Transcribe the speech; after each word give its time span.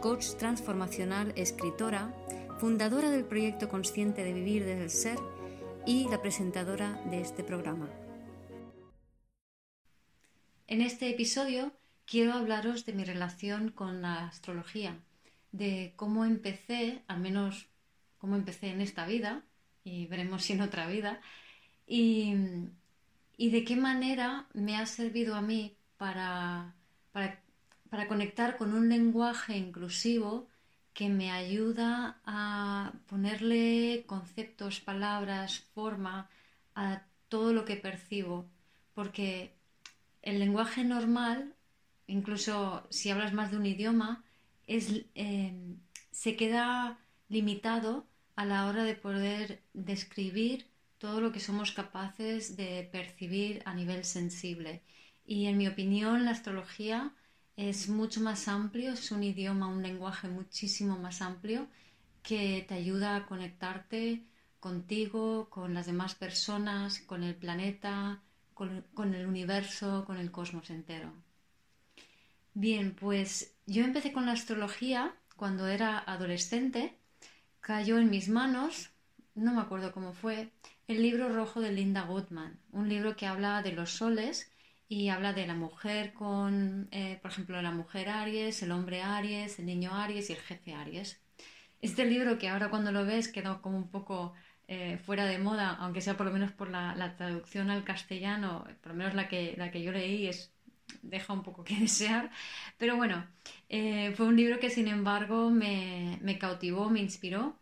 coach 0.00 0.34
transformacional, 0.38 1.32
escritora, 1.36 2.14
fundadora 2.58 3.10
del 3.10 3.24
proyecto 3.24 3.68
consciente 3.68 4.24
de 4.24 4.32
vivir 4.32 4.64
desde 4.64 4.82
el 4.82 4.90
ser 4.90 5.18
y 5.86 6.08
la 6.08 6.20
presentadora 6.20 7.00
de 7.10 7.20
este 7.20 7.44
programa. 7.44 7.88
En 10.66 10.82
este 10.82 11.10
episodio 11.10 11.72
quiero 12.06 12.32
hablaros 12.32 12.86
de 12.86 12.92
mi 12.92 13.04
relación 13.04 13.70
con 13.70 14.02
la 14.02 14.26
astrología, 14.26 14.98
de 15.52 15.92
cómo 15.96 16.24
empecé, 16.24 17.02
al 17.06 17.20
menos 17.20 17.68
cómo 18.18 18.36
empecé 18.36 18.70
en 18.70 18.80
esta 18.80 19.06
vida, 19.06 19.44
y 19.84 20.06
veremos 20.06 20.44
si 20.44 20.52
en 20.52 20.60
otra 20.60 20.86
vida, 20.86 21.20
y, 21.86 22.34
de 23.38 23.64
qué 23.64 23.76
manera 23.76 24.46
me 24.52 24.76
ha 24.76 24.86
servido 24.86 25.34
a 25.34 25.40
mí 25.40 25.76
para, 25.96 26.74
para, 27.12 27.42
para 27.90 28.06
conectar 28.08 28.56
con 28.56 28.72
un 28.72 28.88
lenguaje 28.88 29.56
inclusivo 29.56 30.48
que 30.94 31.08
me 31.08 31.30
ayuda 31.30 32.20
a 32.24 32.92
ponerle 33.06 34.04
conceptos, 34.06 34.80
palabras, 34.80 35.60
forma 35.74 36.28
a 36.74 37.02
todo 37.28 37.52
lo 37.52 37.64
que 37.64 37.76
percibo, 37.76 38.46
porque 38.94 39.54
el 40.22 40.38
lenguaje 40.38 40.84
normal, 40.84 41.54
incluso 42.06 42.86
si 42.90 43.10
hablas 43.10 43.32
más 43.32 43.50
de 43.50 43.56
un 43.56 43.66
idioma, 43.66 44.24
eh, 44.66 45.52
se 46.10 46.36
queda 46.36 46.98
limitado 47.28 48.06
a 48.36 48.44
la 48.44 48.66
hora 48.66 48.84
de 48.84 48.94
poder 48.94 49.62
describir 49.74 50.66
todo 50.98 51.20
lo 51.20 51.32
que 51.32 51.40
somos 51.40 51.72
capaces 51.72 52.56
de 52.56 52.88
percibir 52.92 53.62
a 53.64 53.74
nivel 53.74 54.04
sensible. 54.04 54.82
Y 55.24 55.46
en 55.46 55.56
mi 55.56 55.66
opinión, 55.66 56.24
la 56.24 56.32
astrología 56.32 57.14
es 57.68 57.90
mucho 57.90 58.20
más 58.22 58.48
amplio, 58.48 58.92
es 58.92 59.10
un 59.10 59.22
idioma, 59.22 59.66
un 59.66 59.82
lenguaje 59.82 60.28
muchísimo 60.28 60.98
más 60.98 61.20
amplio 61.20 61.68
que 62.22 62.64
te 62.66 62.74
ayuda 62.74 63.16
a 63.16 63.26
conectarte 63.26 64.22
contigo, 64.60 65.48
con 65.50 65.74
las 65.74 65.86
demás 65.86 66.14
personas, 66.14 67.00
con 67.00 67.22
el 67.22 67.34
planeta, 67.34 68.22
con, 68.54 69.14
el 69.14 69.26
universo, 69.26 70.04
con 70.06 70.16
el 70.16 70.30
cosmos 70.30 70.70
entero. 70.70 71.12
Bien, 72.54 72.94
pues 72.94 73.54
yo 73.66 73.84
empecé 73.84 74.12
con 74.12 74.26
la 74.26 74.32
astrología 74.32 75.14
cuando 75.36 75.66
era 75.66 75.98
adolescente. 75.98 76.96
Cayó 77.60 77.98
en 77.98 78.10
mis 78.10 78.28
manos, 78.28 78.90
no 79.34 79.52
me 79.52 79.60
acuerdo 79.60 79.92
cómo 79.92 80.14
fue, 80.14 80.50
el 80.88 81.02
libro 81.02 81.28
rojo 81.28 81.60
de 81.60 81.72
Linda 81.72 82.02
Goodman, 82.02 82.58
un 82.72 82.88
libro 82.88 83.16
que 83.16 83.26
habla 83.26 83.62
de 83.62 83.72
los 83.72 83.92
soles 83.92 84.49
y 84.90 85.08
habla 85.08 85.32
de 85.32 85.46
la 85.46 85.54
mujer 85.54 86.12
con, 86.12 86.88
eh, 86.90 87.20
por 87.22 87.30
ejemplo, 87.30 87.62
la 87.62 87.70
mujer 87.70 88.08
Aries, 88.08 88.60
el 88.64 88.72
hombre 88.72 89.02
Aries, 89.02 89.60
el 89.60 89.66
niño 89.66 89.94
Aries 89.94 90.30
y 90.30 90.32
el 90.32 90.40
jefe 90.40 90.74
Aries. 90.74 91.20
Este 91.80 92.04
libro 92.06 92.38
que 92.38 92.48
ahora 92.48 92.70
cuando 92.70 92.90
lo 92.90 93.06
ves 93.06 93.28
queda 93.28 93.60
como 93.62 93.78
un 93.78 93.88
poco 93.88 94.34
eh, 94.66 94.98
fuera 94.98 95.26
de 95.26 95.38
moda, 95.38 95.76
aunque 95.78 96.00
sea 96.00 96.16
por 96.16 96.26
lo 96.26 96.32
menos 96.32 96.50
por 96.50 96.70
la, 96.70 97.14
traducción 97.16 97.70
al 97.70 97.84
castellano, 97.84 98.64
por 98.82 98.90
lo 98.90 98.98
menos 98.98 99.14
la 99.14 99.28
que, 99.28 99.54
la 99.56 99.70
que 99.70 99.80
yo 99.80 99.92
leí 99.92 100.26
es 100.26 100.50
deja 101.02 101.32
un 101.34 101.44
poco 101.44 101.62
que 101.62 101.76
desear, 101.78 102.28
pero 102.76 102.96
bueno, 102.96 103.24
eh, 103.68 104.12
fue 104.16 104.26
un 104.26 104.36
libro 104.36 104.58
que 104.58 104.70
sin 104.70 104.88
embargo 104.88 105.50
me, 105.50 106.36
cautivó, 106.40 106.90
me 106.90 106.98
inspiró 106.98 107.56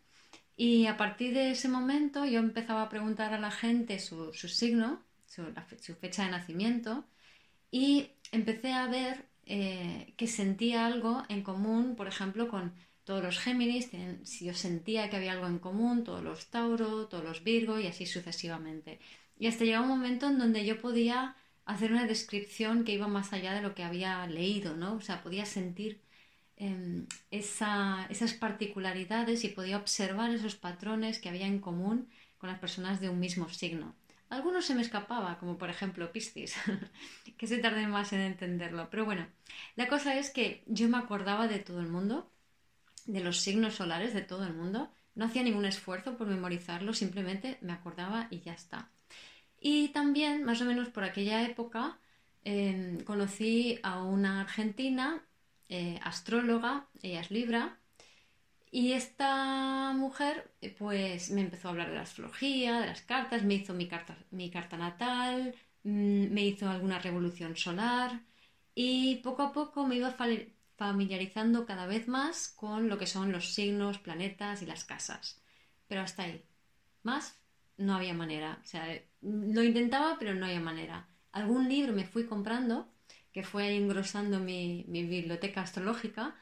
y 0.57 0.87
a 0.87 0.97
partir 0.97 1.35
de 1.35 1.51
ese 1.51 1.69
momento 1.69 2.25
yo 2.25 2.39
empezaba 2.39 2.81
a 2.81 2.89
preguntar 2.89 3.35
a 3.35 3.39
la 3.39 3.51
gente 3.51 3.99
su, 3.99 4.33
signo, 4.33 5.03
su, 5.27 5.95
fecha 5.95 6.25
de 6.25 6.31
nacimiento 6.31 7.05
y 7.71 8.09
empecé 8.31 8.73
a 8.73 8.87
ver 8.87 9.25
eh, 9.45 10.13
que 10.17 10.27
sentía 10.27 10.85
algo 10.85 11.23
en 11.29 11.43
común, 11.43 11.95
por 11.95 12.07
ejemplo, 12.07 12.47
con 12.49 12.73
todos 13.03 13.23
los 13.23 13.39
Géminis, 13.39 13.89
si 14.23 14.45
yo 14.45 14.53
sentía 14.53 15.09
que 15.09 15.17
había 15.17 15.31
algo 15.33 15.47
en 15.47 15.59
común, 15.59 16.03
todos 16.03 16.23
los 16.23 16.47
Tauro, 16.47 17.07
todos 17.07 17.23
los 17.23 17.43
Virgo 17.43 17.79
y 17.79 17.87
así 17.87 18.05
sucesivamente. 18.05 18.99
Y 19.39 19.47
hasta 19.47 19.65
llegó 19.65 19.81
un 19.83 19.89
momento 19.89 20.27
en 20.27 20.37
donde 20.37 20.65
yo 20.65 20.79
podía 20.79 21.35
hacer 21.65 21.91
una 21.91 22.05
descripción 22.05 22.83
que 22.83 22.93
iba 22.93 23.07
más 23.07 23.33
allá 23.33 23.53
de 23.53 23.61
lo 23.61 23.73
que 23.75 23.83
había 23.83 24.25
leído, 24.27 24.75
¿no? 24.75 24.93
O 24.95 25.01
sea, 25.01 25.23
podía 25.23 25.45
sentir 25.45 26.01
em, 26.57 27.07
esas 27.31 28.33
particularidades 28.33 29.43
y 29.43 29.49
podía 29.49 29.77
observar 29.77 30.31
esos 30.31 30.55
patrones 30.55 31.19
que 31.19 31.29
había 31.29 31.47
en 31.47 31.59
común 31.59 32.07
con 32.37 32.49
las 32.49 32.59
personas 32.59 32.99
de 33.01 33.09
un 33.09 33.19
mismo 33.19 33.49
signo. 33.49 33.95
Algunos 34.29 34.65
se 34.65 34.75
me 34.75 34.81
escapaba, 34.81 35.39
como 35.39 35.57
por 35.57 35.69
ejemplo 35.69 36.11
Piscis, 36.11 36.55
que 37.37 37.47
se 37.47 37.57
tardé 37.57 37.87
más 37.87 38.13
en 38.13 38.21
entenderlo. 38.21 38.89
Pero 38.91 39.05
bueno, 39.05 39.27
la 39.75 39.87
cosa 39.87 40.15
es 40.17 40.29
que 40.29 40.63
yo 40.67 40.87
me 40.87 40.97
acordaba 40.97 41.47
de 41.47 41.59
todo 41.59 41.79
el 41.79 41.87
mundo, 41.87 42.31
de 43.07 43.21
los 43.21 43.39
signos 43.39 43.75
solares 43.75 44.13
de 44.13 44.21
todo 44.21 44.45
el 44.45 44.53
mundo. 44.53 44.91
No 45.15 45.25
hacía 45.25 45.43
ningún 45.43 45.65
esfuerzo 45.65 46.15
por 46.15 46.27
memorizarlo, 46.27 46.93
simplemente 46.93 47.57
me 47.61 47.73
acordaba 47.73 48.27
y 48.29 48.41
ya 48.41 48.53
está. 48.53 48.91
Y 49.59 49.89
también, 49.89 50.43
más 50.43 50.61
o 50.61 50.65
menos 50.65 50.89
por 50.89 51.03
aquella 51.03 51.43
época, 51.43 51.99
em, 52.43 52.99
conocí 53.03 53.79
a 53.83 54.03
una 54.03 54.41
argentina, 54.41 55.25
eh, 55.69 55.99
astróloga, 56.03 56.87
ella 57.01 57.21
es 57.21 57.31
Libra, 57.31 57.78
y 58.71 58.93
esta 58.93 59.93
mujer 59.93 60.51
eh, 60.61 60.75
pues 60.77 61.31
me 61.31 61.41
empezó 61.41 61.67
a 61.67 61.71
hablar 61.71 61.89
de 61.89 61.95
la 61.95 62.01
astrología, 62.03 62.79
de 62.81 62.87
las 62.87 63.01
cartas, 63.01 63.43
me 63.43 63.55
hizo 63.55 63.73
mi 63.73 63.87
carta, 63.87 64.17
mi 64.31 64.51
carta 64.51 64.77
natal, 64.77 65.55
mm, 65.83 66.31
me 66.33 66.45
hizo 66.45 66.69
alguna 66.69 66.99
revolución 66.99 67.55
solar 67.55 68.21
y 68.75 69.17
poco 69.17 69.43
a 69.43 69.53
poco 69.53 69.85
me 69.87 69.95
iba 69.97 70.15
familiarizando 70.77 71.65
cada 71.65 71.85
vez 71.87 72.07
más 72.07 72.49
con 72.49 72.89
lo 72.89 72.97
que 72.97 73.07
son 73.07 73.31
los 73.31 73.53
signos, 73.53 73.99
planetas 73.99 74.61
y 74.61 74.65
las 74.65 74.85
casas. 74.85 75.41
Pero 75.87 76.01
hasta 76.01 76.23
ahí. 76.23 76.43
Más 77.03 77.39
no 77.77 77.95
había 77.95 78.13
manera. 78.13 78.59
O 78.63 78.65
sea, 78.67 78.85
lo 79.21 79.63
intentaba, 79.63 80.17
pero 80.19 80.33
no 80.35 80.45
había 80.45 80.59
manera. 80.59 81.07
Algún 81.31 81.69
libro 81.69 81.93
me 81.93 82.05
fui 82.05 82.25
comprando, 82.25 82.89
que 83.33 83.43
fue 83.43 83.75
engrosando 83.75 84.39
mi, 84.39 84.85
mi 84.87 85.03
biblioteca 85.03 85.61
astrológica, 85.61 86.35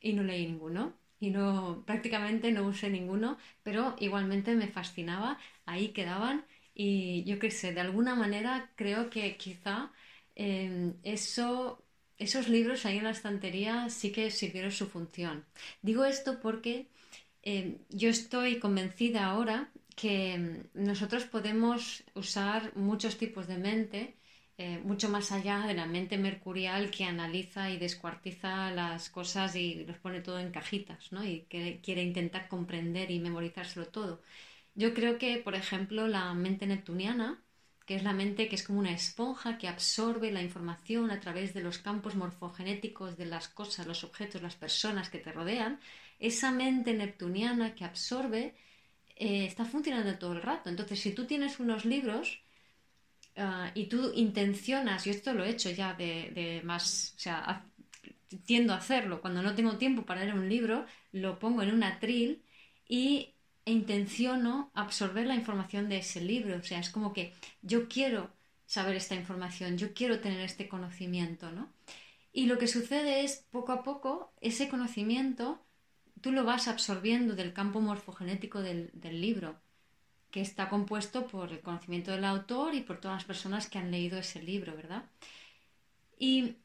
y 0.00 0.12
no 0.14 0.22
leí 0.22 0.46
ninguno. 0.46 0.94
Y 1.20 1.30
no, 1.30 1.82
prácticamente 1.86 2.52
no 2.52 2.66
usé 2.66 2.90
ninguno, 2.90 3.38
pero 3.62 3.96
igualmente 4.00 4.54
me 4.54 4.68
fascinaba. 4.68 5.38
Ahí 5.64 5.88
quedaban. 5.88 6.44
Y 6.74 7.24
yo 7.24 7.38
qué 7.38 7.50
sé, 7.50 7.72
de 7.72 7.80
alguna 7.80 8.14
manera 8.14 8.70
creo 8.76 9.08
que 9.10 9.36
quizá 9.36 9.92
eh, 10.34 10.92
eso 11.02 11.82
esos 12.18 12.48
libros 12.48 12.86
ahí 12.86 12.96
en 12.98 13.04
la 13.04 13.10
estantería 13.10 13.90
sí 13.90 14.10
que 14.12 14.30
sirvieron 14.30 14.72
su 14.72 14.86
función. 14.86 15.44
Digo 15.82 16.04
esto 16.06 16.40
porque 16.40 16.88
eh, 17.42 17.78
yo 17.90 18.08
estoy 18.10 18.58
convencida 18.58 19.26
ahora 19.26 19.70
que 19.96 20.38
mm, 20.74 20.84
nosotros 20.84 21.24
podemos 21.24 22.04
usar 22.14 22.74
muchos 22.76 23.16
tipos 23.18 23.46
de 23.46 23.58
mente, 23.58 24.16
eh, 24.58 24.78
mucho 24.84 25.08
más 25.08 25.32
allá 25.32 25.60
de 25.66 25.74
la 25.74 25.86
mente 25.86 26.16
mercurial 26.18 26.90
que 26.90 27.04
analiza 27.04 27.70
y 27.70 27.78
descuartiza 27.78 28.70
las 28.70 29.10
cosas 29.10 29.54
y 29.56 29.84
los 29.84 29.98
pone 29.98 30.20
todo 30.22 30.38
en 30.40 30.50
cajitas, 30.50 31.12
¿no? 31.12 31.24
Y 31.24 31.42
que 31.42 31.80
quiere 31.82 32.02
intentar 32.02 32.48
comprender 32.48 33.10
y 33.10 33.18
memorizárselo 33.20 33.86
todo. 33.88 34.22
Yo 34.74 34.94
creo 34.94 35.18
que, 35.18 35.38
por 35.38 35.54
ejemplo, 35.54 36.06
la 36.08 36.32
mente 36.34 36.66
neptuniana, 36.66 37.42
que 37.86 37.96
es 37.96 38.02
la 38.04 38.12
mente 38.12 38.48
que 38.48 38.56
es 38.56 38.62
como 38.64 38.80
una 38.80 38.92
esponja 38.92 39.58
que 39.58 39.68
absorbe 39.68 40.32
la 40.32 40.42
información 40.42 41.10
a 41.10 41.20
través 41.20 41.54
de 41.54 41.62
los 41.62 41.78
campos 41.78 42.14
morfogenéticos 42.16 43.16
de 43.16 43.26
las 43.26 43.48
cosas, 43.48 43.86
los 43.86 44.04
objetos, 44.04 44.42
las 44.42 44.56
personas 44.56 45.08
que 45.10 45.18
te 45.18 45.32
rodean, 45.32 45.80
esa 46.18 46.50
mente 46.52 46.94
neptuniana 46.94 47.74
que 47.74 47.84
absorbe 47.84 48.54
eh, 49.16 49.46
está 49.46 49.64
funcionando 49.64 50.18
todo 50.18 50.32
el 50.34 50.42
rato. 50.42 50.68
Entonces, 50.70 51.00
si 51.00 51.12
tú 51.14 51.26
tienes 51.26 51.60
unos 51.60 51.84
libros 51.84 52.42
ah, 53.36 53.70
y 53.74 53.86
tú 53.86 54.12
intencionas, 54.14 55.04
yo 55.04 55.12
esto 55.12 55.32
lo 55.34 55.44
he 55.44 55.50
hecho 55.50 55.70
ya 55.70 55.94
de, 55.94 56.60
más, 56.64 57.14
o 57.16 57.20
sea, 57.20 57.64
tiendo 58.44 58.72
a 58.72 58.78
hacerlo, 58.78 59.20
cuando 59.20 59.42
no 59.42 59.54
tengo 59.54 59.76
tiempo 59.78 60.04
para 60.04 60.22
leer 60.22 60.34
un 60.34 60.48
libro, 60.48 60.86
lo 61.12 61.38
pongo 61.38 61.62
en 61.62 61.72
un 61.72 61.82
atril 61.82 62.42
y 62.88 63.32
e 63.64 63.72
intenciono 63.72 64.70
absorber 64.74 65.26
la 65.26 65.34
información 65.34 65.88
de 65.88 65.98
ese 65.98 66.20
libro. 66.20 66.56
O 66.56 66.62
sea, 66.62 66.78
es 66.78 66.90
como 66.90 67.12
que 67.12 67.34
yo 67.62 67.88
quiero 67.88 68.30
saber 68.64 68.94
esta 68.96 69.16
información, 69.16 69.76
yo 69.76 69.92
quiero 69.92 70.20
tener 70.20 70.40
este 70.40 70.68
conocimiento, 70.68 71.50
¿no? 71.50 71.72
Y 72.32 72.46
lo 72.46 72.58
que 72.58 72.68
sucede 72.68 73.24
es, 73.24 73.44
poco 73.50 73.72
a 73.72 73.82
poco, 73.82 74.32
ese 74.40 74.68
conocimiento, 74.68 75.60
tú 76.20 76.32
lo 76.32 76.44
vas 76.44 76.68
absorbiendo 76.68 77.34
del 77.34 77.52
campo 77.52 77.80
morfogenético 77.80 78.60
del, 78.60 78.90
del 78.92 79.20
libro, 79.20 79.58
que 80.36 80.42
está 80.42 80.68
compuesto 80.68 81.26
por 81.26 81.50
el 81.50 81.60
conocimiento 81.60 82.10
del 82.10 82.26
autor 82.26 82.74
y 82.74 82.82
por 82.82 83.00
todas 83.00 83.16
las 83.16 83.24
personas 83.24 83.70
que 83.70 83.78
han 83.78 83.90
leído 83.90 84.18
ese 84.18 84.42
libro, 84.42 84.76
¿verdad? 84.76 85.02
Y 86.18 86.56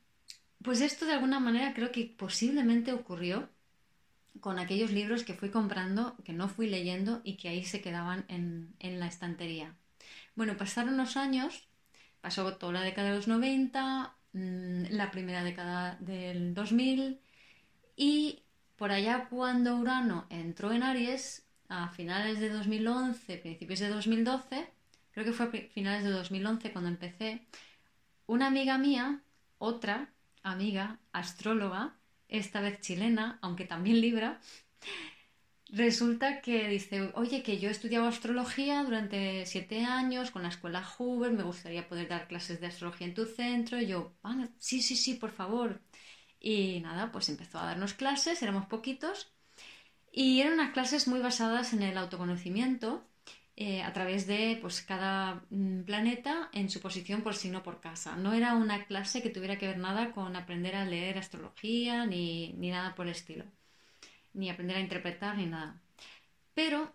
pues 0.61 0.81
esto 0.81 1.05
de 1.05 1.13
alguna 1.13 1.39
manera 1.39 1.73
creo 1.73 1.89
que 1.89 2.03
posiblemente 2.03 2.91
ocurrió 2.91 3.47
con 4.41 4.59
aquellos 4.59 4.91
libros 4.91 5.23
que 5.23 5.35
fui 5.35 5.51
comprando, 5.51 6.17
que 6.25 6.33
no 6.33 6.49
fui 6.49 6.67
leyendo 6.67 7.21
y 7.23 7.37
que 7.37 7.47
ahí 7.47 7.63
se 7.63 7.79
quedaban 7.79 8.25
en, 8.27 8.75
en 8.79 8.99
la 8.99 9.07
estantería. 9.07 9.73
Bueno, 10.35 10.57
pasaron 10.57 10.97
los 10.97 11.15
años, 11.15 11.69
pasó 12.19 12.57
toda 12.57 12.73
la 12.73 12.81
década 12.81 13.11
de 13.11 13.15
los 13.15 13.29
90, 13.29 14.13
mm, 14.33 14.83
la 14.89 15.11
primera 15.11 15.45
década 15.45 15.95
del 16.01 16.53
2000 16.53 17.21
y 17.95 18.43
por 18.75 18.91
allá 18.91 19.29
cuando 19.29 19.77
Urano 19.77 20.25
entró 20.29 20.73
en 20.73 20.83
Aries, 20.83 21.45
a 21.71 21.87
finales 21.89 22.39
de 22.39 22.49
2011, 22.49 23.37
principios 23.37 23.79
de 23.79 23.89
2012, 23.89 24.67
creo 25.11 25.25
que 25.25 25.31
fue 25.31 25.45
a 25.45 25.49
finales 25.73 26.03
de 26.03 26.11
2011 26.11 26.71
cuando 26.71 26.89
empecé, 26.89 27.47
una 28.27 28.47
amiga 28.47 28.77
mía, 28.77 29.23
otra 29.57 30.13
amiga, 30.43 30.99
astróloga, 31.13 31.95
esta 32.27 32.61
vez 32.61 32.81
chilena, 32.81 33.39
aunque 33.41 33.65
también 33.65 34.01
libra, 34.01 34.41
resulta 35.69 36.41
que 36.41 36.67
dice, 36.67 37.11
oye, 37.15 37.41
que 37.41 37.57
yo 37.59 37.69
he 37.69 37.71
estudiado 37.71 38.05
astrología 38.07 38.83
durante 38.83 39.45
siete 39.45 39.85
años 39.85 40.31
con 40.31 40.43
la 40.43 40.49
escuela 40.49 40.83
Hoover, 40.83 41.31
me 41.31 41.43
gustaría 41.43 41.87
poder 41.87 42.09
dar 42.09 42.27
clases 42.27 42.59
de 42.59 42.67
astrología 42.67 43.07
en 43.07 43.13
tu 43.13 43.25
centro. 43.25 43.79
Y 43.79 43.87
yo, 43.87 44.13
sí, 44.59 44.81
sí, 44.81 44.95
sí, 44.97 45.15
por 45.15 45.31
favor. 45.31 45.81
Y 46.39 46.81
nada, 46.81 47.11
pues 47.11 47.29
empezó 47.29 47.59
a 47.59 47.65
darnos 47.67 47.93
clases, 47.93 48.41
éramos 48.41 48.65
poquitos, 48.65 49.31
y 50.11 50.41
eran 50.41 50.53
unas 50.53 50.73
clases 50.73 51.07
muy 51.07 51.19
basadas 51.19 51.73
en 51.73 51.83
el 51.83 51.97
autoconocimiento 51.97 53.03
eh, 53.55 53.81
a 53.81 53.93
través 53.93 54.27
de 54.27 54.57
pues, 54.61 54.81
cada 54.81 55.43
mm, 55.49 55.83
planeta 55.83 56.49
en 56.53 56.69
su 56.69 56.81
posición 56.81 57.21
por 57.21 57.35
signo 57.35 57.63
por 57.63 57.79
casa. 57.79 58.15
No 58.15 58.33
era 58.33 58.55
una 58.55 58.85
clase 58.85 59.21
que 59.21 59.29
tuviera 59.29 59.57
que 59.57 59.67
ver 59.67 59.77
nada 59.77 60.11
con 60.11 60.35
aprender 60.35 60.75
a 60.75 60.85
leer 60.85 61.17
astrología 61.17 62.05
ni, 62.05 62.53
ni 62.53 62.71
nada 62.71 62.95
por 62.95 63.05
el 63.05 63.13
estilo, 63.13 63.45
ni 64.33 64.49
aprender 64.49 64.77
a 64.77 64.81
interpretar 64.81 65.37
ni 65.37 65.45
nada. 65.45 65.81
Pero 66.53 66.91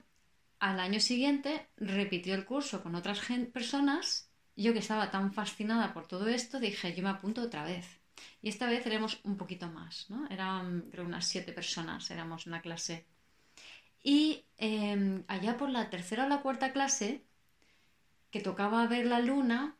al 0.58 0.80
año 0.80 1.00
siguiente 1.00 1.68
repitió 1.76 2.34
el 2.34 2.44
curso 2.44 2.82
con 2.82 2.94
otras 2.94 3.20
personas. 3.52 4.30
Yo 4.56 4.72
que 4.72 4.78
estaba 4.80 5.10
tan 5.10 5.32
fascinada 5.32 5.92
por 5.92 6.06
todo 6.06 6.28
esto, 6.28 6.58
dije, 6.60 6.94
yo 6.94 7.02
me 7.02 7.10
apunto 7.10 7.42
otra 7.42 7.64
vez. 7.64 8.00
Y 8.42 8.48
esta 8.48 8.66
vez 8.66 8.86
éramos 8.86 9.20
un 9.24 9.36
poquito 9.36 9.68
más, 9.68 10.10
¿no? 10.10 10.26
Eran 10.28 10.88
creo 10.90 11.04
unas 11.04 11.26
siete 11.26 11.52
personas, 11.52 12.10
éramos 12.10 12.46
una 12.46 12.60
clase 12.62 13.06
y 14.06 14.44
em, 14.58 15.24
allá 15.26 15.56
por 15.56 15.68
la 15.68 15.90
tercera 15.90 16.26
o 16.26 16.28
la 16.28 16.40
cuarta 16.40 16.72
clase, 16.72 17.24
que 18.30 18.40
tocaba 18.40 18.86
ver 18.86 19.04
la 19.06 19.18
luna, 19.18 19.74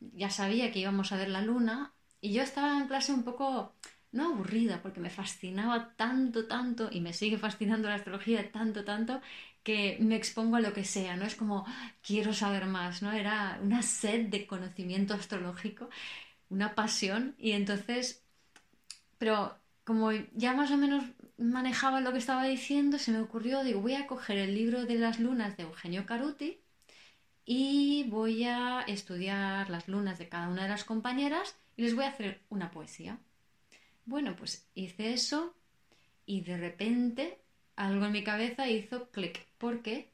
ya 0.00 0.28
sabía 0.28 0.70
que 0.70 0.80
íbamos 0.80 1.12
a 1.12 1.16
ver 1.16 1.30
la 1.30 1.40
luna, 1.40 1.94
y 2.20 2.34
yo 2.34 2.42
estaba 2.42 2.76
en 2.76 2.88
clase 2.88 3.14
un 3.14 3.22
poco, 3.24 3.74
no 4.12 4.26
aburrida, 4.26 4.82
porque 4.82 5.00
me 5.00 5.08
fascinaba 5.08 5.94
tanto, 5.96 6.46
tanto, 6.46 6.90
y 6.92 7.00
me 7.00 7.14
sigue 7.14 7.38
fascinando 7.38 7.88
la 7.88 7.94
astrología 7.94 8.52
tanto, 8.52 8.84
tanto, 8.84 9.22
que 9.62 9.96
me 9.98 10.16
expongo 10.16 10.56
a 10.56 10.60
lo 10.60 10.74
que 10.74 10.84
sea, 10.84 11.16
¿no? 11.16 11.24
Es 11.24 11.34
como, 11.34 11.64
quiero 12.02 12.34
saber 12.34 12.66
más, 12.66 13.00
¿no? 13.00 13.12
Era 13.12 13.58
una 13.62 13.80
sed 13.80 14.26
de 14.28 14.46
conocimiento 14.46 15.14
astrológico, 15.14 15.88
una 16.54 16.74
pasión, 16.74 17.34
y 17.38 17.52
entonces, 17.52 18.22
pero 19.18 19.56
como 19.84 20.12
ya 20.34 20.54
más 20.54 20.70
o 20.70 20.76
menos 20.76 21.04
manejaba 21.36 22.00
lo 22.00 22.12
que 22.12 22.18
estaba 22.18 22.44
diciendo, 22.44 22.98
se 22.98 23.10
me 23.10 23.20
ocurrió, 23.20 23.64
digo, 23.64 23.80
voy 23.80 23.94
a 23.94 24.06
coger 24.06 24.38
el 24.38 24.54
libro 24.54 24.86
de 24.86 24.94
las 24.94 25.18
lunas 25.18 25.56
de 25.56 25.64
Eugenio 25.64 26.06
Caruti 26.06 26.60
y 27.44 28.04
voy 28.08 28.44
a 28.44 28.82
estudiar 28.86 29.68
las 29.68 29.88
lunas 29.88 30.18
de 30.18 30.28
cada 30.28 30.48
una 30.48 30.62
de 30.62 30.68
las 30.68 30.84
compañeras 30.84 31.56
y 31.76 31.82
les 31.82 31.94
voy 31.94 32.04
a 32.04 32.10
hacer 32.10 32.40
una 32.48 32.70
poesía. 32.70 33.18
Bueno, 34.06 34.36
pues 34.36 34.64
hice 34.74 35.12
eso 35.12 35.54
y 36.24 36.42
de 36.42 36.56
repente 36.56 37.38
algo 37.74 38.06
en 38.06 38.12
mi 38.12 38.22
cabeza 38.22 38.68
hizo 38.68 39.08
clic, 39.10 39.44
porque, 39.58 40.08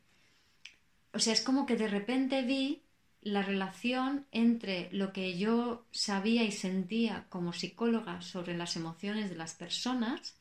o 1.13 1.19
sea, 1.19 1.35
es 1.35 1.43
como 1.43 1.67
que 1.67 1.77
de 1.77 1.89
repente 1.89 2.43
vi 2.43 2.81
la 3.23 3.43
relación 3.43 4.27
entre 4.33 4.89
lo 4.93 5.13
que 5.13 5.37
yo 5.39 5.87
sabía 5.91 6.43
y 6.45 6.53
sentía 6.53 7.27
como 7.29 7.53
psicóloga 7.53 8.23
sobre 8.23 8.57
las 8.57 8.77
emociones 8.77 9.29
de 9.29 9.37
las 9.37 9.55
personas 9.55 10.37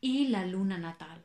y 0.00 0.28
la 0.28 0.46
luna 0.46 0.78
natal. 0.78 1.24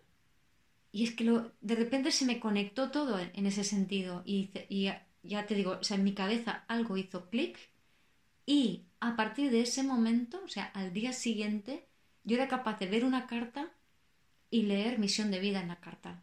Y 0.92 1.04
es 1.04 1.12
que 1.12 1.24
de 1.62 1.76
repente 1.76 2.12
se 2.12 2.26
me 2.26 2.40
conectó 2.40 2.92
todo 2.92 3.20
en 3.20 3.46
ese 3.46 3.64
sentido 3.64 4.24
y, 4.26 4.50
y 4.70 4.90
ya 5.24 5.46
te 5.46 5.56
digo, 5.56 5.78
o 5.80 5.84
sea, 5.84 5.98
en 5.98 6.04
mi 6.04 6.14
cabeza 6.14 6.66
algo 6.68 6.98
hizo 6.98 7.30
clic 7.30 7.58
y 8.46 8.86
a 9.00 9.16
partir 9.16 9.52
de 9.52 9.62
ese 9.62 9.84
momento, 9.84 10.42
o 10.44 10.48
sea, 10.48 10.66
al 10.66 10.94
día 10.94 11.14
siguiente, 11.14 11.88
yo 12.24 12.36
era 12.36 12.48
capaz 12.48 12.80
de 12.80 12.88
ver 12.88 13.06
una 13.06 13.28
carta 13.28 13.72
y 14.50 14.64
leer 14.64 15.00
misión 15.00 15.32
de 15.32 15.40
vida 15.40 15.62
en 15.62 15.70
la 15.70 15.80
carta. 15.80 16.22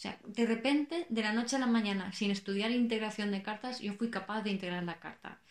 O 0.00 0.02
sea, 0.02 0.18
de 0.24 0.46
repente, 0.46 1.04
de 1.10 1.22
la 1.22 1.34
noche 1.34 1.56
a 1.56 1.58
la 1.58 1.66
mañana, 1.66 2.10
sin 2.14 2.30
estudiar 2.30 2.70
integración 2.70 3.30
de 3.30 3.42
cartas, 3.42 3.80
yo 3.80 3.92
fui 3.92 4.08
capaz 4.08 4.40
de 4.40 4.48
integrar 4.48 4.82
la 4.82 4.98
carta. 4.98 5.42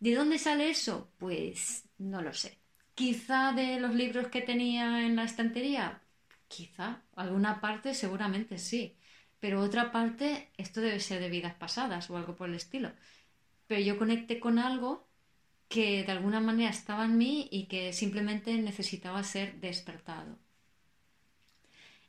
¿De 0.00 0.14
dónde 0.14 0.38
sale 0.38 0.70
eso? 0.70 1.12
Pues 1.18 1.84
no 1.98 2.22
lo 2.22 2.32
sé. 2.32 2.56
Quizá 2.94 3.52
de 3.52 3.78
los 3.78 3.94
libros 3.94 4.28
que 4.28 4.40
tenía 4.40 5.04
en 5.04 5.14
la 5.14 5.24
estantería, 5.24 6.00
quizá, 6.48 7.02
alguna 7.16 7.60
parte 7.60 7.92
seguramente 7.92 8.56
sí, 8.56 8.96
pero 9.40 9.60
otra 9.60 9.92
parte 9.92 10.48
esto 10.56 10.80
debe 10.80 10.98
ser 10.98 11.20
de 11.20 11.28
vidas 11.28 11.52
pasadas 11.52 12.08
o 12.08 12.16
algo 12.16 12.34
por 12.34 12.48
el 12.48 12.54
estilo. 12.54 12.92
Pero 13.66 13.82
yo 13.82 13.98
conecté 13.98 14.40
con 14.40 14.58
algo 14.58 15.06
que 15.68 16.02
de 16.02 16.12
alguna 16.12 16.40
manera 16.40 16.70
estaba 16.70 17.04
en 17.04 17.18
mí 17.18 17.46
y 17.52 17.66
que 17.66 17.92
simplemente 17.92 18.54
necesitaba 18.54 19.22
ser 19.22 19.60
despertado. 19.60 20.38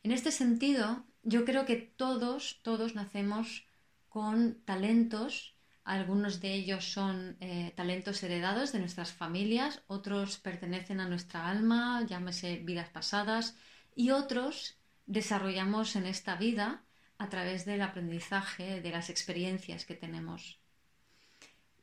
En 0.03 0.13
este 0.13 0.31
sentido, 0.31 1.03
yo 1.27 1.45
creo 1.45 1.65
que 1.65 1.75
todos, 1.75 2.59
todos 2.63 2.95
nacemos 2.95 3.65
con 4.09 4.61
talentos 4.65 5.57
algunos 5.87 6.41
de 6.41 6.53
ellos 6.53 6.91
son 6.91 7.37
eh, 7.39 7.71
talentos 7.77 8.21
heredados 8.21 8.73
de 8.73 8.79
nuestras 8.79 9.13
familias, 9.13 9.81
otros 9.87 10.37
pertenecen 10.37 10.99
a 10.99 11.07
nuestra 11.07 11.47
alma, 11.49 12.05
llámese 12.05 12.57
vidas 12.57 12.89
pasadas, 12.89 13.55
y 13.95 14.11
otros 14.11 14.75
desarrollamos 15.05 15.95
en 15.95 16.05
esta 16.05 16.35
vida 16.35 16.83
a 17.17 17.29
través 17.29 17.63
del 17.63 17.81
aprendizaje, 17.81 18.81
de 18.81 18.91
las 18.91 19.09
experiencias 19.09 19.85
que 19.85 19.95
tenemos. 19.95 20.59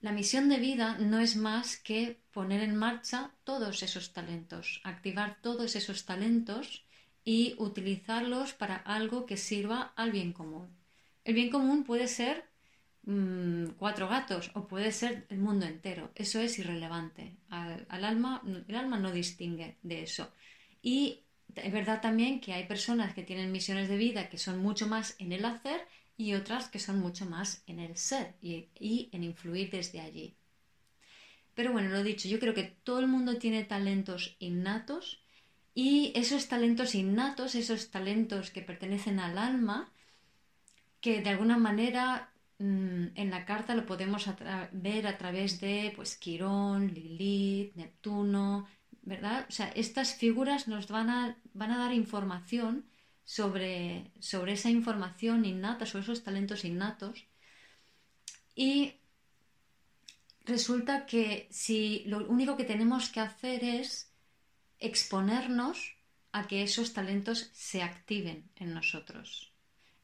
La 0.03 0.13
misión 0.13 0.51
de 0.51 0.59
vida 0.59 0.99
no 0.99 1.19
es 1.19 1.35
más 1.35 1.79
que 1.79 2.21
poner 2.31 2.61
en 2.61 2.77
marcha 2.77 3.31
todos 3.43 3.83
esos 3.83 4.13
talentos, 4.13 4.83
activar 4.85 5.39
todos 5.41 5.77
esos 5.77 6.05
talentos 6.05 6.85
y 7.25 7.55
utilizarlos 7.59 8.53
para 8.53 8.77
algo 8.77 9.27
que 9.27 9.37
sirva 9.37 9.93
al 9.97 10.13
bien 10.13 10.33
común. 10.33 10.69
El 11.25 11.35
bien 11.35 11.51
común 11.51 11.85
puede 11.85 12.07
ser 12.07 12.45
Mm, 13.07 13.73
cuatro 13.77 14.09
gatos 14.09 14.51
o 14.55 14.67
puede 14.67 14.91
ser 14.91 15.27
el 15.29 15.39
mundo 15.39 15.67
entero. 15.67 16.11
Eso 16.15 16.41
es 16.41 16.59
irrelevante. 16.59 17.37
Al, 17.51 18.05
alma, 18.05 18.43
el 18.69 18.75
alma 18.77 18.99
no 18.99 19.13
distingue 19.13 19.77
de 19.83 20.03
eso. 20.03 20.33
Y 20.83 21.21
es 21.55 21.73
verdad 21.73 22.01
también 22.01 22.41
que 22.41 22.55
hay 22.55 22.67
personas 22.67 23.15
que 23.15 23.23
tienen 23.23 23.53
misiones 23.53 23.89
de 23.89 23.97
vida 23.97 24.29
que 24.31 24.39
son 24.39 24.59
mucho 24.59 24.87
más 24.87 25.17
en 25.19 25.33
el 25.33 25.45
hacer 25.45 25.87
y 26.17 26.35
otras 26.35 26.69
que 26.69 26.79
son 26.79 26.99
mucho 27.01 27.27
más 27.27 27.63
en 27.67 27.79
el 27.81 27.97
ser 27.97 28.35
y, 28.41 28.69
y 28.79 29.11
en 29.13 29.23
influir 29.25 29.71
desde 29.71 30.01
allí. 30.01 30.35
Pero 31.55 31.73
bueno, 31.73 31.91
lo 31.91 32.03
dicho, 32.03 32.29
yo 32.29 32.41
creo 32.41 32.55
que 32.55 32.65
todo 32.85 33.01
el 33.01 33.07
mundo 33.07 33.39
tiene 33.39 33.65
talentos 33.65 34.35
innatos 34.39 35.24
y 35.75 36.13
esos 36.15 36.49
talentos 36.49 36.95
innatos, 36.95 37.55
esos 37.55 37.91
talentos 37.91 38.51
que 38.51 38.63
pertenecen 38.63 39.19
al 39.19 39.39
alma, 39.39 39.93
que 41.01 41.21
de 41.21 41.31
alguna 41.31 41.59
manera 41.59 42.35
Mm, 42.59 43.09
en 43.17 43.31
la 43.31 43.45
carta 43.45 43.75
lo 43.75 43.85
podemos 43.85 44.27
ver 44.73 45.07
a 45.07 45.19
través 45.19 45.61
de 45.61 45.93
pues 45.97 46.17
Quirón, 46.17 46.95
Lilith, 46.95 47.75
Neptuno, 47.75 48.67
¿verdad? 49.03 49.47
O 49.49 49.53
sea, 49.53 49.69
estas 49.71 50.15
figuras 50.15 50.69
nos 50.69 50.89
van 50.89 51.11
a, 51.11 51.37
van 51.53 51.73
a 51.73 51.79
dar 51.79 51.93
información 51.93 52.87
sobre, 53.25 54.13
sobre 54.21 54.53
esa 54.53 54.71
información 54.71 55.45
innata, 55.45 55.87
sobre 55.87 56.05
esos 56.05 56.23
talentos 56.25 56.65
innatos. 56.65 57.27
Y 58.55 58.95
resulta 60.45 61.07
que 61.07 61.49
si 61.51 62.05
lo 62.07 62.27
único 62.29 62.57
que 62.57 62.65
tenemos 62.65 63.11
que 63.11 63.21
hacer 63.21 63.65
es 63.65 64.13
exponernos 64.79 65.97
a 66.33 66.47
que 66.47 66.63
esos 66.63 66.93
talentos 66.93 67.51
se 67.53 67.83
activen 67.83 68.51
en 68.57 68.75
nosotros 68.75 69.55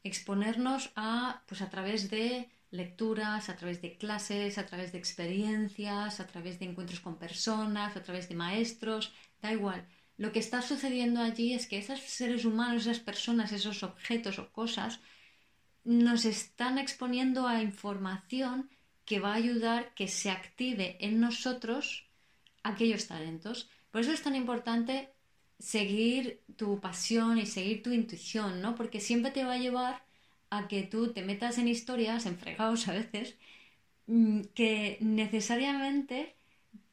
exponernos 0.03 0.91
a, 0.95 1.43
pues 1.47 1.61
a 1.61 1.69
través 1.69 2.09
de 2.09 2.49
lecturas, 2.71 3.49
a 3.49 3.55
través 3.55 3.81
de 3.81 3.97
clases, 3.97 4.57
a 4.57 4.65
través 4.65 4.91
de 4.91 4.97
experiencias, 4.97 6.19
a 6.19 6.27
través 6.27 6.59
de 6.59 6.65
encuentros 6.65 6.99
con 6.99 7.17
personas, 7.17 7.95
a 7.95 8.03
través 8.03 8.29
de 8.29 8.35
maestros, 8.35 9.13
da 9.41 9.51
igual. 9.51 9.87
lo 10.17 10.31
que 10.31 10.39
está 10.39 10.61
sucediendo 10.61 11.19
allí 11.19 11.53
es 11.53 11.65
que 11.65 11.79
esos 11.79 11.99
seres 12.01 12.45
humanos, 12.45 12.83
esas 12.83 12.99
personas, 12.99 13.51
esos 13.51 13.81
objetos 13.81 14.37
o 14.37 14.51
cosas, 14.51 14.99
nos 15.83 16.25
están 16.25 16.77
exponiendo 16.77 17.47
a 17.47 17.63
información 17.63 18.69
que 19.03 19.19
va 19.19 19.31
a 19.31 19.41
ayudar 19.43 19.93
que 19.95 20.07
se 20.07 20.29
active 20.29 20.97
en 20.99 21.19
nosotros 21.19 22.05
aquellos 22.61 23.07
talentos. 23.07 23.67
Por 23.91 24.01
eso 24.01 24.11
es 24.11 24.21
tan 24.23 24.35
importante 24.35 25.09
seguir 25.59 26.41
tu 26.55 26.79
pasión 26.79 27.37
y 27.37 27.45
seguir 27.45 27.83
tu 27.83 27.91
intuición, 27.91 28.61
¿no? 28.61 28.75
Porque 28.75 28.99
siempre 28.99 29.31
te 29.31 29.43
va 29.43 29.53
a 29.53 29.57
llevar 29.57 30.03
a 30.49 30.67
que 30.67 30.83
tú 30.83 31.13
te 31.13 31.23
metas 31.23 31.57
en 31.57 31.67
historias, 31.67 32.25
en 32.25 32.37
fregados 32.37 32.87
a 32.87 32.93
veces, 32.93 33.35
mm, 34.07 34.41
que 34.55 34.97
necesariamente 35.01 36.35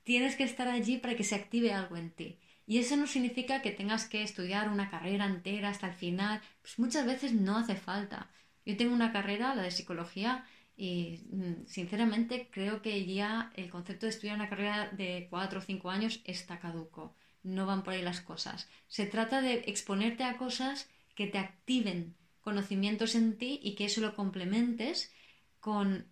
tienes 0.05 0.37
que 0.37 0.45
estar 0.45 0.69
allí 0.69 0.99
para 0.99 1.17
que 1.17 1.25
se 1.25 1.35
active 1.35 1.73
algo 1.73 1.97
en 1.97 2.11
ti. 2.11 2.39
Y 2.67 2.79
eso 2.79 2.97
no 2.97 3.07
significa 3.07 3.63
que 3.63 3.71
tengas 3.73 4.07
que 4.09 4.23
estudiar 4.23 4.69
una 4.69 4.91
carrera 4.91 5.27
entera 5.27 5.71
hasta 5.71 5.89
el 5.89 5.95
final. 5.95 6.41
Pues 6.63 6.79
muchas 6.79 7.07
veces 7.07 7.33
no 7.33 7.57
hace 7.59 7.77
falta. 7.77 8.31
Yo 8.67 8.77
tengo 8.77 8.95
una 8.95 9.13
carrera, 9.13 9.55
la 9.55 9.63
de 9.63 9.71
psicología, 9.71 10.45
y 10.81 11.25
mm, 11.33 11.67
sinceramente 11.67 12.49
creo 12.53 12.81
que 12.81 13.05
ya 13.05 13.53
el 13.57 13.69
concepto 13.69 14.07
de 14.07 14.11
estudiar 14.11 14.37
una 14.37 14.49
carrera 14.49 14.89
de 14.93 15.27
cuatro 15.29 15.59
o 15.59 15.63
cinco 15.63 15.91
años 15.91 16.21
está 16.25 16.61
caduco. 16.61 17.17
No 17.43 17.67
van 17.67 17.83
por 17.83 17.95
ahí 17.95 18.03
las 18.03 18.21
cosas. 18.21 18.69
Se 18.87 19.05
trata 19.05 19.43
de 19.43 19.65
exponerte 19.67 20.23
a 20.23 20.37
cosas 20.37 20.89
que 21.17 21.27
te 21.27 21.39
activen 21.39 22.15
conocimientos 22.41 23.17
en 23.17 23.37
ti 23.37 23.59
y 23.61 23.75
que 23.75 23.87
eso 23.87 24.01
lo 24.01 24.15
complementes 24.15 25.13
con 25.59 26.07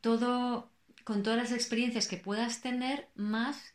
todo 0.00 0.70
con 1.02 1.22
todas 1.22 1.38
las 1.38 1.52
experiencias 1.52 2.06
que 2.06 2.18
puedas 2.18 2.60
tener 2.60 3.08
más 3.14 3.74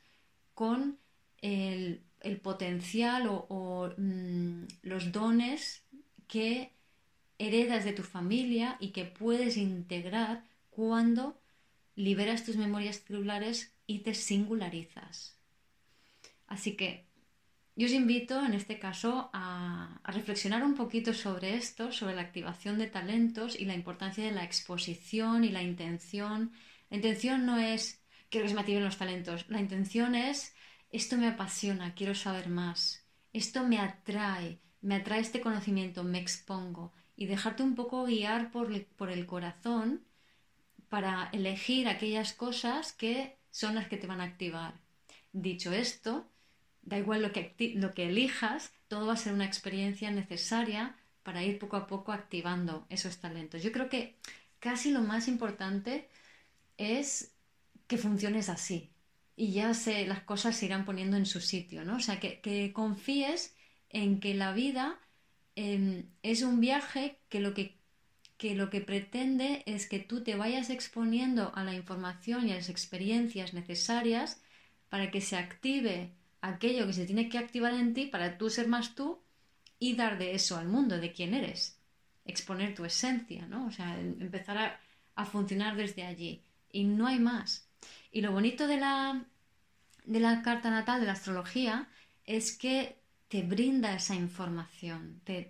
con 0.53 1.00
el, 1.42 2.03
potencial 2.42 3.27
o, 3.27 3.92
mm, 3.98 4.65
los 4.84 5.12
dones 5.12 5.84
que 6.27 6.72
heredas 7.37 7.83
de 7.85 7.93
tu 7.93 8.03
familia 8.03 8.77
y 8.79 8.89
que 8.89 9.05
puedes 9.05 9.57
integrar 9.57 10.43
cuando 10.69 11.39
liberas 11.95 12.43
tus 12.43 12.57
memorias 12.57 13.03
celulares 13.03 13.73
y 13.85 13.99
te 13.99 14.13
singularizas. 14.13 15.37
Así 16.47 16.75
que 16.75 17.05
yo 17.75 17.87
os 17.87 17.93
invito 17.93 18.43
en 18.45 18.53
este 18.53 18.77
caso 18.77 19.31
a, 19.33 19.99
reflexionar 20.05 20.63
un 20.63 20.75
poquito 20.75 21.13
sobre 21.13 21.55
esto, 21.55 21.91
sobre 21.91 22.15
la 22.15 22.21
activación 22.21 22.77
de 22.77 22.87
talentos 22.87 23.59
y 23.59 23.65
la 23.65 23.73
importancia 23.73 24.23
de 24.23 24.31
la 24.31 24.43
exposición 24.43 25.43
y 25.43 25.49
la 25.49 25.63
intención. 25.63 26.51
La 26.89 26.97
intención 26.97 27.45
no 27.45 27.57
es 27.57 27.99
quiero 28.29 28.45
que 28.45 28.49
se 28.49 28.55
me 28.55 28.61
activen 28.61 28.83
los 28.83 28.97
talentos, 28.97 29.45
la 29.49 29.59
intención 29.59 30.15
es 30.15 30.55
esto 30.91 31.17
me 31.17 31.27
apasiona, 31.27 31.95
quiero 31.95 32.13
saber 32.13 32.49
más, 32.49 33.03
esto 33.31 33.67
me 33.67 33.79
atrae, 33.79 34.59
me 34.81 34.95
atrae 34.95 35.21
este 35.21 35.41
conocimiento, 35.41 36.03
me 36.03 36.19
expongo 36.19 36.93
y 37.15 37.25
dejarte 37.27 37.63
un 37.63 37.75
poco 37.75 38.05
guiar 38.05 38.51
por, 38.51 38.86
por 38.96 39.10
el 39.10 39.25
corazón 39.25 40.03
para 40.89 41.29
elegir 41.32 41.88
aquellas 41.88 42.34
cosas 42.34 42.93
que 42.93 43.38
son 43.51 43.75
las 43.75 43.88
que 43.88 43.98
te 43.98 44.08
van 44.08 44.22
a 44.22 44.25
activar. 44.25 44.75
Dicho 45.32 45.72
esto, 45.72 46.27
da 46.82 46.98
igual 46.98 47.22
lo 47.22 47.32
que, 47.32 47.55
lo 47.75 47.93
que 47.93 48.10
elijas, 48.10 48.72
todo 48.88 49.08
va 49.08 49.13
a 49.13 49.17
ser 49.17 49.34
una 49.34 49.46
experiencia 49.46 50.12
necesaria 50.12 50.96
para 51.24 51.43
ir 51.43 51.58
poco 51.58 51.77
a 51.77 51.88
poco 51.88 52.12
activando 52.12 52.86
esos 52.89 53.17
talentos. 53.17 53.63
Yo 53.63 53.72
creo 53.72 53.89
que 53.89 54.17
casi 54.60 54.91
lo 54.91 55.01
más 55.01 55.27
importante 55.27 56.10
es 56.77 57.34
que 57.88 57.98
funciones 57.98 58.50
así 58.50 58.91
y 59.36 59.51
ya 59.53 59.74
se, 59.74 60.05
las 60.05 60.22
cosas 60.22 60.55
se 60.55 60.65
irán 60.65 60.86
poniendo 60.86 61.17
en 61.17 61.25
su 61.25 61.41
sitio, 61.41 61.84
¿no? 61.86 61.96
O 61.98 62.00
sea, 62.00 62.20
que, 62.20 62.39
que 62.41 62.72
confíes 62.74 63.55
en 63.89 64.20
que 64.20 64.34
la 64.36 64.53
vida 64.53 65.00
Em, 65.55 66.05
es 66.24 66.41
un 66.41 66.60
viaje 66.60 67.19
que 67.29 67.39
lo 67.39 67.53
que, 67.53 67.77
que 68.38 68.55
lo 68.55 68.69
que 68.69 68.81
pretende 68.81 69.63
es 69.65 69.88
que 69.88 70.00
tú 70.00 70.24
te 70.24 70.36
vayas 70.36 70.69
exponiendo 70.69 71.51
a 71.55 71.63
la 71.63 71.75
información 71.75 72.48
y 72.48 72.51
a 72.51 72.55
las 72.55 72.69
experiencias 72.69 73.53
necesarias 73.53 74.41
para 74.89 75.12
que 75.12 75.22
se 75.22 75.38
active 75.38 76.12
aquello 76.41 76.88
que 76.88 76.93
se 76.93 77.05
tiene 77.05 77.29
que 77.29 77.38
activar 77.38 77.74
en 77.74 77.93
ti 77.93 78.07
para 78.07 78.38
tú 78.38 78.50
ser 78.50 78.67
más 78.67 78.95
tú 78.95 79.22
y 79.79 79.95
dar 79.95 80.17
de 80.17 80.36
eso 80.36 80.57
al 80.57 80.67
mundo, 80.67 80.98
de 80.98 81.12
quién 81.13 81.33
eres, 81.33 81.79
exponer 82.25 82.74
tu 82.74 82.86
esencia, 82.86 83.48
¿no? 83.48 83.67
O 83.67 83.72
sea, 83.72 84.00
em, 84.00 84.22
empezar 84.22 84.57
a, 84.57 84.79
a 85.15 85.25
funcionar 85.25 85.75
desde 85.75 86.03
allí. 86.03 86.41
Y 86.72 86.86
no 86.86 87.07
hay 87.07 87.19
más. 87.19 87.67
Y 88.12 88.22
lo 88.22 88.31
bonito 88.31 88.67
de 88.67 88.77
la, 88.77 89.25
de 90.05 90.19
la 90.19 90.41
carta 90.41 90.69
natal, 90.69 91.00
de 91.01 91.07
la 91.07 91.13
astrología, 91.13 91.88
es 92.25 92.57
que 92.57 93.02
te 93.33 93.41
brinda 93.41 93.95
esa 93.95 94.13
información, 94.13 95.19
te, 95.23 95.41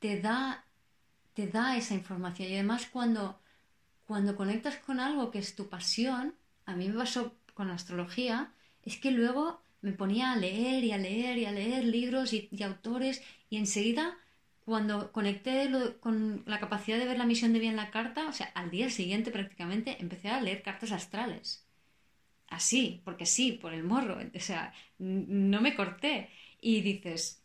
te, 0.00 0.20
da, 0.22 0.64
te 1.34 1.46
da 1.46 1.76
esa 1.76 1.92
información. 1.92 2.48
Y 2.48 2.54
además 2.54 2.88
cuando, 2.90 3.38
cuando 4.06 4.34
conectas 4.34 4.78
con 4.78 4.98
algo 4.98 5.30
que 5.30 5.40
es 5.40 5.54
tu 5.54 5.68
pasión, 5.68 6.34
a 6.64 6.74
mí 6.74 6.88
me 6.88 6.94
pasó 6.94 7.34
con 7.52 7.68
la 7.68 7.74
astrología, 7.74 8.54
es 8.82 8.96
que 8.96 9.10
luego 9.10 9.60
me 9.82 9.92
ponía 9.92 10.32
a 10.32 10.36
leer 10.36 10.82
y 10.82 10.92
a 10.92 10.96
leer 10.96 11.36
y 11.36 11.44
a 11.44 11.52
leer 11.52 11.84
libros 11.84 12.32
y, 12.32 12.48
autores 12.62 13.22
y 13.50 13.58
enseguida 13.58 14.16
cuando 14.64 15.12
conecté 15.12 15.70
con 16.00 16.44
la 16.46 16.60
capacidad 16.60 16.98
de 16.98 17.04
ver 17.04 17.18
la 17.18 17.26
misión 17.26 17.52
de 17.52 17.58
bien 17.58 17.76
la 17.76 17.90
carta, 17.90 18.26
o 18.26 18.32
sea, 18.32 18.46
al 18.54 18.70
día 18.70 18.88
siguiente 18.88 19.30
prácticamente 19.30 19.98
empecé 20.00 20.30
a 20.30 20.40
leer 20.40 20.62
cartas 20.62 20.92
astrales. 20.92 21.66
Así, 22.48 23.02
porque 23.04 23.26
sí, 23.26 23.52
por 23.52 23.74
el 23.74 23.84
morro. 23.84 24.18
O 24.34 24.40
sea, 24.40 24.72
no 24.98 25.60
me 25.60 25.74
corté 25.76 26.30
y 26.60 26.80
dices, 26.82 27.42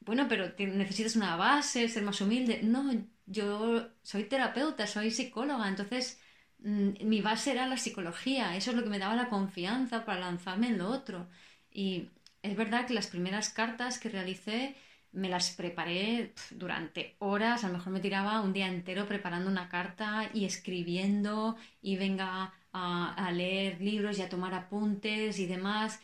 bueno, 0.00 0.26
pero 0.28 0.52
necesitas 0.58 1.16
una 1.16 1.36
base, 1.36 1.88
ser 1.88 2.02
más 2.02 2.20
humilde. 2.20 2.60
No, 2.62 2.92
yo 3.26 3.88
soy 4.02 4.24
terapeuta, 4.24 4.86
soy 4.86 5.10
psicóloga, 5.10 5.68
entonces 5.68 6.20
mm, 6.58 7.06
mi 7.06 7.20
base 7.20 7.52
era 7.52 7.66
la 7.66 7.76
psicología, 7.78 8.56
eso 8.56 8.70
es 8.70 8.76
lo 8.76 8.82
que 8.84 8.90
me 8.90 8.98
daba 8.98 9.16
la 9.16 9.28
confianza 9.28 10.04
para 10.04 10.20
lanzarme 10.20 10.68
en 10.68 10.78
lo 10.78 10.88
otro. 10.90 11.28
Y 11.72 12.10
es 12.42 12.56
verdad 12.56 12.86
que 12.86 12.94
las 12.94 13.06
primeras 13.08 13.48
cartas 13.50 13.98
que 13.98 14.08
realicé 14.10 14.76
me 15.12 15.28
las 15.28 15.50
preparé 15.52 16.34
durante 16.50 17.14
horas, 17.20 17.64
a 17.64 17.68
lo 17.68 17.74
mejor 17.74 17.92
me 17.92 18.00
tiraba 18.00 18.40
un 18.40 18.52
día 18.52 18.66
entero 18.68 19.06
preparando 19.06 19.48
una 19.50 19.68
carta 19.68 20.28
y 20.34 20.44
escribiendo 20.44 21.56
y 21.82 21.96
venga 21.96 22.52
a, 22.72 23.14
a 23.14 23.30
leer 23.32 23.80
libros 23.80 24.18
y 24.18 24.22
a 24.22 24.28
tomar 24.28 24.54
apuntes 24.54 25.38
y 25.38 25.46
demás 25.46 26.00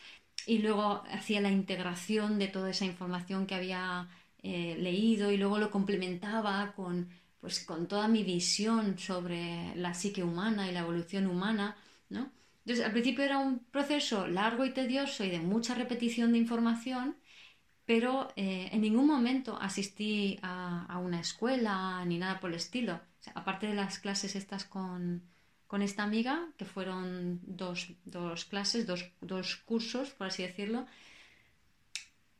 y 0.46 0.58
luego 0.58 1.02
hacía 1.10 1.40
la 1.40 1.50
integración 1.50 2.38
de 2.38 2.48
toda 2.48 2.70
esa 2.70 2.84
información 2.84 3.46
que 3.46 3.54
había 3.54 4.08
eh, 4.42 4.76
leído 4.78 5.30
y 5.30 5.36
luego 5.36 5.58
lo 5.58 5.70
complementaba 5.70 6.72
con, 6.74 7.08
pues, 7.40 7.60
con 7.60 7.88
toda 7.88 8.08
mi 8.08 8.22
visión 8.22 8.98
sobre 8.98 9.74
la 9.76 9.94
psique 9.94 10.22
humana 10.22 10.68
y 10.68 10.72
la 10.72 10.80
evolución 10.80 11.26
humana, 11.26 11.76
¿no? 12.08 12.30
Entonces, 12.64 12.84
al 12.84 12.92
principio 12.92 13.24
era 13.24 13.38
un 13.38 13.60
proceso 13.60 14.26
largo 14.26 14.64
y 14.64 14.72
tedioso 14.72 15.24
y 15.24 15.30
de 15.30 15.40
mucha 15.40 15.74
repetición 15.74 16.32
de 16.32 16.38
información, 16.38 17.16
pero 17.84 18.28
eh, 18.36 18.68
en 18.72 18.82
ningún 18.82 19.06
momento 19.06 19.58
asistí 19.60 20.38
a, 20.42 20.98
una 21.02 21.20
escuela 21.20 22.04
ni 22.06 22.18
nada 22.18 22.40
por 22.40 22.50
el 22.50 22.56
estilo. 22.56 23.00
aparte 23.34 23.66
de 23.66 23.74
las 23.74 23.98
clases 23.98 24.36
estas 24.36 24.64
con, 24.64 25.22
con 25.70 25.82
esta 25.82 26.02
amiga, 26.02 26.48
que 26.58 26.64
fueron 26.64 27.38
dos, 27.44 27.94
clases, 28.50 28.88
dos, 28.88 29.56
cursos, 29.64 30.10
por 30.10 30.26
así 30.26 30.42
decirlo. 30.42 30.84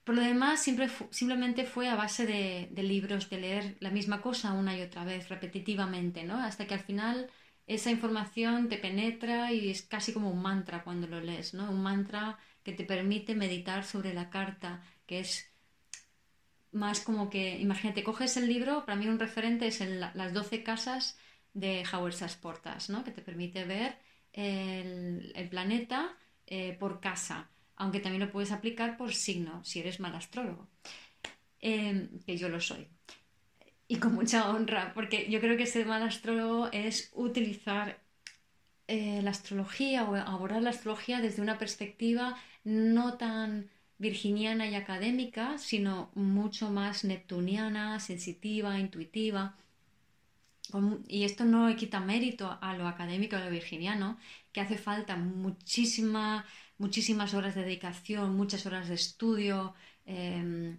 Por 0.03 0.17
lo 0.17 0.23
demás, 0.23 0.61
siempre 0.61 0.89
simplemente 1.11 1.65
fue 1.65 1.89
a 1.89 1.95
base 1.95 2.27
de, 2.27 2.83
libros, 2.83 3.31
de 3.31 3.39
leer 3.39 3.77
la 3.79 3.93
misma 3.93 4.21
cosa 4.21 4.53
una 4.53 4.77
y 4.77 4.83
otra 4.83 5.05
vez, 5.05 5.29
repetitivamente, 5.29 6.25
¿no? 6.25 6.39
Hasta 6.43 6.67
que 6.67 6.75
al 6.75 6.81
final 6.81 7.31
esa 7.69 7.93
información 7.93 8.69
te 8.69 8.79
penetra 8.79 9.53
y 9.53 9.71
es 9.71 9.83
casi 9.83 10.13
como 10.13 10.29
un 10.29 10.43
mantra 10.43 10.83
cuando 10.83 11.07
lo 11.07 11.21
lees, 11.21 11.55
¿no? 11.55 11.71
Un 11.71 11.85
mantra 11.85 12.37
que 12.65 12.73
te 12.73 12.83
permite 12.83 13.37
meditar 13.37 13.85
sobre 13.85 14.13
la 14.13 14.29
carta, 14.29 14.83
que 15.07 15.21
es 15.21 15.53
más 16.73 16.99
como 16.99 17.31
que, 17.31 17.61
imagínate, 17.61 18.03
coges 18.03 18.37
el 18.37 18.49
libro, 18.49 18.85
para 18.85 18.99
mí 18.99 19.07
un 19.07 19.21
referente 19.21 19.69
es 19.69 19.81
en 19.81 20.01
las 20.01 20.33
12 20.33 20.65
casas 20.65 21.17
de 21.53 21.85
Howard 21.93 22.15
Portas, 22.41 22.91
¿no? 22.91 23.05
que 23.05 23.11
te 23.11 23.23
permite 23.23 23.65
ver 23.65 23.97
el, 24.33 25.49
planeta 25.51 26.17
eh, 26.47 26.77
por 26.79 27.01
casa, 27.01 27.51
aunque 27.77 28.01
también 28.01 28.25
lo 28.25 28.33
puedes 28.33 28.53
aplicar 28.53 28.97
por 28.97 29.15
signo, 29.15 29.65
si 29.65 29.81
eres 29.81 30.01
mal 30.01 30.15
astrólogo, 30.15 30.69
em, 31.61 32.21
que 32.27 32.37
yo 32.37 32.49
lo 32.49 32.61
soy. 32.61 32.87
Y 33.89 33.97
con 33.97 34.15
mucha 34.15 34.51
honra, 34.51 34.93
porque 34.95 35.29
yo 35.31 35.41
creo 35.41 35.57
que 35.57 35.67
ser 35.67 35.87
mal 35.87 36.03
astrólogo 36.03 36.69
es 36.73 37.11
utilizar 37.15 38.01
eh, 38.87 39.21
la 39.23 39.31
astrología 39.31 40.05
o 40.05 40.15
abordar 40.15 40.63
la 40.63 40.71
astrología 40.71 41.21
desde 41.21 41.43
una 41.43 41.59
perspectiva 41.59 42.37
no 42.65 43.17
tan 43.17 43.71
virginiana 43.99 44.67
y 44.69 44.75
académica, 44.75 45.59
sino 45.59 46.11
mucho 46.15 46.71
más 46.71 47.05
neptuniana, 47.05 48.01
sensitiva, 48.01 48.79
intuitiva 48.79 49.57
y 51.09 51.25
esto 51.25 51.45
no 51.45 51.75
quita 51.77 52.01
mérito 52.01 52.59
a 52.61 52.75
lo 52.77 52.87
académico, 52.89 53.37
a 53.37 53.45
lo 53.45 53.51
virginiano, 53.51 54.19
que 54.53 54.61
hace 54.61 54.79
falta 54.79 55.17
muchísima, 55.17 56.45
muchísimas 56.79 57.35
horas 57.35 57.55
de 57.55 57.63
dedicación, 57.65 58.37
muchas 58.37 58.67
horas 58.67 58.89
de 58.89 58.95
estudio, 58.95 59.75
em, 60.07 60.79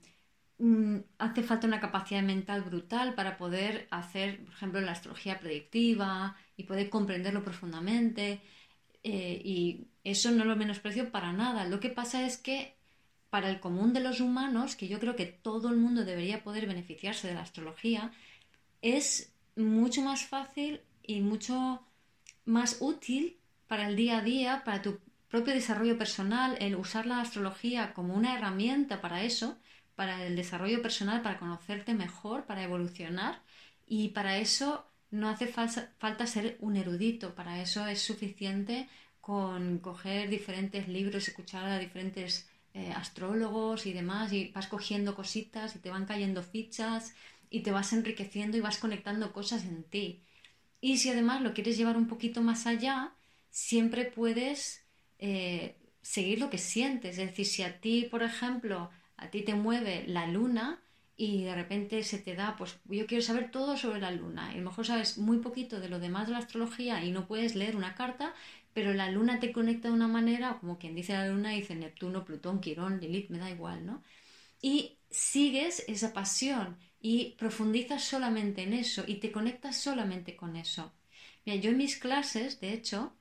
hace 1.17 1.43
falta 1.43 1.67
una 1.67 1.79
capacidad 1.79 2.21
mental 2.21 2.61
brutal 2.63 3.15
para 3.15 3.37
poder 3.37 3.87
hacer, 3.91 4.43
por 4.45 4.53
ejemplo, 4.53 4.81
la 4.81 4.91
astrología 4.91 5.39
predictiva 5.39 6.35
y 6.57 6.63
poder 6.63 6.89
comprenderlo 6.89 7.43
profundamente. 7.43 8.41
Eh, 9.03 9.41
y 9.43 9.87
eso 10.03 10.31
no 10.31 10.45
lo 10.45 10.55
menosprecio 10.55 11.11
para 11.11 11.33
nada. 11.33 11.65
Lo 11.67 11.79
que 11.79 11.89
pasa 11.89 12.25
es 12.25 12.37
que 12.37 12.77
para 13.29 13.49
el 13.49 13.59
común 13.59 13.93
de 13.93 14.01
los 14.01 14.19
humanos, 14.21 14.75
que 14.75 14.87
yo 14.87 14.99
creo 14.99 15.15
que 15.15 15.25
todo 15.25 15.69
el 15.69 15.77
mundo 15.77 16.05
debería 16.05 16.43
poder 16.43 16.67
beneficiarse 16.67 17.27
de 17.27 17.33
la 17.35 17.41
astrología, 17.41 18.11
es 18.81 19.30
mucho 19.55 20.01
más 20.01 20.25
fácil 20.25 20.81
y 21.03 21.21
mucho 21.21 21.81
más 22.45 22.77
útil 22.79 23.37
para 23.67 23.87
el 23.87 23.95
día 23.95 24.19
a 24.19 24.21
día, 24.21 24.63
para 24.65 24.81
tu 24.81 24.99
propio 25.29 25.53
desarrollo 25.53 25.97
personal, 25.97 26.57
el 26.59 26.75
usar 26.75 27.05
la 27.05 27.21
astrología 27.21 27.93
como 27.93 28.13
una 28.13 28.35
herramienta 28.35 29.01
para 29.01 29.23
eso, 29.23 29.57
para 29.95 30.25
el 30.25 30.35
desarrollo 30.35 30.81
personal, 30.81 31.21
para 31.21 31.39
conocerte 31.39 31.93
mejor, 31.93 32.45
para 32.45 32.63
evolucionar. 32.63 33.41
Y 33.87 34.09
para 34.09 34.37
eso 34.37 34.85
no 35.09 35.29
hace 35.29 35.47
falta 35.47 36.27
ser 36.27 36.57
un 36.59 36.75
erudito, 36.75 37.35
para 37.35 37.61
eso 37.61 37.85
es 37.87 38.01
suficiente 38.01 38.89
con 39.21 39.79
coger 39.79 40.29
diferentes 40.29 40.87
libros, 40.87 41.27
escuchar 41.27 41.65
a 41.65 41.79
diferentes 41.79 42.49
eh, 42.73 42.91
astrólogos 42.95 43.85
y 43.85 43.93
demás, 43.93 44.33
y 44.33 44.51
vas 44.55 44.67
cogiendo 44.67 45.15
cositas 45.15 45.75
y 45.75 45.79
te 45.79 45.89
van 45.89 46.05
cayendo 46.05 46.41
fichas 46.41 47.13
y 47.51 47.59
te 47.59 47.71
vas 47.71 47.93
enriqueciendo 47.93 48.57
y 48.57 48.61
vas 48.61 48.79
conectando 48.79 49.33
cosas 49.33 49.65
en 49.65 49.83
ti. 49.83 50.23
Y 50.79 50.97
si 50.97 51.09
además 51.09 51.41
lo 51.41 51.53
quieres 51.53 51.77
llevar 51.77 51.97
un 51.97 52.07
poquito 52.07 52.41
más 52.41 52.65
allá, 52.65 53.13
siempre 53.51 54.05
puedes 54.05 54.83
eh, 55.19 55.75
seguir 56.01 56.39
lo 56.39 56.49
que 56.49 56.57
sientes. 56.57 57.19
Es 57.19 57.29
decir, 57.29 57.45
si 57.45 57.61
a 57.61 57.79
ti, 57.79 58.07
por 58.09 58.23
ejemplo, 58.23 58.89
a 59.17 59.29
ti 59.29 59.43
te 59.43 59.53
mueve 59.53 60.05
la 60.07 60.25
luna 60.25 60.81
y 61.17 61.43
de 61.43 61.53
repente 61.53 62.01
se 62.03 62.17
te 62.17 62.35
da, 62.35 62.55
pues 62.57 62.77
yo 62.85 63.05
quiero 63.05 63.21
saber 63.21 63.51
todo 63.51 63.77
sobre 63.77 63.99
la 63.99 64.11
luna. 64.11 64.51
Y 64.51 64.55
a 64.55 64.57
lo 64.57 64.69
mejor 64.69 64.87
sabes 64.87 65.17
muy 65.17 65.39
poquito 65.39 65.79
de 65.79 65.89
lo 65.89 65.99
demás 65.99 66.27
de 66.27 66.33
la 66.33 66.39
astrología 66.39 67.03
y 67.03 67.11
no 67.11 67.27
puedes 67.27 67.53
leer 67.53 67.75
una 67.75 67.95
carta, 67.95 68.33
pero 68.73 68.93
la 68.93 69.11
luna 69.11 69.41
te 69.41 69.51
conecta 69.51 69.89
de 69.89 69.93
una 69.93 70.07
manera, 70.07 70.57
como 70.59 70.79
quien 70.79 70.95
dice 70.95 71.13
la 71.13 71.27
luna, 71.27 71.49
dice 71.49 71.75
Neptuno, 71.75 72.23
Plutón, 72.23 72.61
Quirón, 72.61 73.01
Lilith, 73.01 73.29
me 73.29 73.39
da 73.39 73.51
igual, 73.51 73.85
¿no? 73.85 74.01
Y 74.61 74.97
sigues 75.09 75.83
esa 75.87 76.13
pasión 76.13 76.77
y 77.01 77.35
profundizas 77.37 78.03
solamente 78.03 78.63
en 78.63 78.73
eso 78.73 79.03
y 79.07 79.15
te 79.15 79.31
conectas 79.31 79.77
solamente 79.77 80.35
con 80.35 80.55
eso. 80.55 80.93
Mira, 81.45 81.59
yo 81.59 81.71
en 81.71 81.77
mis 81.77 81.97
clases, 81.97 82.59
de 82.61 82.73
hecho, 82.73 83.13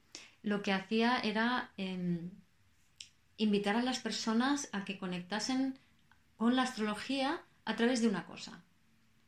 lo 0.43 0.63
que 0.63 0.73
hacía 0.73 1.19
era 1.21 1.73
em, 1.79 2.31
invitar 3.39 3.77
a 3.77 3.83
las 3.83 4.01
personas 4.01 4.69
a 4.73 4.85
que 4.85 4.99
conectasen 4.99 5.79
con 6.37 6.57
la 6.57 6.63
astrología 6.63 7.43
a 7.65 7.77
través 7.77 8.03
de 8.03 8.09
una 8.09 8.27
cosa. 8.27 8.63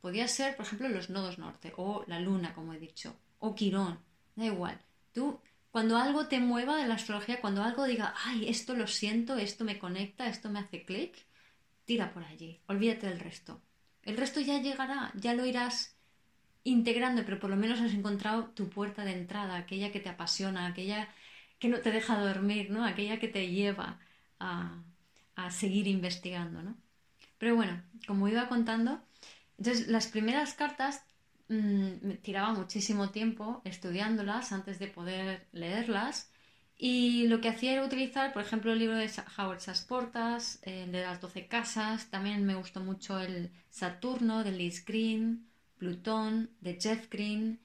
Podía 0.03 0.29
ser, 0.29 0.57
por 0.57 0.67
ejemplo, 0.67 0.89
los 0.89 1.11
nodos 1.11 1.39
norte 1.39 1.73
o 1.77 2.05
la 2.07 2.21
luna, 2.21 2.55
como 2.55 2.75
he 2.75 2.79
dicho, 2.79 3.17
o 3.39 3.55
Quirón, 3.55 4.01
da 4.37 4.45
igual. 4.45 4.79
Tú, 5.13 5.41
cuando 5.71 5.97
algo 5.97 6.27
te 6.27 6.41
mueva 6.41 6.77
de 6.77 6.87
la 6.87 6.95
astrología, 6.95 7.41
cuando 7.41 7.63
algo 7.63 7.85
diga, 7.85 8.15
ay, 8.25 8.49
esto 8.49 8.75
lo 8.75 8.87
siento, 8.87 9.39
esto 9.39 9.65
me 9.65 9.79
conecta, 9.79 10.29
esto 10.29 10.51
me 10.51 10.59
hace 10.59 10.85
clic, 10.85 11.15
tira 11.85 12.13
por 12.13 12.25
allí, 12.25 12.61
olvídate 12.67 13.07
del 13.07 13.21
resto. 13.21 13.61
El 14.05 14.17
resto 14.17 14.41
ya 14.41 14.61
llegará, 14.61 15.13
ya 15.15 15.35
lo 15.35 15.47
irás 15.47 15.97
integrando, 16.65 17.25
pero 17.25 17.39
por 17.39 17.51
lo 17.51 17.57
menos 17.57 17.81
has 17.81 17.93
encontrado 17.93 18.47
tu 18.51 18.69
puerta 18.69 19.05
de 19.05 19.13
entrada, 19.13 19.57
aquella 19.57 19.93
que 19.93 20.01
te 20.01 20.09
apasiona, 20.09 20.67
aquella 20.67 21.09
que 21.59 21.69
no 21.69 21.79
te 21.81 21.93
deja 21.93 22.19
dormir, 22.19 22.71
¿no? 22.71 22.85
Aquella 22.85 23.19
que 23.21 23.29
te 23.29 23.49
lleva 23.49 24.01
a, 24.41 24.83
seguir 25.51 25.87
investigando, 25.89 26.63
¿no? 26.63 26.77
Pero 27.39 27.57
bueno, 27.57 27.83
como 28.07 28.29
iba 28.29 28.49
contando, 28.49 29.01
entonces 29.59 29.89
las 29.89 30.07
primeras 30.07 30.55
cartas 30.55 31.05
mm, 31.49 31.93
me 32.03 32.15
tiraba 32.15 32.53
muchísimo 32.53 33.11
tiempo 33.11 33.61
estudiándolas 33.65 34.53
antes 34.53 34.79
de 34.79 34.89
poder 34.89 35.47
leerlas 35.53 36.32
y 36.85 37.29
lo 37.29 37.41
que 37.41 37.49
hacía 37.49 37.75
era 37.75 37.85
utilizar, 37.85 38.33
por 38.33 38.43
ejemplo, 38.43 38.73
el 38.73 38.81
libro 38.81 38.97
de 38.97 39.09
Howard 39.39 39.61
Sasportas, 39.61 40.59
el 40.63 40.91
de 40.91 41.03
las 41.03 41.21
doce 41.21 41.47
casas, 41.47 42.11
también 42.11 42.45
me 42.45 42.57
gustó 42.57 42.81
mucho 42.81 43.21
el 43.21 43.53
Saturno 43.71 44.43
de 44.43 44.51
Liz 44.51 44.85
Green, 44.85 45.47
Plutón 45.79 46.51
de 46.61 46.81
Jeff 46.81 47.09
Green, 47.09 47.61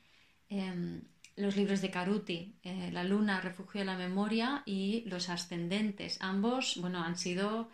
em, 0.49 1.01
los 1.35 1.55
libros 1.57 1.81
de 1.81 1.89
Caruti, 1.89 2.59
eh, 2.61 2.91
La 2.93 3.03
Luna, 3.03 3.41
Refugio 3.41 3.79
de 3.79 3.85
la 3.85 3.97
Memoria 3.97 4.61
y 4.67 5.03
Los 5.07 5.29
Ascendentes. 5.29 6.19
Ambos, 6.21 6.77
bueno, 6.79 7.03
han 7.03 7.17
sido 7.17 7.69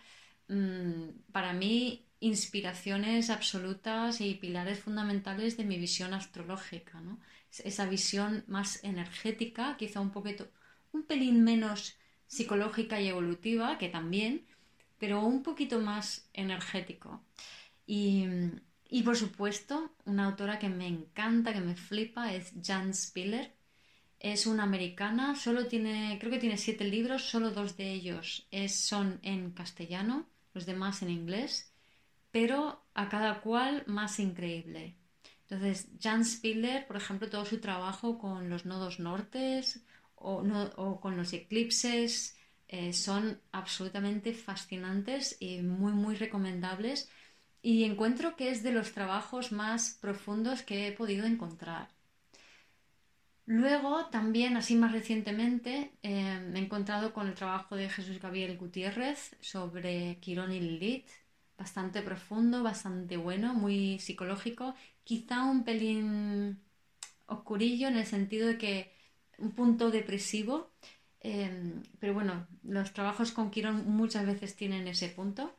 mm, 0.47 1.09
para 1.33 1.51
mí 1.51 2.07
inspiraciones 2.21 3.29
absolutas 3.29 4.21
y 4.21 4.35
pilares 4.35 4.79
fundamentales 4.79 5.57
de 5.57 5.65
mi 5.65 5.77
visión 5.77 6.13
astrológica, 6.13 7.01
¿no? 7.01 7.19
Esa 7.51 7.85
visión 7.85 8.45
más 8.47 8.81
energética, 8.83 9.75
quizá 9.77 9.99
un 9.99 10.11
poquito 10.11 10.47
un 10.93 11.03
pelín 11.03 11.43
menos 11.43 11.97
psicológica 12.27 13.01
y 13.01 13.09
evolutiva, 13.09 13.77
que 13.77 13.89
también, 13.89 14.45
pero 14.97 15.21
un 15.21 15.43
poquito 15.43 15.79
más 15.79 16.29
energético. 16.33 17.21
Y, 17.85 19.01
por 19.03 19.17
supuesto, 19.17 19.93
una 20.05 20.25
autora 20.25 20.59
que 20.59 20.69
me 20.69 20.87
encanta, 20.87 21.51
que 21.53 21.59
me 21.59 21.75
flipa, 21.75 22.33
es 22.33 22.53
Jan 22.63 22.93
Spiller. 22.93 23.53
Es 24.19 24.47
una 24.47 24.63
americana, 24.63 25.35
solo 25.35 25.67
tiene, 25.67 26.17
creo 26.19 26.31
que 26.31 26.39
tiene 26.39 26.57
siete 26.57 26.85
libros, 26.85 27.23
solo 27.23 27.51
dos 27.51 27.75
de 27.75 27.91
ellos 27.91 28.47
son 28.69 29.19
en 29.21 29.51
castellano, 29.51 30.25
los 30.53 30.65
demás 30.65 31.01
en 31.01 31.09
inglés, 31.09 31.73
pero 32.31 32.85
a 32.93 33.09
cada 33.09 33.41
cual 33.41 33.83
más 33.85 34.19
increíble. 34.19 34.95
Entonces, 35.41 35.89
Jan 36.01 36.23
Spiller, 36.23 36.87
por 36.87 36.95
ejemplo, 36.95 37.29
todo 37.29 37.43
su 37.43 37.59
trabajo 37.59 38.17
con 38.17 38.49
los 38.49 38.65
nodos 38.65 38.99
nortes, 38.99 39.83
o, 40.23 40.99
con 41.01 41.17
los 41.17 41.33
eclipses 41.33 42.37
eh, 42.67 42.93
son 42.93 43.39
absolutamente 43.51 44.33
fascinantes 44.33 45.37
y 45.39 45.61
muy 45.61 45.93
muy 45.93 46.15
recomendables. 46.15 47.09
Y 47.61 47.83
encuentro 47.85 48.35
que 48.35 48.49
es 48.49 48.63
de 48.63 48.73
los 48.73 48.93
trabajos 48.93 49.51
más 49.51 49.97
profundos 50.01 50.63
que 50.63 50.87
he 50.87 50.91
podido 50.91 51.25
encontrar. 51.25 51.89
Luego, 53.45 54.05
también, 54.07 54.55
así 54.55 54.75
más 54.75 54.93
recientemente, 54.93 55.91
eh, 56.01 56.39
me 56.51 56.59
he 56.59 56.63
encontrado 56.63 57.13
con 57.13 57.27
el 57.27 57.35
trabajo 57.35 57.75
de 57.75 57.89
Jesús 57.89 58.19
Gabriel 58.21 58.57
Gutiérrez 58.57 59.35
sobre 59.41 60.17
Quirón 60.21 60.53
y 60.53 60.61
Lilith, 60.61 61.09
bastante 61.57 62.01
profundo, 62.01 62.63
bastante 62.63 63.17
bueno, 63.17 63.53
muy 63.53 63.99
psicológico, 63.99 64.75
quizá 65.03 65.43
un 65.43 65.65
pelín 65.65 66.61
oscurillo 67.25 67.87
en 67.89 67.97
el 67.97 68.05
sentido 68.05 68.47
de 68.47 68.57
que 68.57 68.92
un 69.37 69.51
punto 69.51 69.91
depresivo, 69.91 70.71
em, 71.19 71.83
pero 71.99 72.13
bueno, 72.13 72.47
los 72.63 72.93
trabajos 72.93 73.31
con 73.31 73.51
Quirón 73.51 73.85
muchas 73.87 74.25
veces 74.25 74.55
tienen 74.55 74.87
ese 74.87 75.09
punto. 75.09 75.55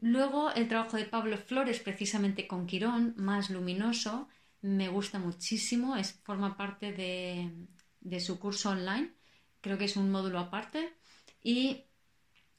Luego 0.00 0.50
el 0.52 0.68
trabajo 0.68 0.96
de 0.96 1.04
Pablo 1.04 1.36
Flores, 1.38 1.80
precisamente 1.80 2.46
con 2.46 2.66
Quirón, 2.66 3.14
más 3.16 3.50
luminoso, 3.50 4.28
me 4.62 4.88
gusta 4.88 5.18
muchísimo, 5.18 5.96
es, 5.96 6.12
forma 6.24 6.56
parte 6.56 6.92
de, 6.92 8.20
su 8.20 8.38
curso 8.38 8.70
online, 8.70 9.12
creo 9.60 9.78
que 9.78 9.84
es 9.84 9.96
un 9.96 10.10
módulo 10.10 10.38
aparte 10.38 10.92
y 11.42 11.84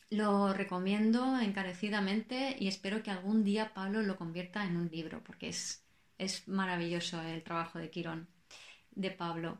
lo 0.09 0.53
recomiendo 0.53 1.39
encarecidamente 1.39 2.55
y 2.59 2.67
espero 2.67 3.03
que 3.03 3.11
algún 3.11 3.43
día 3.43 3.73
Pablo 3.73 4.01
lo 4.01 4.17
convierta 4.17 4.65
en 4.65 4.77
un 4.77 4.89
libro, 4.89 5.23
porque 5.23 5.49
es, 5.49 5.85
es 6.17 6.47
maravilloso 6.47 7.21
el 7.21 7.43
trabajo 7.43 7.79
de 7.79 7.89
Quirón, 7.89 8.27
de 8.91 9.11
Pablo. 9.11 9.59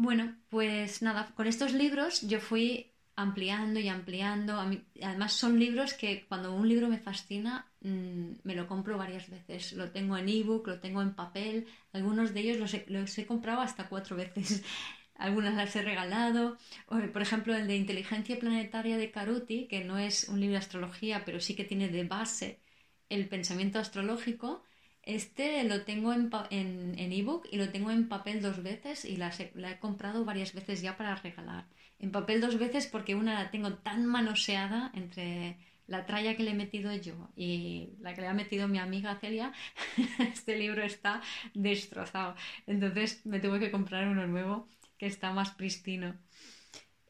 Bueno, 0.00 0.36
pues 0.48 1.02
nada, 1.02 1.32
con 1.34 1.48
estos 1.48 1.72
libros 1.72 2.22
yo 2.22 2.38
fui 2.38 2.92
ampliando 3.16 3.80
y 3.80 3.88
ampliando. 3.88 4.56
además 5.02 5.32
son 5.32 5.58
libros 5.58 5.92
que 5.92 6.24
cuando 6.28 6.54
un 6.54 6.68
libro 6.68 6.86
me 6.88 6.98
fascina 6.98 7.66
mm, 7.80 8.30
me 8.44 8.54
lo 8.54 8.68
compro 8.68 8.96
varias 8.96 9.28
veces. 9.28 9.72
Lo 9.72 9.90
tengo 9.90 10.16
en 10.16 10.28
ebook, 10.28 10.68
lo 10.68 10.78
tengo 10.78 11.02
en 11.02 11.14
papel. 11.16 11.66
Algunos 11.92 12.32
de 12.32 12.40
ellos 12.40 12.58
los 12.86 13.18
he, 13.18 13.26
comprado 13.26 13.60
hasta 13.60 13.88
cuatro 13.88 14.14
veces. 14.14 14.62
Algunas 15.16 15.54
las 15.54 15.74
he 15.74 15.82
regalado. 15.82 16.58
Por 16.86 17.20
ejemplo, 17.22 17.56
el 17.56 17.66
de 17.66 17.76
Inteligencia 17.76 18.38
Planetaria 18.38 18.96
de 18.98 19.10
Caruti, 19.10 19.66
que 19.66 19.84
no 19.84 19.98
es 19.98 20.28
un 20.28 20.38
libro 20.38 20.52
de 20.52 20.58
astrología, 20.58 21.24
pero 21.24 21.40
sí 21.40 21.56
que 21.56 21.64
tiene 21.64 21.88
de 21.88 22.04
base 22.04 22.60
el 23.08 23.28
pensamiento 23.28 23.80
astrológico. 23.80 24.62
Este 25.08 25.64
lo 25.64 25.84
tengo 25.84 26.12
en 26.12 26.30
en 26.50 27.12
ebook 27.12 27.48
y 27.50 27.56
lo 27.56 27.70
tengo 27.70 27.90
en 27.90 28.08
papel 28.08 28.42
dos 28.42 28.62
veces 28.62 29.06
y 29.06 29.16
la 29.16 29.32
he 29.70 29.78
comprado 29.78 30.26
varias 30.26 30.52
veces 30.52 30.82
ya 30.82 30.98
para 30.98 31.16
regalar. 31.16 31.64
En 31.98 32.12
papel 32.12 32.42
dos 32.42 32.58
veces 32.58 32.86
porque 32.86 33.14
una 33.14 33.32
la 33.34 33.50
tengo 33.50 33.72
tan 33.72 34.04
manoseada 34.04 34.92
entre 34.94 35.56
la 35.86 36.04
tralla 36.04 36.36
que 36.36 36.42
le 36.42 36.50
he 36.50 36.54
metido 36.54 36.94
yo 36.94 37.30
y 37.34 37.94
la 38.00 38.14
que 38.14 38.20
le 38.20 38.26
ha 38.28 38.34
metido 38.34 38.68
mi 38.68 38.78
amiga 38.78 39.18
Celia, 39.18 39.54
este 40.18 40.56
libro 40.58 40.82
está 40.82 41.22
destrozado. 41.54 42.34
Entonces 42.66 43.24
me 43.24 43.40
tuve 43.40 43.58
que 43.58 43.70
comprar 43.70 44.06
uno 44.08 44.26
nuevo 44.26 44.68
que 44.98 45.06
está 45.06 45.32
más 45.32 45.52
pristino. 45.52 46.14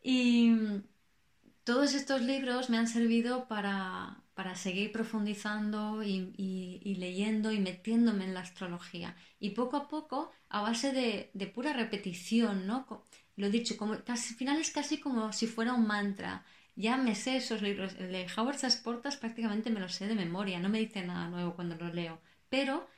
Y 0.05 0.53
todos 1.65 1.95
estos 1.95 2.23
libros 2.23 2.71
me 2.71 2.79
han 2.79 2.87
servido 2.87 3.49
para, 3.49 4.23
seguir 4.55 4.93
profundizando 4.93 6.03
y, 6.05 6.95
leyendo 6.99 7.51
y 7.51 7.59
metiéndome 7.59 8.25
en 8.25 8.35
la 8.35 8.41
astrología. 8.41 9.17
Y 9.41 9.51
poco 9.51 9.77
a 9.77 9.89
poco, 9.89 10.31
a 10.49 10.61
base 10.63 10.93
de, 10.93 11.47
pura 11.49 11.73
repetición, 11.73 12.67
¿no? 12.67 13.05
Lo 13.37 13.51
dicho, 13.51 13.77
como, 13.77 13.99
casi, 14.05 14.35
al 14.35 14.39
final 14.39 14.61
es 14.61 14.71
casi 14.71 15.01
como 15.01 15.33
si 15.33 15.47
fuera 15.47 15.75
un 15.75 15.87
mantra. 15.87 16.45
Ya 16.77 16.97
me 16.97 17.15
sé 17.15 17.37
esos 17.37 17.63
libros. 17.63 17.97
El 17.99 18.13
de 18.13 18.27
Howard 18.37 18.59
Portas 18.85 19.17
prácticamente 19.17 19.71
me 19.71 19.81
lo 19.81 19.89
sé 19.89 20.07
de 20.07 20.15
memoria, 20.15 20.61
no 20.61 20.69
me 20.69 20.79
dice 20.79 21.05
nada 21.05 21.29
nuevo 21.29 21.55
cuando 21.55 21.75
lo 21.75 21.93
leo. 21.93 22.21
Pero 22.49 22.89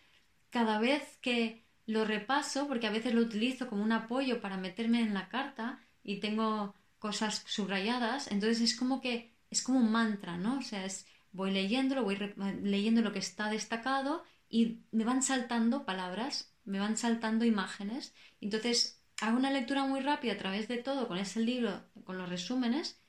cada 0.51 0.79
vez 0.79 1.19
que 1.23 1.65
lo 1.87 2.05
repaso, 2.05 2.69
porque 2.69 2.87
a 2.87 2.91
veces 2.91 3.15
lo 3.15 3.23
utilizo 3.23 3.67
como 3.69 3.83
un 3.83 3.93
apoyo 3.93 4.41
para 4.43 4.59
meterme 4.59 5.01
en 5.01 5.15
la 5.15 5.29
carta 5.29 5.81
y 6.05 6.21
tengo 6.21 6.75
cosas 6.99 7.43
subrayadas, 7.47 8.31
entonces 8.31 8.61
es 8.61 8.77
como 8.77 9.01
que 9.01 9.33
es 9.51 9.63
como 9.63 9.81
un 9.81 9.91
mantra, 9.91 10.37
¿no? 10.37 10.59
O 10.59 10.63
sea, 10.63 10.85
es, 10.85 11.07
voy 11.33 11.51
leyéndolo, 11.51 12.05
voy 12.05 12.19
leyendo 12.63 13.03
lo 13.03 13.13
que 13.13 13.19
está 13.19 13.51
destacado 13.51 14.25
y 14.49 14.81
me 14.91 15.05
van 15.05 15.23
saltando 15.23 15.85
palabras, 15.85 16.53
me 16.65 16.79
van 16.79 16.97
saltando 16.97 17.45
imágenes. 17.45 18.15
Entonces 18.41 19.03
hago 19.21 19.37
una 19.37 19.51
lectura 19.51 19.85
muy 19.85 20.01
rápida 20.01 20.33
a 20.33 20.39
través 20.39 20.69
de 20.69 20.79
todo 20.79 21.09
con 21.09 21.19
ese 21.19 21.41
libro, 21.41 21.85
con 22.05 22.19
los 22.19 22.29
resúmenes, 22.29 23.01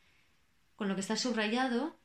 con 0.76 0.88
lo 0.88 0.96
que 0.96 1.02
está 1.02 1.16
subrayado 1.16 2.00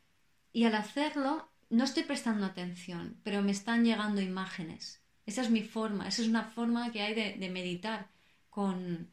y 0.52 0.64
al 0.64 0.74
hacerlo 0.74 1.50
no 1.68 1.85
estoy 1.85 2.05
prestando 2.05 2.46
atención, 2.46 3.20
pero 3.22 3.42
me 3.42 3.50
están 3.50 3.85
llegando 3.85 4.20
imágenes. 4.20 5.02
Esa 5.26 5.42
es 5.42 5.50
mi 5.50 5.62
forma, 5.62 6.07
esa 6.07 6.22
es 6.22 6.29
una 6.29 6.44
forma 6.44 6.92
que 6.92 7.02
hay 7.02 7.14
de 7.14 7.50
meditar 7.50 8.09
con, 8.57 9.11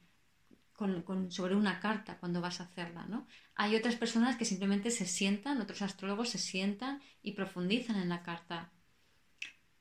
sobre 1.30 1.56
una 1.56 1.80
carta 1.80 2.18
cuando 2.18 2.42
vas 2.42 2.62
a 2.62 2.64
hacerla, 2.64 3.06
¿no? 3.08 3.28
Hay 3.56 3.76
otras 3.76 3.96
personas 3.96 4.36
que 4.36 4.46
simplemente 4.46 4.90
se 4.92 5.06
sientan, 5.06 5.62
otros 5.62 5.82
astrólogos 5.82 6.30
se 6.30 6.40
sientan 6.40 7.02
y 7.22 7.34
profundizan 7.34 7.98
en 7.98 8.10
la 8.10 8.24
carta. 8.24 8.72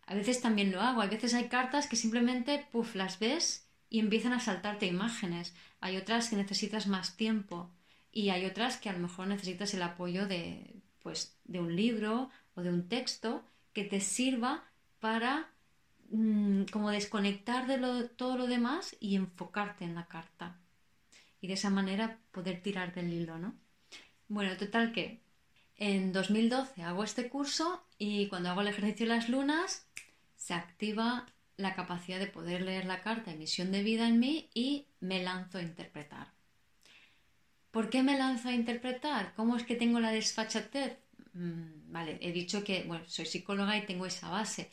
A 0.06 0.14
veces 0.14 0.40
también 0.40 0.72
lo 0.72 0.80
hago, 0.80 1.00
a 1.00 1.06
veces 1.06 1.32
hay 1.34 1.48
cartas 1.48 1.86
que 1.86 1.96
simplemente, 1.96 2.66
puff, 2.70 2.94
las 2.94 3.18
ves 3.18 3.68
y 3.88 4.00
empiezan 4.00 4.32
a 4.32 4.40
saltarte 4.40 4.86
imágenes. 4.86 5.54
Hay 5.80 5.96
otras 5.96 6.28
que 6.28 6.36
necesitas 6.36 6.86
más 6.86 7.16
tiempo 7.16 7.70
y 8.10 8.28
hay 8.28 8.44
otras 8.44 8.76
que 8.76 8.90
a 8.90 8.92
lo 8.92 8.98
mejor 8.98 9.26
necesitas 9.28 9.72
el 9.74 9.82
apoyo 9.82 10.26
de, 10.26 10.82
pues, 11.02 11.38
de 11.44 11.60
un 11.60 11.74
libro 11.74 12.30
o 12.54 12.62
de 12.62 12.70
un 12.70 12.88
texto 12.88 13.44
que 13.72 13.84
te 13.84 14.00
sirva 14.00 14.64
para 15.00 15.50
mm, 16.10 16.64
como 16.64 16.90
desconectar 16.90 17.66
de 17.66 18.08
todo 18.08 18.36
lo 18.36 18.46
demás 18.46 18.96
y 19.00 19.16
enfocarte 19.16 19.84
en 19.84 19.94
la 19.94 20.06
carta 20.08 20.58
y 21.42 21.48
de 21.48 21.54
esa 21.54 21.70
manera 21.70 22.18
poder 22.30 22.62
tirar 22.62 22.94
del 22.94 23.12
hilo, 23.12 23.36
¿no? 23.36 23.54
Bueno, 24.32 24.56
total 24.56 24.92
que 24.92 25.20
en 25.76 26.10
2012 26.10 26.82
hago 26.82 27.04
este 27.04 27.28
curso 27.28 27.84
y 27.98 28.28
cuando 28.28 28.48
hago 28.48 28.62
el 28.62 28.68
ejercicio 28.68 29.04
de 29.04 29.14
las 29.14 29.28
lunas 29.28 29.86
se 30.36 30.54
activa 30.54 31.26
la 31.58 31.74
capacidad 31.74 32.18
de 32.18 32.28
poder 32.28 32.62
leer 32.62 32.86
la 32.86 33.02
carta 33.02 33.30
emisión 33.30 33.70
de 33.72 33.82
vida 33.82 34.08
en 34.08 34.20
mí 34.20 34.48
y 34.54 34.86
me 35.00 35.22
lanzo 35.22 35.58
a 35.58 35.62
interpretar. 35.62 36.32
¿Por 37.70 37.90
qué 37.90 38.02
me 38.02 38.16
lanzo 38.16 38.48
a 38.48 38.54
interpretar? 38.54 39.34
¿Cómo 39.34 39.54
es 39.54 39.64
que 39.64 39.76
tengo 39.76 40.00
la 40.00 40.12
desfachatez? 40.12 40.96
Mm, 41.34 41.92
vale, 41.92 42.16
he 42.22 42.32
dicho 42.32 42.64
que 42.64 42.88
soy 43.08 43.26
psicóloga 43.26 43.76
y 43.76 43.84
tengo 43.84 44.06
esa 44.06 44.30
base, 44.30 44.70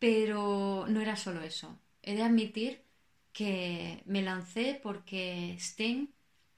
pero 0.00 0.86
no 0.88 1.00
era 1.00 1.14
solo 1.14 1.40
eso. 1.42 1.78
He 2.02 2.16
de 2.16 2.24
admitir 2.24 2.82
que 3.32 4.02
me 4.06 4.22
lancé 4.22 4.80
porque 4.82 5.54
Sting, 5.60 6.08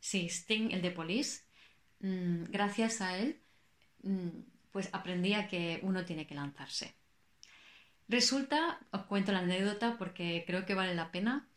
sí, 0.00 0.31
Sting, 0.31 0.70
el 0.70 0.81
de 0.81 0.90
Police, 0.90 1.49
mm, 2.00 2.44
gracias 2.50 3.00
a 3.00 3.18
él, 3.18 3.40
mm, 4.02 4.28
pues 4.72 4.88
aprendí 4.92 5.34
a 5.34 5.48
que 5.48 5.80
uno 5.82 6.04
tiene 6.04 6.26
que 6.26 6.34
lanzarse. 6.34 6.94
Resulta, 8.08 8.80
os 8.90 9.02
cuento 9.04 9.32
la 9.32 9.38
anécdota 9.40 9.96
porque 9.98 10.44
creo 10.46 10.66
que 10.66 10.74
vale 10.74 10.94
la 10.94 11.12
pena. 11.12 11.48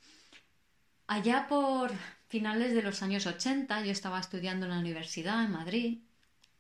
Allá 1.08 1.48
por 1.48 1.92
finales 2.28 2.74
de 2.74 2.82
los 2.82 3.02
años 3.02 3.26
80 3.26 3.84
yo 3.84 3.92
estaba 3.92 4.20
estudiando 4.20 4.66
en 4.66 4.72
la 4.72 4.80
universidad 4.80 5.44
en 5.44 5.52
Madrid 5.52 6.00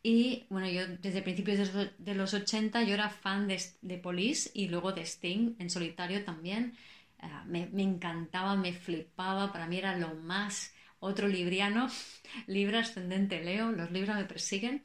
y 0.03 0.45
bueno, 0.49 0.67
yo 0.67 0.85
desde 0.97 1.21
principios 1.21 1.71
de 1.97 2.15
los 2.15 2.33
80 2.33 2.83
yo 2.83 2.93
era 2.93 3.09
fan 3.09 3.47
de, 3.47 3.61
de 3.81 3.97
Police 3.97 4.51
y 4.53 4.67
luego 4.67 4.91
de 4.91 5.03
Sting 5.03 5.55
en 5.59 5.69
solitario 5.69 6.25
también. 6.25 6.75
Ah, 7.19 7.45
me, 7.47 7.69
encantaba, 7.81 8.57
me 8.57 8.73
flipaba, 8.73 9.53
para 9.53 9.65
mí 9.65 9.77
era 9.77 9.97
lo 9.97 10.13
más 10.15 10.72
otro 11.03 11.27
libriano, 11.27 11.87
Libra 12.47 12.79
ascendente 12.79 13.43
Leo, 13.43 13.71
los 13.71 13.91
Libra 13.91 14.15
me 14.15 14.25
persiguen. 14.25 14.83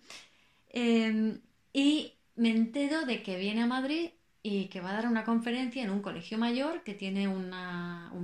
Em, 0.71 1.41
y 1.73 2.15
me 2.37 2.51
entero 2.51 3.07
de 3.07 3.23
que 3.23 3.39
viene 3.39 3.63
a 3.63 3.67
Madrid 3.67 4.11
y 4.43 4.67
que 4.69 4.81
va 4.81 4.91
a 4.91 4.95
dar 4.95 5.07
una 5.09 5.25
conferencia 5.25 5.83
en 5.83 5.91
un 5.91 6.03
colegio 6.03 6.39
mayor 6.39 6.83
que 6.85 6.95
tiene 6.95 7.29
un 7.29 7.53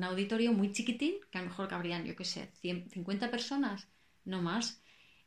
auditorio 0.05 0.53
muy 0.53 0.73
chiquitín, 0.73 1.15
que 1.31 1.39
a 1.39 1.43
lo 1.43 1.49
mejor 1.49 1.69
cabrían, 1.69 2.05
yo 2.05 2.17
qué 2.17 2.25
sé, 2.25 2.51
50 2.63 3.31
personas, 3.31 3.89
no 4.25 4.41
más. 4.43 4.81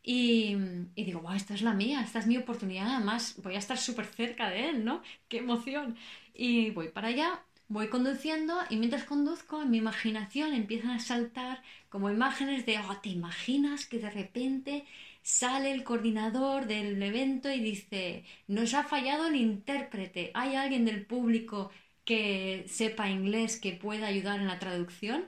Y, 0.04 0.56
y 0.96 1.04
digo, 1.04 1.22
wow, 1.22 1.34
esta 1.34 1.54
es 1.54 1.62
la 1.62 1.74
mía, 1.74 2.02
esta 2.02 2.20
es 2.20 2.28
mi 2.28 2.38
oportunidad, 2.38 2.96
además 2.96 3.36
voy 3.44 3.56
a 3.56 3.60
estar 3.60 3.78
súper 3.78 4.06
cerca 4.06 4.50
de 4.50 4.70
él, 4.70 4.86
¿no? 4.86 5.02
¡Qué 5.28 5.40
emoción! 5.40 5.98
Y 6.34 6.70
voy 6.72 6.90
para 6.90 7.10
allá 7.10 7.44
voy 7.70 7.90
conduciendo 7.90 8.60
y 8.70 8.78
mientras 8.78 9.04
conduzco 9.04 9.62
en 9.62 9.72
mi 9.72 9.78
imaginación 9.78 10.54
empiezan 10.54 10.92
a 10.92 11.00
saltar 11.00 11.62
como 11.90 12.10
imágenes 12.10 12.66
de, 12.66 12.78
oh, 12.80 12.98
¿te 13.02 13.10
imaginas 13.10 13.86
que 13.86 14.00
de 14.00 14.10
repente 14.10 14.86
sale 15.22 15.72
el 15.72 15.84
coordinador 15.84 16.68
del 16.68 17.02
evento 17.04 17.50
y 17.52 17.60
dice, 17.60 18.24
nos 18.48 18.74
ha 18.74 18.84
fallado 18.84 19.28
el 19.28 19.36
intérprete, 19.36 20.32
¿hay 20.34 20.56
alguien 20.56 20.86
del 20.86 21.06
público 21.06 21.72
que 22.06 22.66
sepa 22.70 23.10
inglés 23.10 23.58
que 23.60 23.74
pueda 23.74 24.08
ayudar 24.08 24.40
en 24.40 24.48
la 24.48 24.60
traducción? 24.60 25.28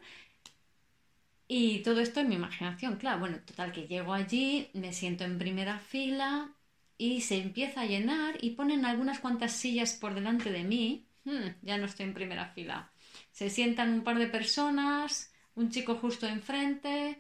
Y 1.49 1.80
todo 1.80 1.99
esto 1.99 2.19
en 2.21 2.30
mi 2.30 2.36
imaginación, 2.36 2.95
claro, 2.97 3.19
bueno, 3.19 3.39
total 3.45 3.71
que 3.73 3.88
llego 3.88 4.13
allí, 4.13 4.69
me 4.73 4.93
siento 4.93 5.23
en 5.25 5.38
primera 5.39 5.80
fila 5.80 6.52
y 6.97 7.21
se 7.21 7.41
empieza 7.41 7.82
a 7.82 7.86
llenar 7.86 8.38
y 8.41 8.52
ponen 8.52 8.86
algunas 8.86 9.19
cuantas 9.19 9.54
sillas 9.54 9.93
por 9.93 10.13
delante 10.13 10.52
de 10.52 10.63
mí 10.63 11.09
Hmm, 11.25 11.49
ya 11.62 11.77
no 11.77 11.86
estoy 11.86 12.05
en 12.08 12.13
primera 12.13 12.47
fila. 12.47 12.91
Se 13.32 13.49
sientan 13.49 13.93
un 13.93 14.03
par 14.03 14.17
de 14.19 14.27
personas, 14.27 15.34
un 15.55 15.69
chico 15.69 15.95
justo 15.95 16.27
enfrente 16.27 17.19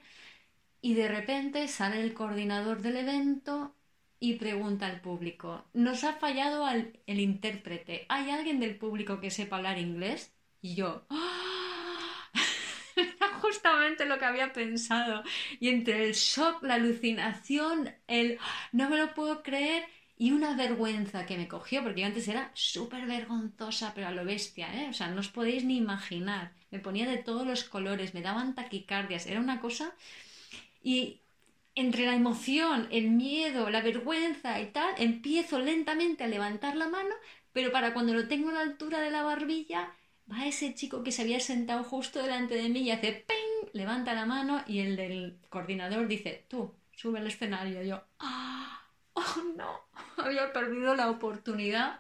y 0.81 0.93
de 0.95 1.07
repente 1.07 1.67
sale 1.67 2.01
el 2.01 2.13
coordinador 2.13 2.81
del 2.81 2.97
evento 2.97 3.75
y 4.19 4.35
pregunta 4.35 4.87
al 4.87 5.01
público, 5.01 5.65
nos 5.73 6.03
ha 6.03 6.13
fallado 6.13 6.67
el 6.69 7.19
intérprete, 7.19 8.05
¿hay 8.09 8.29
alguien 8.31 8.59
del 8.59 8.77
público 8.77 9.19
que 9.21 9.31
sepa 9.31 9.57
hablar 9.57 9.77
inglés? 9.79 10.33
Y 10.61 10.75
yo, 10.75 11.05
¡Ah! 11.09 12.29
era 12.95 13.27
justamente 13.41 14.05
lo 14.05 14.17
que 14.19 14.25
había 14.25 14.53
pensado. 14.53 15.23
Y 15.59 15.69
entre 15.69 16.05
el 16.07 16.13
shock, 16.13 16.63
la 16.63 16.75
alucinación, 16.75 17.89
el 18.07 18.39
no 18.71 18.89
me 18.89 18.97
lo 18.97 19.13
puedo 19.13 19.43
creer 19.43 19.85
y 20.19 20.33
una 20.33 20.53
vergüenza 20.53 21.25
que 21.25 21.37
me 21.37 21.47
cogió, 21.47 21.81
porque 21.81 22.01
yo 22.01 22.07
antes 22.07 22.27
era 22.27 22.51
súper 22.53 23.05
vergonzosa, 23.07 23.93
pero 23.95 24.07
a 24.07 24.11
lo 24.11 24.25
bestia, 24.25 24.67
¿eh? 24.75 24.89
O 24.89 24.93
sea, 24.93 25.07
no 25.07 25.21
os 25.21 25.29
podéis 25.29 25.63
ni 25.63 25.77
imaginar. 25.77 26.51
Me 26.71 26.79
ponía 26.79 27.07
de 27.09 27.17
todos 27.17 27.47
los 27.47 27.63
colores, 27.63 28.13
me 28.13 28.21
daban 28.21 28.53
taquicardias, 28.53 29.27
era 29.27 29.39
una 29.39 29.61
cosa. 29.61 29.95
Y 30.83 31.21
entre 31.73 32.05
la 32.05 32.15
emoción, 32.15 32.87
el 32.91 33.11
miedo, 33.11 33.69
la 33.69 33.81
vergüenza 33.81 34.59
y 34.59 34.67
tal, 34.71 34.93
empiezo 34.97 35.59
lentamente 35.59 36.25
a 36.25 36.27
levantar 36.27 36.75
la 36.75 36.89
mano, 36.89 37.15
pero 37.53 37.71
para 37.71 37.93
cuando 37.93 38.13
lo 38.13 38.27
tengo 38.27 38.49
a 38.49 38.53
la 38.53 38.61
altura 38.61 38.99
de 38.99 39.11
la 39.11 39.23
barbilla, 39.23 39.93
va 40.31 40.45
ese 40.47 40.75
chico 40.75 41.01
que 41.03 41.13
se 41.13 41.21
había 41.21 41.39
sentado 41.39 41.83
justo 41.85 42.21
delante 42.21 42.55
de 42.55 42.67
mí 42.67 42.81
y 42.81 42.91
hace 42.91 43.25
¡ping! 43.27 43.69
levanta 43.73 44.13
la 44.13 44.25
mano 44.25 44.63
y 44.67 44.79
el 44.79 44.97
del 44.97 45.39
coordinador 45.49 46.07
dice, 46.09 46.45
tú, 46.49 46.73
sube 46.93 47.19
al 47.19 47.27
escenario. 47.27 47.81
Y 47.83 47.87
yo, 47.87 48.03
¡ah! 48.19 48.58
Oh 49.19 49.43
no, 49.55 49.87
había 50.17 50.53
perdido 50.53 50.95
la 50.95 51.09
oportunidad 51.09 51.99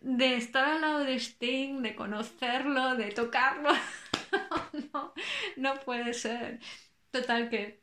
de 0.00 0.36
estar 0.36 0.64
al 0.64 0.80
lado 0.80 0.98
de 1.00 1.16
Sting, 1.16 1.82
de 1.82 1.94
conocerlo, 1.94 2.96
de 2.96 3.10
tocarlo. 3.10 3.70
no, 4.92 5.12
no 5.56 5.80
puede 5.80 6.14
ser. 6.14 6.60
Total 7.10 7.50
que 7.50 7.82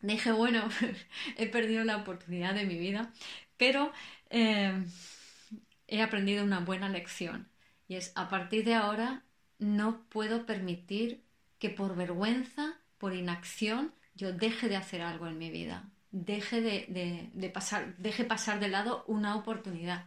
dije, 0.00 0.32
bueno, 0.32 0.68
he 1.36 1.48
perdido 1.48 1.84
la 1.84 1.96
oportunidad 1.96 2.54
de 2.54 2.64
mi 2.64 2.78
vida, 2.78 3.12
pero 3.56 3.92
eh, 4.30 4.84
he 5.86 6.02
aprendido 6.02 6.44
una 6.44 6.60
buena 6.60 6.88
lección. 6.88 7.48
Y 7.88 7.96
es, 7.96 8.12
a 8.14 8.28
partir 8.28 8.64
de 8.64 8.74
ahora, 8.74 9.24
no 9.58 10.04
puedo 10.08 10.46
permitir 10.46 11.24
que 11.58 11.70
por 11.70 11.96
vergüenza, 11.96 12.78
por 12.98 13.14
inacción, 13.14 13.94
yo 14.14 14.32
deje 14.32 14.68
de 14.68 14.76
hacer 14.76 15.02
algo 15.02 15.26
en 15.26 15.38
mi 15.38 15.50
vida 15.50 15.90
deje 16.10 16.60
de, 16.60 17.50
pasar, 17.52 17.96
deje 17.98 18.24
pasar 18.24 18.60
de 18.60 18.68
lado 18.68 19.04
una 19.06 19.36
oportunidad. 19.36 20.06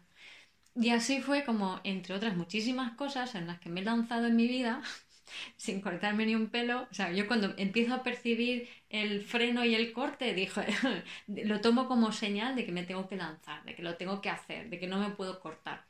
Y 0.76 0.90
así 0.92 1.22
fue 1.22 1.44
como, 1.44 1.82
entre 1.84 2.16
otras 2.16 2.36
muchísimas 2.38 2.94
cosas 2.94 3.36
en 3.36 3.48
las 3.48 3.60
que 3.60 3.70
me 3.70 3.82
he 3.82 3.84
lanzado 3.84 4.28
en 4.28 4.36
mi 4.36 4.48
vida, 4.48 4.82
sin 5.58 5.82
cortarme 5.82 6.26
ni 6.26 6.36
un 6.36 6.48
pelo, 6.48 6.88
o 6.92 6.94
sea, 6.94 7.12
yo 7.12 7.28
cuando 7.28 7.54
empiezo 7.58 7.94
a 7.94 8.04
percibir 8.04 8.70
el 8.90 9.24
freno 9.24 9.66
y 9.66 9.76
el 9.76 9.94
corte, 9.94 10.34
dijo, 10.34 10.62
lo 11.28 11.62
tomo 11.62 11.88
como 11.88 12.12
señal 12.12 12.56
de 12.56 12.66
que 12.66 12.72
me 12.72 12.84
tengo 12.84 13.08
que 13.08 13.18
lanzar, 13.18 13.64
de 13.66 13.76
que 13.76 13.84
lo 13.84 13.96
tengo 13.98 14.22
que 14.22 14.30
hacer, 14.30 14.70
de 14.70 14.80
que 14.80 14.88
no 14.88 15.00
me 15.00 15.12
puedo 15.12 15.40
cortar. 15.40 15.86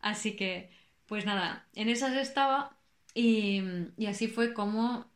Así 0.00 0.36
que, 0.36 0.70
pues 1.06 1.26
nada, 1.26 1.66
en 1.74 1.88
esas 1.88 2.14
estaba 2.16 2.76
y, 3.14 3.62
y 3.96 4.06
así 4.06 4.28
fue 4.28 4.54
como 4.54 5.06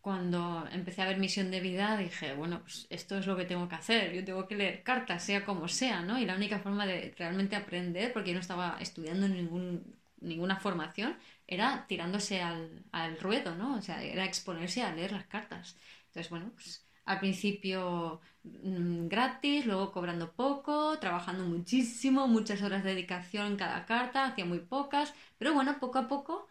cuando 0.00 0.66
empecé 0.72 1.02
a 1.02 1.06
ver 1.06 1.18
misión 1.18 1.50
de 1.50 1.60
vida 1.60 1.96
dije, 1.96 2.34
bueno, 2.34 2.60
pues 2.62 2.86
esto 2.90 3.18
es 3.18 3.26
lo 3.26 3.36
que 3.36 3.44
tengo 3.44 3.68
que 3.68 3.74
hacer, 3.76 4.12
yo 4.14 4.24
tengo 4.24 4.46
que 4.48 4.56
leer 4.56 4.82
cartas, 4.82 5.22
sea 5.24 5.44
como 5.44 5.68
sea, 5.68 6.00
¿no? 6.02 6.18
Y 6.18 6.24
la 6.26 6.36
única 6.36 6.58
forma 6.60 6.86
de 6.86 7.14
realmente 7.18 7.56
aprender, 7.56 8.12
porque 8.12 8.30
yo 8.30 8.34
no 8.34 8.40
estaba 8.40 8.78
estudiando 8.80 9.28
ningún, 9.28 9.96
ninguna 10.20 10.58
formación, 10.58 11.16
era 11.46 11.86
tirándose 11.88 12.40
al, 12.42 12.84
al 12.92 13.18
ruedo, 13.20 13.54
¿no? 13.56 13.76
O 13.76 13.82
sea, 13.82 14.02
era 14.02 14.24
exponerse 14.24 14.82
a 14.82 14.94
leer 14.94 15.12
las 15.12 15.26
cartas. 15.26 15.76
Entonces, 16.06 16.30
bueno, 16.30 16.50
pues 16.54 16.86
al 17.04 17.18
principio 17.20 18.20
mm, 18.44 19.08
gratis, 19.08 19.66
luego 19.66 19.92
cobrando 19.92 20.32
poco, 20.32 20.98
trabajando 20.98 21.44
muchísimo, 21.44 22.26
muchas 22.28 22.62
horas 22.62 22.84
de 22.84 22.90
dedicación 22.90 23.46
en 23.48 23.56
cada 23.56 23.84
carta, 23.86 24.26
hacía 24.26 24.44
muy 24.44 24.60
pocas, 24.60 25.14
pero 25.38 25.52
bueno, 25.54 25.78
poco 25.80 25.98
a 25.98 26.08
poco 26.08 26.48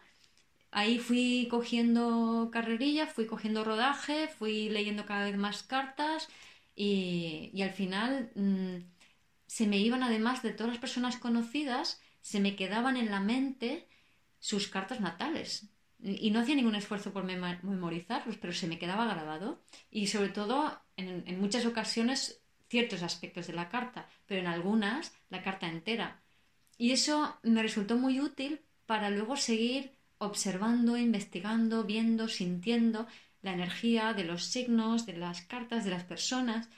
ahí 0.70 0.98
fui 0.98 1.48
cogiendo 1.50 2.50
carrerilla, 2.52 3.06
fui 3.06 3.26
cogiendo 3.26 3.64
rodaje, 3.64 4.28
fui 4.28 4.68
leyendo 4.68 5.06
cada 5.06 5.24
vez 5.24 5.36
más 5.36 5.62
cartas 5.62 6.28
y, 6.76 7.60
al 7.62 7.72
final 7.72 8.30
mm, 8.34 8.76
se 9.46 9.66
me 9.66 9.78
iban, 9.78 10.02
además 10.02 10.42
de 10.42 10.52
todas 10.52 10.72
las 10.72 10.80
personas 10.80 11.16
conocidas, 11.16 12.00
se 12.20 12.40
me 12.40 12.56
quedaban 12.56 12.96
en 12.96 13.10
la 13.10 13.20
mente 13.20 13.88
sus 14.38 14.68
cartas 14.68 15.00
natales. 15.00 15.68
Y 16.02 16.30
no 16.30 16.40
hacía 16.40 16.54
ningún 16.54 16.76
esfuerzo 16.76 17.12
por 17.12 17.24
memorizarlos, 17.24 18.38
pero 18.38 18.54
se 18.54 18.66
me 18.66 18.78
quedaba 18.78 19.04
grabado. 19.04 19.62
Y 19.90 20.06
sobre 20.06 20.30
todo, 20.30 20.80
en, 20.96 21.24
en 21.26 21.40
muchas 21.40 21.66
ocasiones, 21.66 22.42
ciertos 22.70 23.02
aspectos 23.02 23.48
de 23.48 23.52
la 23.52 23.68
carta, 23.68 24.08
pero 24.26 24.40
en 24.40 24.46
algunas, 24.46 25.12
la 25.28 25.42
carta 25.42 25.68
entera. 25.68 26.22
Y 26.78 26.92
eso 26.92 27.38
me 27.42 27.62
resultó 27.62 27.98
muy 27.98 28.20
útil 28.20 28.62
para 28.86 29.10
luego 29.10 29.36
seguir 29.36 29.99
observando, 30.20 30.96
investigando, 30.96 31.84
viendo, 31.84 32.28
sintiendo 32.28 33.06
la 33.42 33.52
energía 33.52 34.12
de 34.14 34.24
los 34.24 34.44
signos, 34.44 35.06
de 35.06 35.14
las 35.16 35.42
cartas, 35.42 35.84
de 35.84 35.90
las 35.90 36.04
personas. 36.04 36.68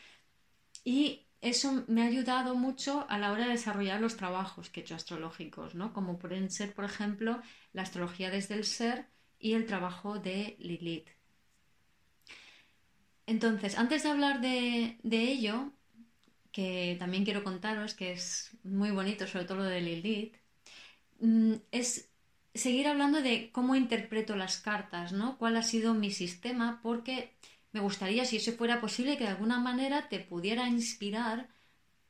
Y 0.85 1.27
eso 1.41 1.85
me 1.89 2.03
ha 2.03 2.07
ayudado 2.07 2.55
mucho 2.55 3.05
a 3.11 3.19
la 3.19 3.33
hora 3.33 3.47
de 3.47 3.53
desarrollar 3.53 4.01
los 4.01 4.17
trabajos 4.17 4.71
que 4.71 4.81
he 4.81 4.83
hecho 4.85 4.95
astrológicos, 4.95 5.75
¿no? 5.75 5.93
Como 5.93 6.19
pueden 6.19 6.51
ser, 6.51 6.73
por 6.73 6.85
ejemplo, 6.85 7.43
la 7.73 7.83
astrología 7.83 8.31
desde 8.31 8.55
el 8.55 8.65
ser 8.65 9.07
y 9.41 9.55
el 9.55 9.67
trabajo 9.67 10.19
de 10.21 10.57
Lilith. 10.61 11.09
Entonces, 13.27 13.77
antes 13.77 14.03
de 14.05 14.11
hablar 14.11 14.41
de, 14.41 14.99
de 15.03 15.23
ello, 15.33 15.73
que 16.53 16.97
también 17.01 17.25
quiero 17.25 17.43
contaros 17.45 17.95
que 17.95 18.13
es 18.13 18.57
muy 18.63 18.91
bonito, 18.93 19.27
sobre 19.27 19.47
todo 19.47 19.59
lo 19.59 19.65
de 19.65 19.81
Lilith, 19.81 20.37
mm, 21.21 21.55
es 21.73 22.12
seguir 22.55 22.87
hablando 22.89 23.23
de 23.23 23.51
cómo 23.53 23.75
interpreto 23.77 24.37
las 24.37 24.59
cartas, 24.59 25.13
¿no? 25.13 25.39
¿Cuál 25.39 25.57
ha 25.57 25.63
sido 25.63 25.95
mi 25.95 26.11
sistema? 26.11 26.81
Porque 26.83 27.33
me 27.73 27.81
gustaría, 27.81 28.25
si 28.25 28.37
eso 28.37 28.53
fuera 28.53 28.81
posible, 28.81 29.17
que 29.17 29.25
de 29.25 29.31
alguna 29.31 29.59
manera 29.59 30.09
te 30.09 30.21
pudiera 30.21 30.69
inspirar 30.69 31.49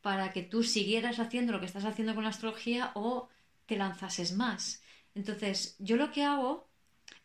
para 0.00 0.32
que 0.32 0.42
tú 0.42 0.64
siguieras 0.64 1.20
haciendo 1.20 1.52
lo 1.52 1.60
que 1.60 1.66
estás 1.66 1.84
haciendo 1.84 2.14
con 2.14 2.24
la 2.24 2.30
astrología 2.30 2.90
o 2.94 3.28
te 3.66 3.76
lanzases 3.76 4.32
más. 4.32 4.82
Entonces, 5.14 5.76
yo 5.78 5.96
lo 5.96 6.10
que 6.10 6.24
hago 6.24 6.68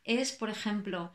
es, 0.04 0.32
por 0.32 0.50
ejemplo, 0.50 1.14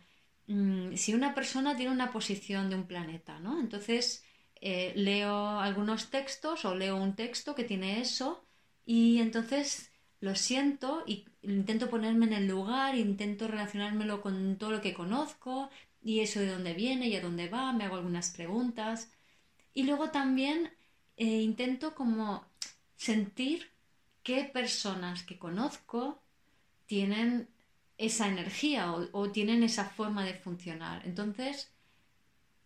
mm, 0.48 0.94
si 0.96 1.14
una 1.14 1.34
persona 1.34 1.76
tiene 1.76 1.92
una 1.92 2.10
posición 2.12 2.68
de 2.68 2.76
un 2.76 2.86
planeta, 2.86 3.38
¿no? 3.38 3.60
Entonces, 3.60 4.24
eh, 4.60 4.92
leo 4.96 5.60
algunos 5.60 6.10
textos 6.10 6.64
o 6.64 6.74
leo 6.74 6.96
un 6.96 7.14
texto 7.14 7.54
que 7.54 7.64
tiene 7.64 8.00
eso 8.00 8.44
y 8.84 9.20
entonces 9.20 9.91
lo 10.22 10.36
siento 10.36 11.02
y 11.04 11.26
intento 11.42 11.90
ponerme 11.90 12.26
en 12.26 12.32
el 12.32 12.46
lugar, 12.46 12.96
intento 12.96 13.48
relacionármelo 13.48 14.22
con 14.22 14.56
todo 14.56 14.70
lo 14.70 14.80
que 14.80 14.94
conozco 14.94 15.68
y 16.00 16.20
eso 16.20 16.38
de 16.38 16.46
dónde 16.46 16.74
viene 16.74 17.08
y 17.08 17.16
a 17.16 17.20
dónde 17.20 17.48
va, 17.48 17.72
me 17.72 17.84
hago 17.84 17.96
algunas 17.96 18.30
preguntas. 18.30 19.10
Y 19.74 19.82
luego 19.82 20.10
también 20.10 20.70
eh, 21.16 21.24
intento 21.24 21.96
como 21.96 22.44
sentir 22.96 23.70
qué 24.22 24.44
personas 24.44 25.24
que 25.24 25.40
conozco 25.40 26.22
tienen 26.86 27.48
esa 27.98 28.28
energía 28.28 28.92
o 28.92 29.30
tienen 29.32 29.64
esa 29.64 29.86
forma 29.86 30.24
de 30.24 30.34
funcionar. 30.34 31.02
Entonces, 31.04 31.72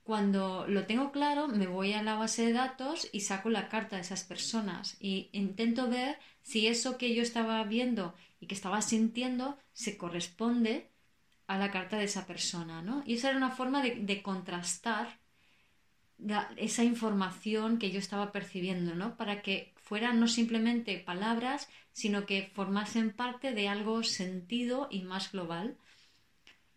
cuando 0.07 0.69
lo 0.69 0.87
tengo 0.87 1.11
claro, 1.11 1.49
me 1.49 1.66
voy 1.66 1.92
a 1.92 2.01
la 2.01 2.14
base 2.14 2.47
de 2.47 2.53
datos 2.53 3.09
y 3.11 3.23
saco 3.23 3.51
la 3.51 3.69
carta 3.69 3.97
de 3.97 4.03
esas 4.03 4.23
personas 4.23 4.97
y 5.01 5.31
intento 5.33 5.90
ver 5.90 6.21
si 6.42 6.69
eso 6.69 6.97
que 6.97 7.12
yo 7.12 7.23
estaba 7.23 7.64
viendo 7.64 8.14
y 8.38 8.47
que 8.47 8.55
estaba 8.55 8.83
sintiendo 8.83 9.59
se 9.73 9.99
corresponde 9.99 10.92
a 11.49 11.59
la 11.59 11.73
carta 11.73 11.99
de 11.99 12.05
esa 12.05 12.25
persona, 12.25 12.83
¿no? 12.83 13.03
Y 13.05 13.14
esa 13.14 13.31
era 13.31 13.37
una 13.37 13.51
forma 13.51 13.83
de, 13.83 14.23
contrastar 14.23 15.19
esa 16.57 16.85
información 16.85 17.81
que 17.81 17.90
yo 17.90 17.99
estaba 17.99 18.31
percibiendo, 18.31 18.95
¿no? 18.95 19.16
Para 19.16 19.42
que 19.42 19.75
fueran 19.75 20.21
no 20.21 20.29
simplemente 20.29 20.99
palabras, 20.99 21.69
sino 21.92 22.27
que 22.27 22.53
formasen 22.55 23.11
parte 23.11 23.55
de 23.55 23.66
algo 23.66 24.05
sentido 24.05 24.87
y 24.88 25.03
más 25.03 25.33
global. 25.33 25.77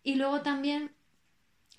Y 0.02 0.16
luego 0.16 0.40
también 0.40 0.90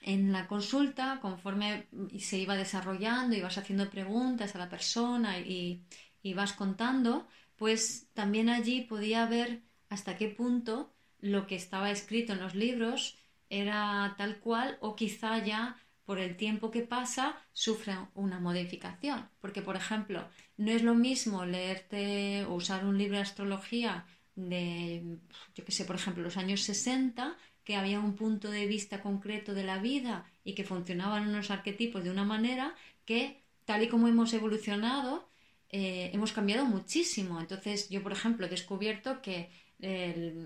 en 0.01 0.31
la 0.31 0.47
consulta, 0.47 1.19
conforme 1.21 1.87
se 2.19 2.37
iba 2.39 2.55
desarrollando, 2.55 3.35
ibas 3.35 3.57
haciendo 3.57 3.89
preguntas 3.89 4.55
a 4.55 4.59
la 4.59 4.69
persona 4.69 5.39
y, 5.39 5.83
y 6.23 6.33
vas 6.33 6.53
contando, 6.53 7.27
pues 7.55 8.07
también 8.13 8.49
allí 8.49 8.81
podía 8.81 9.25
ver 9.27 9.61
hasta 9.89 10.17
qué 10.17 10.27
punto 10.27 10.91
lo 11.19 11.45
que 11.47 11.55
estaba 11.55 11.91
escrito 11.91 12.33
en 12.33 12.39
los 12.39 12.55
libros 12.55 13.17
era 13.49 14.15
tal 14.17 14.39
cual 14.39 14.77
o 14.81 14.95
quizá 14.95 15.43
ya 15.43 15.77
por 16.05 16.19
el 16.19 16.35
tiempo 16.35 16.71
que 16.71 16.81
pasa 16.81 17.37
sufre 17.53 17.95
una 18.15 18.39
modificación. 18.39 19.29
Porque, 19.39 19.61
por 19.61 19.75
ejemplo, 19.75 20.27
no 20.57 20.71
es 20.71 20.83
lo 20.83 20.95
mismo 20.95 21.45
leerte 21.45 22.43
o 22.45 22.55
usar 22.55 22.85
un 22.85 22.97
libro 22.97 23.17
de 23.17 23.23
astrología 23.23 24.05
de, 24.35 25.17
yo 25.55 25.65
qué 25.65 25.71
sé, 25.71 25.85
por 25.85 25.95
ejemplo, 25.97 26.23
los 26.23 26.37
años 26.37 26.61
60 26.61 27.37
que 27.63 27.75
había 27.75 27.99
un 27.99 28.15
punto 28.15 28.49
de 28.49 28.65
vista 28.65 29.01
concreto 29.01 29.53
de 29.53 29.63
la 29.63 29.77
vida 29.79 30.25
y 30.43 30.53
que 30.55 30.63
funcionaban 30.63 31.27
unos 31.27 31.51
arquetipos 31.51 32.03
de 32.03 32.11
una 32.11 32.23
manera 32.23 32.75
que, 33.05 33.41
tal 33.65 33.83
y 33.83 33.87
como 33.87 34.07
hemos 34.07 34.33
evolucionado, 34.33 35.29
eh, 35.69 36.11
hemos 36.13 36.33
cambiado 36.33 36.65
muchísimo. 36.65 37.39
Entonces, 37.39 37.89
yo, 37.89 38.03
por 38.03 38.11
ejemplo, 38.11 38.45
he 38.45 38.49
descubierto 38.49 39.21
que 39.21 39.49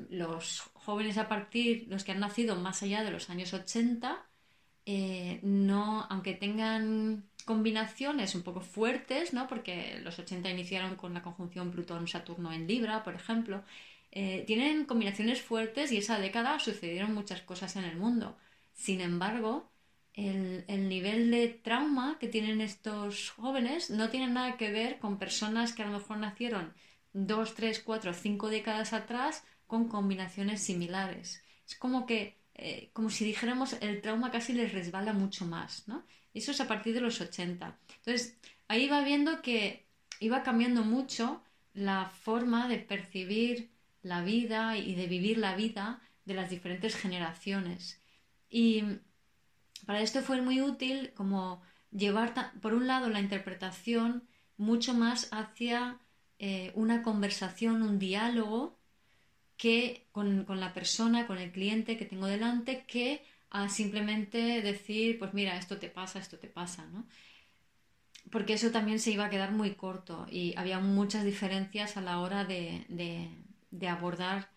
los 0.10 0.62
jóvenes 0.74 1.18
a 1.18 1.28
partir, 1.28 1.88
los 1.90 2.06
que 2.06 2.14
han 2.14 2.22
nacido 2.22 2.56
más 2.56 2.84
allá 2.84 3.04
de 3.04 3.12
los 3.12 3.30
años 3.30 3.54
80, 3.54 4.26
eh, 4.86 5.40
no, 5.44 6.06
aunque 6.10 6.34
tengan 6.36 7.26
combinaciones 7.44 8.36
un 8.36 8.44
poco 8.44 8.62
fuertes, 8.62 9.34
¿no? 9.34 9.48
porque 9.48 10.00
los 10.04 10.18
80 10.18 10.50
iniciaron 10.50 10.96
con 10.96 11.14
la 11.14 11.22
conjunción 11.22 11.72
Plutón-Saturno 11.72 12.52
en 12.54 12.68
Libra, 12.68 13.04
por 13.04 13.16
ejemplo, 13.16 13.64
eh, 14.16 14.46
tienen 14.48 14.86
combinaciones 14.86 15.42
fuertes 15.42 15.92
y 15.92 15.98
esa 15.98 16.20
década 16.20 16.58
sucedieron 16.60 17.14
muchas 17.14 17.42
cosas 17.42 17.76
en 17.76 17.84
el 17.84 17.98
mundo. 17.98 18.38
Sin 18.74 19.02
embargo, 19.02 19.70
el, 20.14 20.64
el, 20.70 20.88
nivel 20.90 21.30
de 21.32 21.50
trauma 21.50 22.18
que 22.20 22.30
tienen 22.30 22.62
estos 22.62 23.32
jóvenes 23.32 23.90
no 23.90 24.10
tiene 24.10 24.28
nada 24.28 24.56
que 24.58 24.72
ver 24.72 25.00
con 25.00 25.20
personas 25.20 25.74
que 25.74 25.84
a 25.84 25.88
lo 25.88 26.00
mejor 26.00 26.18
nacieron 26.18 26.74
dos, 27.12 27.56
tres, 27.56 27.82
cuatro, 27.82 28.14
cinco 28.14 28.50
décadas 28.50 28.94
atrás 28.94 29.44
con 29.68 29.90
combinaciones 29.90 30.62
similares. 30.62 31.44
Es 31.68 31.76
como 31.76 32.06
que, 32.06 32.38
eh, 32.54 32.90
como 32.94 33.10
si 33.10 33.26
dijéramos, 33.26 33.74
el 33.82 34.02
trauma 34.02 34.32
casi 34.32 34.54
les 34.54 34.72
resbala 34.74 35.12
mucho 35.14 35.46
más, 35.46 35.88
¿no? 35.88 36.06
Eso 36.34 36.52
es 36.52 36.62
a 36.62 36.68
partir 36.68 36.94
de 36.94 37.02
los 37.02 37.20
80. 37.20 37.78
Entonces, 37.98 38.38
ahí 38.70 38.88
va 38.88 39.04
viendo 39.04 39.42
que 39.42 39.86
iba 40.22 40.44
cambiando 40.44 40.84
mucho 40.84 41.42
la 41.74 42.10
forma 42.10 42.68
de 42.70 42.78
percibir 42.80 43.75
la 44.06 44.22
vida 44.22 44.78
y 44.78 44.94
de 44.94 45.08
vivir 45.08 45.40
la 45.40 45.56
vida 45.56 46.00
de 46.26 46.36
las 46.36 46.52
diferentes 46.52 46.96
generaciones. 46.96 48.00
Y 48.50 48.84
para 49.88 50.02
esto 50.02 50.22
fue 50.22 50.42
muy 50.42 50.62
útil 50.62 51.12
como 51.16 51.62
llevar, 51.92 52.34
por 52.62 52.76
un 52.76 52.86
lado, 52.86 53.10
la 53.10 53.20
interpretación 53.20 54.24
mucho 54.58 54.94
más 54.94 55.28
hacia 55.32 56.00
eh, 56.38 56.72
una 56.76 57.02
conversación, 57.02 57.82
un 57.82 57.98
diálogo 57.98 58.78
que 59.58 60.08
con, 60.12 60.46
la 60.48 60.74
persona, 60.74 61.26
con 61.26 61.40
el 61.40 61.52
cliente 61.52 61.98
que 61.98 62.06
tengo 62.06 62.28
delante, 62.28 62.84
que 62.86 63.26
a 63.50 63.70
simplemente 63.70 64.62
decir, 64.62 65.18
pues 65.18 65.34
mira, 65.34 65.58
esto 65.58 65.78
te 65.78 65.90
pasa, 65.90 66.20
esto 66.20 66.38
te 66.38 66.48
pasa, 66.48 66.86
¿no? 66.88 67.08
porque 68.32 68.54
eso 68.54 68.72
también 68.72 69.00
se 69.00 69.12
iba 69.12 69.26
a 69.26 69.30
quedar 69.30 69.52
muy 69.52 69.76
corto 69.76 70.26
y 70.30 70.54
había 70.58 70.80
muchas 70.80 71.24
diferencias 71.24 71.98
a 71.98 72.02
la 72.02 72.20
hora 72.20 72.44
de, 72.44 72.86
abordar 73.88 74.50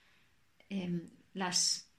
em, 0.69 1.11
las, 1.35 1.91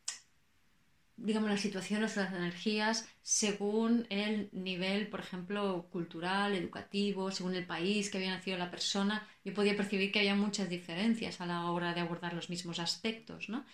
digamos, 1.17 1.49
las 1.49 1.61
situaciones, 1.61 2.15
las 2.15 2.33
energías, 2.33 3.07
según 3.21 4.07
el 4.09 4.49
nivel, 4.51 5.07
por 5.07 5.19
ejemplo, 5.19 5.87
cultural, 5.91 6.55
educativo, 6.55 7.31
según 7.31 7.55
el 7.55 7.65
país 7.65 8.09
que 8.09 8.17
había 8.17 8.35
nacido 8.35 8.57
la 8.57 8.71
persona, 8.71 9.27
yo 9.43 9.53
podía 9.53 9.75
percibir 9.75 10.11
que 10.11 10.19
había 10.19 10.35
muchas 10.35 10.69
diferencias 10.69 11.41
a 11.41 11.45
la 11.45 11.69
hora 11.71 11.93
de 11.93 12.01
abordar 12.01 12.33
los 12.33 12.49
mismos 12.49 12.79
aspectos, 12.79 13.49
¿no? 13.49 13.65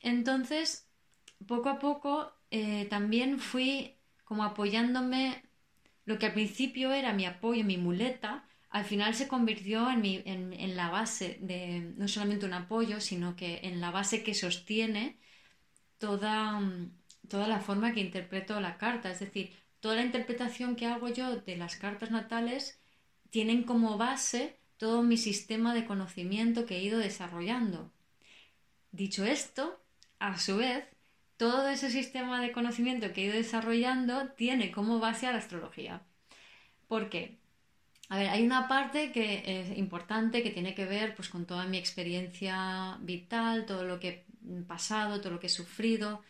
Entonces, 0.00 0.86
poco 1.46 1.68
a 1.68 1.78
poco 1.78 2.32
eh, 2.50 2.86
también 2.86 3.38
fui 3.38 3.96
como 4.24 4.44
apoyándome, 4.44 5.42
lo 6.04 6.18
que 6.18 6.26
al 6.26 6.32
principio 6.32 6.92
era 6.92 7.12
mi 7.12 7.26
apoyo, 7.26 7.64
mi 7.64 7.76
muleta, 7.76 8.44
al 8.76 8.84
final 8.84 9.14
se 9.14 9.26
convirtió 9.26 9.90
en, 9.90 10.76
la 10.76 10.90
base 10.90 11.38
de 11.40 11.94
no 11.96 12.08
solamente 12.08 12.44
un 12.44 12.52
apoyo, 12.52 13.00
sino 13.00 13.34
que 13.34 13.60
en 13.62 13.80
la 13.80 13.90
base 13.90 14.22
que 14.22 14.34
sostiene 14.34 15.18
toda, 15.96 16.60
toda 17.26 17.48
la 17.48 17.60
forma 17.60 17.94
que 17.94 18.00
interpreto 18.00 18.60
la 18.60 18.76
carta. 18.76 19.10
Es 19.10 19.20
decir, 19.20 19.56
toda 19.80 19.94
la 19.94 20.04
interpretación 20.04 20.76
que 20.76 20.84
hago 20.84 21.08
yo 21.08 21.36
de 21.36 21.56
las 21.56 21.76
cartas 21.76 22.10
natales 22.10 22.78
tienen 23.30 23.62
como 23.62 23.96
base 23.96 24.58
todo 24.76 25.02
mi 25.02 25.16
sistema 25.16 25.72
de 25.72 25.86
conocimiento 25.86 26.66
que 26.66 26.76
he 26.76 26.82
ido 26.82 26.98
desarrollando. 26.98 27.90
Dicho 28.92 29.24
esto, 29.24 29.82
a 30.18 30.38
su 30.38 30.58
vez, 30.58 30.84
todo 31.38 31.66
ese 31.66 31.90
sistema 31.90 32.42
de 32.42 32.52
conocimiento 32.52 33.14
que 33.14 33.22
he 33.22 33.24
ido 33.28 33.36
desarrollando 33.36 34.28
tiene 34.32 34.70
como 34.70 34.98
base 34.98 35.26
a 35.26 35.32
la 35.32 35.38
astrología. 35.38 36.02
¿Por 36.88 37.08
qué? 37.08 37.38
A 38.08 38.18
ver, 38.18 38.28
hay 38.28 38.44
una 38.44 38.68
parte 38.68 39.10
que 39.10 39.42
es 39.46 39.76
importante 39.78 40.42
que 40.42 40.50
tiene 40.50 40.74
que 40.74 40.84
ver 40.84 41.14
pues, 41.16 41.28
con 41.28 41.44
toda 41.44 41.66
mi 41.66 41.76
experiencia 41.76 42.98
vital, 43.00 43.66
todo 43.66 43.84
lo 43.84 43.98
que 43.98 44.26
he 44.48 44.62
pasado, 44.62 45.20
todo 45.20 45.32
lo 45.32 45.40
que 45.40 45.48
he 45.48 45.50
sufrido. 45.50 46.22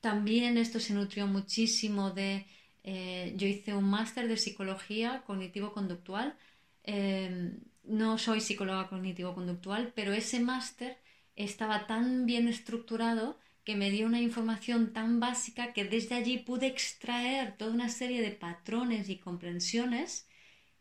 También 0.00 0.58
esto 0.58 0.80
se 0.80 0.94
nutrió 0.94 1.26
muchísimo 1.26 2.10
de... 2.10 2.46
Eh, 2.82 3.34
yo 3.36 3.46
hice 3.46 3.74
un 3.74 3.84
máster 3.84 4.26
de 4.26 4.36
psicología 4.36 5.22
cognitivo-conductual. 5.26 6.36
Em, 6.82 7.60
no 7.84 8.18
soy 8.18 8.40
psicóloga 8.40 8.88
cognitivo-conductual, 8.88 9.92
pero 9.94 10.12
ese 10.12 10.40
máster 10.40 10.98
estaba 11.36 11.86
tan 11.86 12.26
bien 12.26 12.48
estructurado 12.48 13.38
que 13.64 13.76
me 13.76 13.90
dio 13.90 14.06
una 14.06 14.20
información 14.20 14.92
tan 14.92 15.20
básica 15.20 15.72
que 15.72 15.84
desde 15.84 16.16
allí 16.16 16.38
pude 16.38 16.66
extraer 16.66 17.56
toda 17.56 17.72
una 17.72 17.88
serie 17.88 18.22
de 18.22 18.32
patrones 18.32 19.08
y 19.08 19.18
comprensiones 19.18 20.26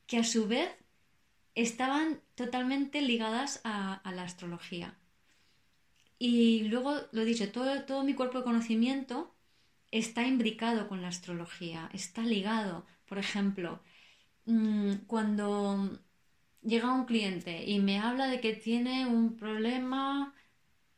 que 0.10 0.18
a 0.18 0.24
su 0.24 0.48
vez 0.48 0.70
estaban 1.54 2.20
totalmente 2.34 3.00
ligadas 3.02 3.62
a, 3.64 4.02
la 4.12 4.24
astrología. 4.24 4.98
Y 6.18 6.64
luego, 6.64 6.96
lo 7.12 7.22
he 7.22 7.26
dicho, 7.26 7.52
todo, 7.52 7.84
todo 7.84 8.04
mi 8.04 8.16
cuerpo 8.16 8.40
de 8.40 8.44
conocimiento 8.44 9.36
está 9.92 10.26
imbricado 10.26 10.88
con 10.90 11.04
la 11.04 11.10
astrología, 11.10 11.92
está 11.94 12.24
ligado. 12.24 12.88
Por 13.06 13.20
ejemplo, 13.20 13.84
mm, 14.46 14.94
cuando 15.06 16.00
llega 16.64 16.92
un 16.94 17.06
cliente 17.06 17.64
y 17.66 17.80
me 17.80 18.00
habla 18.00 18.28
de 18.28 18.42
que 18.42 18.54
tiene 18.54 19.06
un 19.06 19.38
problema 19.38 20.34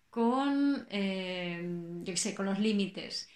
con, 0.09 0.87
eh, 0.89 1.61
yo 2.03 2.15
sé, 2.15 2.33
con 2.33 2.45
los 2.45 2.59
límites, 2.59 3.29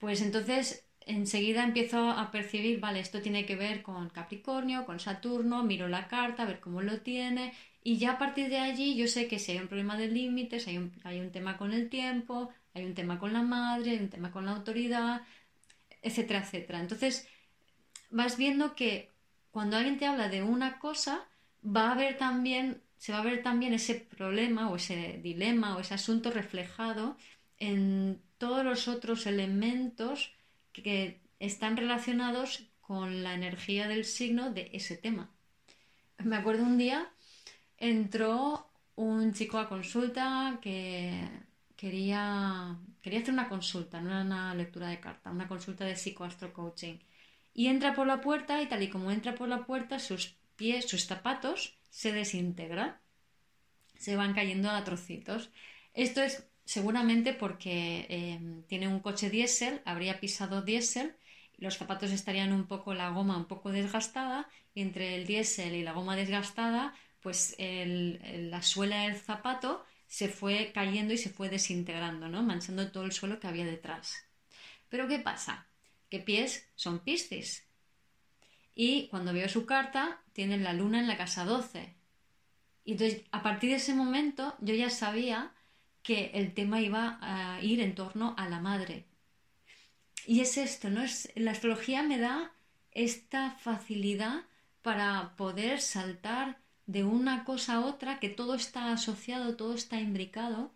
pues 0.00 0.22
entonces 0.22 0.83
enseguida 1.06 1.64
empiezo 1.64 2.10
a 2.10 2.30
percibir, 2.30 2.80
vale, 2.80 3.00
esto 3.00 3.20
tiene 3.20 3.46
que 3.46 3.56
ver 3.56 3.82
con 3.82 4.08
Capricornio, 4.10 4.86
con 4.86 5.00
Saturno, 5.00 5.62
miro 5.62 5.88
la 5.88 6.08
carta, 6.08 6.42
a 6.42 6.46
ver 6.46 6.60
cómo 6.60 6.82
lo 6.82 7.00
tiene, 7.00 7.52
y 7.82 7.98
ya 7.98 8.12
a 8.12 8.18
partir 8.18 8.48
de 8.48 8.58
allí 8.58 8.96
yo 8.96 9.06
sé 9.08 9.28
que 9.28 9.38
si 9.38 9.52
hay 9.52 9.58
un 9.58 9.68
problema 9.68 9.96
de 9.98 10.08
límites, 10.08 10.66
hay 10.66 10.78
un, 10.78 10.92
hay 11.04 11.20
un 11.20 11.30
tema 11.32 11.56
con 11.56 11.72
el 11.72 11.90
tiempo, 11.90 12.50
hay 12.72 12.84
un 12.84 12.94
tema 12.94 13.18
con 13.18 13.32
la 13.32 13.42
madre, 13.42 13.92
hay 13.92 13.98
un 13.98 14.10
tema 14.10 14.32
con 14.32 14.46
la 14.46 14.52
autoridad, 14.52 15.22
etcétera, 16.02 16.40
etcétera. 16.40 16.80
Entonces, 16.80 17.28
vas 18.10 18.36
viendo 18.36 18.74
que 18.74 19.10
cuando 19.50 19.76
alguien 19.76 19.98
te 19.98 20.06
habla 20.06 20.28
de 20.28 20.42
una 20.42 20.78
cosa, 20.78 21.26
va 21.64 21.88
a 21.88 21.92
haber 21.92 22.16
también, 22.16 22.82
se 22.98 23.12
va 23.12 23.18
a 23.18 23.24
ver 23.24 23.42
también 23.42 23.74
ese 23.74 23.94
problema 23.94 24.70
o 24.70 24.76
ese 24.76 25.20
dilema 25.22 25.76
o 25.76 25.80
ese 25.80 25.94
asunto 25.94 26.30
reflejado 26.30 27.16
en 27.58 28.20
todos 28.38 28.64
los 28.64 28.88
otros 28.88 29.26
elementos 29.26 30.33
que 30.82 31.20
están 31.38 31.76
relacionados 31.76 32.66
con 32.80 33.22
la 33.22 33.34
energía 33.34 33.88
del 33.88 34.04
signo 34.04 34.50
de 34.50 34.70
ese 34.72 34.96
tema. 34.96 35.30
Me 36.18 36.36
acuerdo 36.36 36.64
un 36.64 36.78
día 36.78 37.10
entró 37.78 38.70
un 38.96 39.32
chico 39.32 39.58
a 39.58 39.68
consulta 39.68 40.58
que 40.62 41.28
quería, 41.76 42.76
quería 43.02 43.20
hacer 43.20 43.34
una 43.34 43.48
consulta, 43.48 44.00
no 44.00 44.10
era 44.10 44.22
una 44.22 44.54
lectura 44.54 44.88
de 44.88 45.00
carta, 45.00 45.30
una 45.30 45.48
consulta 45.48 45.84
de 45.84 45.96
psicoastro 45.96 46.52
coaching. 46.52 46.98
Y 47.52 47.68
entra 47.68 47.94
por 47.94 48.06
la 48.06 48.20
puerta 48.20 48.60
y 48.62 48.68
tal 48.68 48.82
y 48.82 48.90
como 48.90 49.10
entra 49.10 49.34
por 49.34 49.48
la 49.48 49.64
puerta, 49.64 49.98
sus 49.98 50.36
pies, 50.56 50.88
sus 50.88 51.06
zapatos 51.06 51.78
se 51.90 52.12
desintegran, 52.12 52.96
se 53.96 54.16
van 54.16 54.34
cayendo 54.34 54.70
a 54.70 54.84
trocitos. 54.84 55.50
Esto 55.94 56.22
es 56.22 56.46
seguramente 56.64 57.32
porque 57.32 58.06
em, 58.08 58.62
tiene 58.64 58.88
un 58.88 59.00
coche 59.00 59.30
diésel, 59.30 59.82
habría 59.84 60.20
pisado 60.20 60.62
diésel, 60.62 61.14
los 61.58 61.76
zapatos 61.76 62.10
estarían 62.10 62.52
un 62.52 62.66
poco, 62.66 62.94
la 62.94 63.10
goma 63.10 63.36
un 63.36 63.46
poco 63.46 63.70
desgastada, 63.70 64.48
y 64.74 64.82
entre 64.82 65.16
el 65.16 65.26
diésel 65.26 65.74
y 65.74 65.82
la 65.82 65.92
goma 65.92 66.16
desgastada, 66.16 66.94
pues 67.20 67.56
la 67.58 68.60
suela 68.60 69.02
del 69.02 69.16
zapato 69.16 69.84
se 70.06 70.28
fue 70.28 70.72
cayendo 70.72 71.14
y 71.14 71.18
se 71.18 71.30
fue 71.30 71.48
desintegrando, 71.48 72.28
¿no? 72.28 72.42
manchando 72.42 72.90
todo 72.90 73.04
el 73.04 73.12
suelo 73.12 73.40
que 73.40 73.46
había 73.46 73.64
detrás. 73.64 74.26
Pero 74.88 75.08
¿qué 75.08 75.18
pasa? 75.18 75.66
Que 76.10 76.20
pies 76.20 76.68
son 76.74 77.00
Piscis. 77.00 77.64
Y 78.74 79.08
cuando 79.08 79.32
veo 79.32 79.48
su 79.48 79.64
carta, 79.64 80.22
tiene 80.32 80.58
la 80.58 80.72
luna 80.72 80.98
en 81.00 81.08
la 81.08 81.16
casa 81.16 81.44
12. 81.44 81.94
Y 82.84 82.92
entonces, 82.92 83.22
a 83.30 83.42
partir 83.42 83.70
de 83.70 83.76
ese 83.76 83.94
momento, 83.94 84.56
yo 84.60 84.74
ya 84.74 84.90
sabía 84.90 85.53
que 86.04 86.30
el 86.34 86.54
tema 86.54 86.80
iba 86.80 87.18
a 87.22 87.60
ir 87.62 87.80
en 87.80 87.96
torno 87.96 88.34
a 88.38 88.48
la 88.48 88.60
madre. 88.60 89.06
Y 90.26 90.40
es 90.40 90.56
esto, 90.58 90.90
¿no? 90.90 91.02
Es, 91.02 91.32
la 91.34 91.50
astrología 91.50 92.02
me 92.02 92.18
da 92.18 92.52
esta 92.92 93.52
facilidad 93.52 94.44
para 94.82 95.34
poder 95.36 95.80
saltar 95.80 96.58
de 96.86 97.04
una 97.04 97.44
cosa 97.44 97.76
a 97.76 97.86
otra, 97.86 98.20
que 98.20 98.28
todo 98.28 98.54
está 98.54 98.92
asociado, 98.92 99.56
todo 99.56 99.74
está 99.74 99.98
imbricado, 100.00 100.72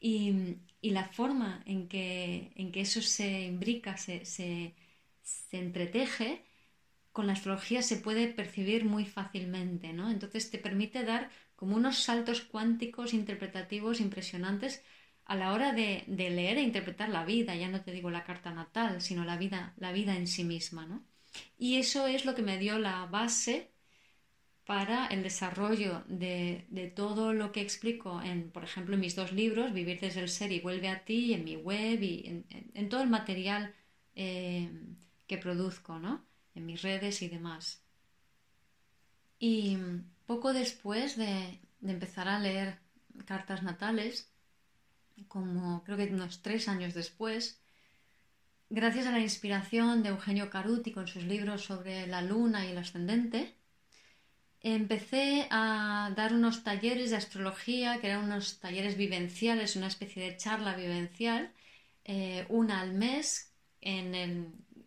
y, 0.00 0.56
la 0.82 1.04
forma 1.08 1.62
en 1.66 1.88
que, 1.88 2.52
en 2.54 2.72
que, 2.72 2.82
eso 2.82 3.02
se 3.02 3.42
imbrica, 3.42 3.96
se, 3.98 4.24
se, 4.24 4.74
se, 5.22 5.58
entreteje, 5.58 6.42
con 7.12 7.26
la 7.26 7.34
astrología 7.34 7.82
se 7.82 7.96
puede 7.96 8.28
percibir 8.28 8.84
muy 8.84 9.04
fácilmente, 9.04 9.92
¿no? 9.92 10.10
Entonces 10.10 10.50
te 10.50 10.58
permite 10.58 11.04
dar 11.04 11.30
como 11.60 11.76
unos 11.76 11.98
saltos 11.98 12.40
cuánticos 12.40 13.12
interpretativos 13.12 14.00
impresionantes 14.00 14.82
a 15.26 15.36
la 15.36 15.52
hora 15.52 15.74
de, 15.74 16.04
leer 16.08 16.56
e 16.56 16.62
interpretar 16.62 17.10
la 17.10 17.26
vida, 17.26 17.54
ya 17.54 17.68
no 17.68 17.82
te 17.82 17.92
digo 17.92 18.10
la 18.10 18.24
carta 18.24 18.50
natal, 18.50 19.02
sino 19.02 19.26
la 19.26 19.36
vida, 19.36 19.74
la 19.76 19.92
vida 19.92 20.16
en 20.16 20.26
sí 20.26 20.42
misma. 20.42 20.86
¿no? 20.86 21.04
Y 21.58 21.76
eso 21.76 22.06
es 22.06 22.24
lo 22.24 22.34
que 22.34 22.40
me 22.40 22.56
dio 22.56 22.78
la 22.78 23.04
base 23.04 23.72
para 24.64 25.08
el 25.08 25.22
desarrollo 25.22 26.02
de, 26.08 26.92
todo 26.96 27.34
lo 27.34 27.52
que 27.52 27.60
explico 27.60 28.22
en, 28.22 28.50
por 28.50 28.64
ejemplo, 28.64 28.94
en 28.94 29.00
mis 29.00 29.14
dos 29.14 29.30
libros, 29.30 29.74
Vivir 29.74 30.00
desde 30.00 30.22
el 30.22 30.30
ser 30.30 30.52
y 30.52 30.60
vuelve 30.60 30.88
a 30.88 31.04
ti, 31.04 31.34
en 31.34 31.44
mi 31.44 31.56
web 31.56 32.02
y 32.02 32.42
en, 32.72 32.88
todo 32.88 33.02
el 33.02 33.10
material 33.10 33.74
eh, 34.14 34.70
que 35.26 35.36
produzco, 35.36 35.98
¿no? 35.98 36.24
En 36.54 36.64
mis 36.64 36.80
redes 36.80 37.20
y 37.20 37.28
demás. 37.28 37.84
Y 39.38 39.76
poco 40.30 40.52
después 40.52 41.16
de, 41.16 41.58
empezar 41.82 42.28
a 42.28 42.38
leer 42.38 42.78
cartas 43.26 43.64
natales, 43.64 44.30
como 45.26 45.82
creo 45.82 45.96
que 45.96 46.14
unos 46.14 46.40
tres 46.40 46.68
años 46.68 46.94
después, 46.94 47.58
gracias 48.68 49.08
a 49.08 49.10
la 49.10 49.18
inspiración 49.18 50.04
de 50.04 50.10
Eugenio 50.10 50.48
Caruti 50.48 50.92
con 50.92 51.08
sus 51.08 51.24
libros 51.24 51.64
sobre 51.64 52.06
la 52.06 52.22
luna 52.22 52.64
y 52.64 52.68
el 52.68 52.78
ascendente, 52.78 53.56
empecé 54.60 55.48
a 55.50 56.12
dar 56.14 56.32
unos 56.32 56.62
talleres 56.62 57.10
de 57.10 57.16
astrología, 57.16 58.00
que 58.00 58.06
eran 58.06 58.22
unos 58.22 58.60
talleres 58.60 58.96
vivenciales, 58.96 59.74
una 59.74 59.88
especie 59.88 60.22
de 60.22 60.36
charla 60.36 60.76
vivencial, 60.76 61.50
eh, 62.04 62.46
una 62.48 62.82
al 62.82 62.92
mes, 62.92 63.52
en 63.80 64.14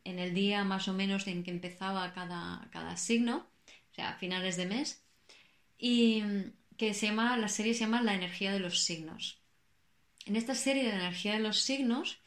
el, 0.06 0.34
día 0.34 0.64
más 0.64 0.88
o 0.88 0.94
menos 0.94 1.28
en 1.28 1.44
que 1.44 1.52
empezaba 1.52 2.14
cada, 2.14 2.70
cada 2.72 2.96
signo, 2.96 3.46
o 3.92 3.94
sea, 3.94 4.12
a 4.12 4.16
finales 4.16 4.56
de 4.56 4.68
mes 4.68 5.03
y 5.86 6.24
que 6.78 6.94
se 6.94 7.08
llama, 7.08 7.36
la 7.36 7.50
serie 7.50 7.74
se 7.74 7.82
llama 7.82 8.02
La 8.02 8.14
energía 8.14 8.54
de 8.54 8.60
los 8.62 8.86
signos. 8.86 9.42
En 10.26 10.38
esta 10.38 10.56
serie 10.56 10.84
de 10.84 10.96
energía 10.96 11.34
de 11.34 11.40
los 11.40 11.60
signos, 11.60 12.20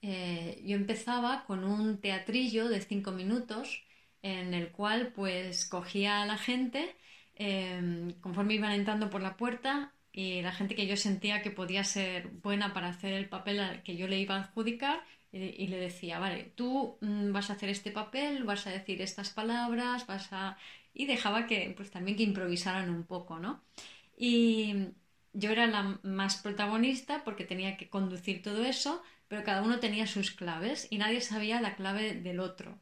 eh, 0.00 0.62
yo 0.64 0.76
empezaba 0.76 1.42
con 1.44 1.64
un 1.64 2.00
teatrillo 2.00 2.68
de 2.68 2.80
cinco 2.80 3.10
minutos 3.10 3.82
en 4.22 4.54
el 4.54 4.70
cual 4.70 5.08
pues 5.08 5.64
cogía 5.64 6.22
a 6.22 6.26
la 6.26 6.38
gente 6.38 6.94
em, 7.34 8.12
conforme 8.20 8.54
iban 8.54 8.72
entrando 8.72 9.10
por 9.10 9.22
la 9.22 9.36
puerta 9.36 9.92
y 10.12 10.40
la 10.42 10.52
gente 10.52 10.76
que 10.76 10.86
yo 10.86 10.96
sentía 10.96 11.42
que 11.42 11.50
podía 11.50 11.82
ser 11.82 12.28
buena 12.28 12.72
para 12.72 12.90
hacer 12.90 13.12
el 13.14 13.28
papel 13.28 13.82
que 13.82 13.96
yo 13.96 14.06
le 14.06 14.20
iba 14.20 14.36
a 14.36 14.42
adjudicar 14.42 15.02
y, 15.32 15.68
le 15.68 15.78
decía, 15.78 16.18
vale, 16.18 16.52
tú 16.56 16.96
mm, 17.00 17.32
vas 17.32 17.50
a 17.50 17.54
hacer 17.54 17.68
este 17.70 17.90
papel, 17.92 18.44
vas 18.44 18.66
a 18.66 18.70
decir 18.70 19.02
estas 19.02 19.30
palabras, 19.30 20.06
vas 20.06 20.32
a... 20.32 20.56
y 20.94 21.06
dejaba 21.06 21.46
que 21.46 21.72
pues 21.76 21.90
también 21.90 22.16
que 22.16 22.24
improvisaran 22.24 22.90
un 22.90 23.04
poco, 23.04 23.38
¿no? 23.38 23.62
Y 24.16 24.88
yo 25.32 25.50
era 25.50 25.66
la 25.66 25.98
más 26.02 26.36
protagonista 26.36 27.22
porque 27.24 27.44
tenía 27.44 27.76
que 27.76 27.88
conducir 27.88 28.42
todo 28.42 28.64
eso, 28.64 29.02
pero 29.28 29.44
cada 29.44 29.62
uno 29.62 29.78
tenía 29.80 30.06
sus 30.06 30.30
claves 30.32 30.88
y 30.90 30.98
nadie 30.98 31.20
sabía 31.20 31.60
la 31.60 31.76
clave 31.76 32.14
del 32.14 32.40
otro. 32.40 32.78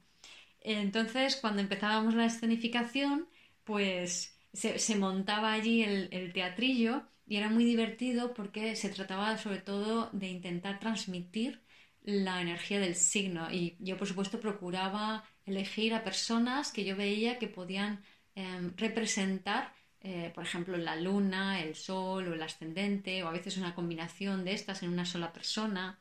Entonces, 0.61 1.37
cuando 1.37 1.63
empezábamos 1.63 2.15
la 2.15 2.27
escenificación, 2.27 3.29
pues 3.65 4.39
se, 4.53 4.97
montaba 4.97 5.53
allí 5.53 5.83
el, 5.83 6.33
teatrillo 6.33 7.03
y 7.27 7.37
era 7.37 7.49
muy 7.49 7.65
divertido 7.65 8.35
porque 8.35 8.77
se 8.77 8.89
trataba 8.89 9.37
sobre 9.39 9.59
todo 9.59 10.11
de 10.13 10.29
intentar 10.29 10.81
transmitir 10.81 11.63
la 12.03 12.41
energía 12.41 12.81
del 12.81 12.95
signo 12.95 13.53
y 13.53 13.77
yo 13.81 13.99
por 13.99 14.09
supuesto 14.09 14.41
procuraba 14.41 15.25
elegir 15.49 15.95
a 15.95 16.05
personas 16.05 16.73
que 16.73 16.85
yo 16.85 16.97
veía 16.97 17.39
que 17.39 17.49
podían 17.49 18.03
em, 18.35 18.73
representar 18.77 19.73
eh, 20.01 20.31
por 20.35 20.45
ejemplo 20.45 20.77
la 20.77 20.95
luna, 20.97 21.61
el 21.61 21.75
sol 21.75 22.29
o 22.29 22.35
el 22.35 22.43
ascendente 22.43 23.23
o 23.23 23.29
a 23.29 23.33
veces 23.33 23.57
una 23.57 23.75
combinación 23.75 24.45
de 24.45 24.53
estas 24.53 24.83
en 24.83 24.91
una 24.91 25.05
sola 25.05 25.33
persona 25.33 25.99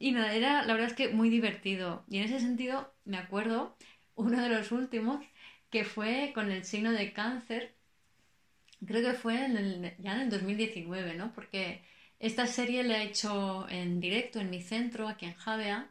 y 0.00 0.12
nada, 0.12 0.34
era 0.34 0.64
la 0.64 0.72
verdad 0.72 0.88
es 0.88 0.96
que 0.96 1.08
muy 1.10 1.28
divertido. 1.28 2.04
Y 2.08 2.18
en 2.18 2.24
ese 2.24 2.40
sentido, 2.40 2.92
me 3.04 3.18
acuerdo, 3.18 3.76
uno 4.16 4.42
de 4.42 4.48
los 4.48 4.72
últimos, 4.72 5.22
que 5.70 5.84
fue 5.84 6.32
con 6.34 6.50
el 6.50 6.64
signo 6.64 6.90
de 6.92 7.12
cáncer, 7.12 7.74
creo 8.86 9.02
que 9.02 9.16
fue 9.16 9.34
ya 9.98 10.14
en 10.14 10.20
el 10.22 10.30
2019, 10.30 11.14
¿no? 11.14 11.32
Porque 11.34 11.82
esta 12.18 12.46
serie 12.46 12.82
la 12.82 13.02
he 13.02 13.06
hecho 13.08 13.68
en 13.68 14.00
directo 14.00 14.40
en 14.40 14.50
mi 14.50 14.62
centro, 14.62 15.06
aquí 15.06 15.26
en 15.26 15.34
Javea, 15.34 15.90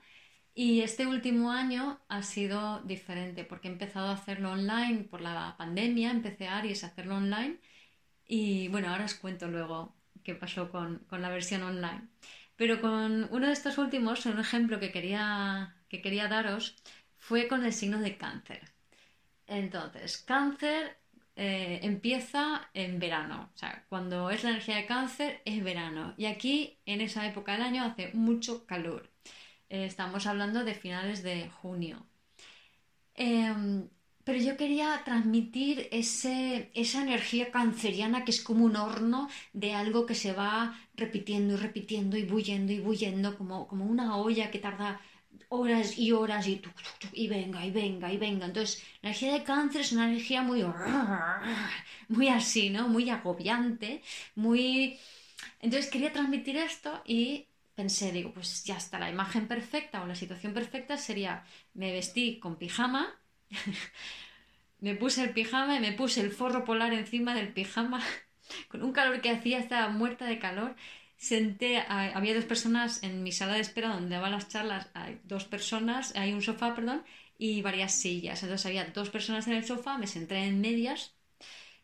y 0.59 0.81
este 0.81 1.07
último 1.07 1.53
año 1.53 2.01
ha 2.09 2.21
sido 2.21 2.81
diferente, 2.81 3.45
porque 3.45 3.69
he 3.69 3.71
empezado 3.71 4.09
a 4.09 4.15
hacerlo 4.15 4.51
online 4.51 5.05
por 5.05 5.21
la 5.21 5.55
pandemia, 5.57 6.11
empecé 6.11 6.49
a 6.49 6.57
Aries 6.57 6.83
a 6.83 6.87
hacerlo 6.87 7.15
online, 7.15 7.59
y 8.27 8.67
bueno, 8.67 8.89
ahora 8.89 9.05
os 9.05 9.13
cuento 9.13 9.47
luego 9.47 9.95
qué 10.21 10.35
pasó 10.35 10.69
con, 10.69 10.99
con 11.07 11.21
la 11.21 11.29
versión 11.29 11.63
online. 11.63 12.09
Pero 12.57 12.81
con 12.81 13.29
uno 13.31 13.47
de 13.47 13.53
estos 13.53 13.77
últimos, 13.77 14.25
un 14.25 14.37
ejemplo 14.37 14.81
que 14.81 14.91
quería, 14.91 15.77
que 15.87 16.01
quería 16.01 16.27
daros 16.27 16.75
fue 17.17 17.47
con 17.47 17.63
el 17.63 17.71
signo 17.71 17.99
de 17.99 18.17
cáncer. 18.17 18.61
Entonces, 19.47 20.17
cáncer 20.17 20.97
eh, 21.37 21.79
empieza 21.83 22.69
en 22.73 22.99
verano, 22.99 23.49
o 23.55 23.57
sea, 23.57 23.85
cuando 23.87 24.29
es 24.29 24.43
la 24.43 24.49
energía 24.49 24.75
de 24.75 24.87
cáncer 24.87 25.41
es 25.45 25.63
verano. 25.63 26.15
Y 26.17 26.25
aquí, 26.25 26.79
en 26.85 26.99
esa 26.99 27.25
época 27.25 27.53
del 27.53 27.61
año, 27.61 27.85
hace 27.85 28.11
mucho 28.13 28.65
calor. 28.65 29.08
Eh, 29.69 29.85
estamos 29.85 30.25
hablando 30.27 30.63
de 30.63 30.73
finales 30.75 31.23
de 31.23 31.49
junio. 31.61 32.05
Em, 33.15 33.89
pero 34.25 34.39
yo 34.39 34.57
quería 34.57 35.01
transmitir 35.05 35.87
ese, 35.91 36.71
esa 36.73 37.01
energía 37.07 37.51
canceriana 37.51 38.23
que 38.25 38.31
es 38.31 38.41
como 38.47 38.65
un 38.65 38.75
horno 38.75 39.29
de 39.53 39.73
algo 39.73 40.05
que 40.05 40.15
se 40.15 40.33
va 40.33 40.53
repitiendo 40.95 41.53
y 41.55 41.57
repitiendo 41.57 42.17
y 42.17 42.23
bullendo 42.25 42.71
y 42.73 42.79
bullendo, 42.79 43.37
como, 43.37 43.67
como 43.67 43.85
una 43.85 44.17
olla 44.17 44.51
que 44.51 44.59
tarda 44.59 45.01
horas 45.49 45.97
y 45.97 46.11
horas 46.11 46.47
y, 46.47 46.61
y 47.13 47.27
venga 47.27 47.65
y 47.65 47.71
venga 47.71 48.11
y 48.13 48.17
venga. 48.17 48.45
Entonces, 48.45 48.83
la 49.01 49.09
energía 49.09 49.33
de 49.33 49.43
cáncer 49.43 49.81
es 49.81 49.91
una 49.91 50.07
energía 50.09 50.41
muy, 50.43 50.63
muy 52.07 52.27
así, 52.29 52.69
¿no? 52.69 52.87
Muy 52.89 53.09
agobiante, 53.09 54.01
muy... 54.35 54.99
Entonces 55.61 55.89
quería 55.91 56.11
transmitir 56.13 56.57
esto 56.57 57.01
y 57.05 57.48
pensé, 57.79 58.11
digo, 58.11 58.33
pues 58.33 58.65
ya 58.65 58.75
está, 58.75 58.99
la 58.99 59.09
imagen 59.09 59.47
perfecta 59.47 60.03
o 60.03 60.05
la 60.05 60.13
situación 60.13 60.53
perfecta 60.53 60.97
sería, 60.97 61.45
me 61.73 61.93
vestí 61.93 62.37
con 62.37 62.57
pijama, 62.57 63.03
me 64.81 64.95
puse 64.95 65.23
el 65.23 65.31
pijama 65.31 65.79
me 65.79 65.93
puse 65.93 66.19
el 66.19 66.31
forro 66.31 66.65
polar 66.65 66.91
encima 66.93 67.33
del 67.33 67.53
pijama 67.53 68.03
con 68.67 68.83
un 68.83 68.91
calor 68.91 69.21
que 69.21 69.29
hacía, 69.29 69.59
estaba 69.59 69.87
muerta 69.87 70.25
de 70.25 70.39
calor. 70.39 70.75
Senté, 71.15 71.79
había 72.17 72.35
dos 72.35 72.45
personas 72.45 73.01
en 73.03 73.23
mi 73.23 73.31
sala 73.31 73.53
de 73.53 73.61
espera 73.61 73.89
donde 73.89 74.15
daban 74.15 74.31
las 74.31 74.49
charlas, 74.49 74.89
hay 74.93 75.19
dos 75.23 75.45
personas, 75.45 76.13
hay 76.15 76.33
un 76.33 76.41
sofá, 76.41 76.75
perdón, 76.75 77.03
y 77.37 77.61
varias 77.61 77.93
sillas. 77.93 78.43
Entonces 78.43 78.65
había 78.65 78.85
dos 78.85 79.09
personas 79.09 79.47
en 79.47 79.53
el 79.53 79.65
sofá, 79.65 79.97
me 79.97 80.07
senté 80.07 80.35
en 80.45 80.59
medias 80.59 81.13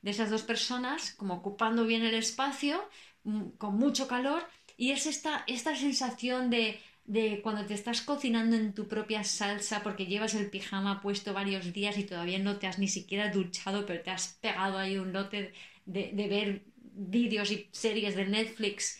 de 0.01 0.11
esas 0.11 0.29
dos 0.29 0.43
personas, 0.43 1.11
como 1.11 1.35
ocupando 1.35 1.85
bien 1.85 2.03
el 2.03 2.15
espacio, 2.15 2.83
mm, 3.23 3.49
con 3.57 3.75
mucho 3.77 4.07
calor, 4.07 4.43
y 4.77 4.91
es 4.91 5.05
esta, 5.05 5.43
esta 5.47 5.75
sensación 5.75 6.49
de 6.49 6.79
de 7.05 7.41
cuando 7.41 7.65
te 7.65 7.73
estás 7.75 8.01
cocinando 8.01 8.55
en 8.55 8.73
tu 8.73 8.87
propia 8.87 9.23
salsa 9.23 9.83
porque 9.83 10.07
llevas 10.07 10.33
el 10.33 10.49
pijama 10.49 11.01
puesto 11.01 11.33
varios 11.33 11.71
días 11.71 11.97
y 11.97 12.03
todavía 12.03 12.39
no 12.39 12.57
te 12.57 12.67
has 12.67 12.79
ni 12.79 12.87
siquiera 12.87 13.31
duchado, 13.31 13.85
pero 13.85 14.01
te 14.01 14.11
has 14.11 14.39
pegado 14.41 14.77
ahí 14.77 14.97
un 14.97 15.13
lote 15.13 15.53
de, 15.85 16.11
de 16.13 16.27
ver 16.27 16.63
vídeos 16.81 17.51
y 17.51 17.69
series 17.71 18.15
de 18.15 18.25
Netflix. 18.25 18.99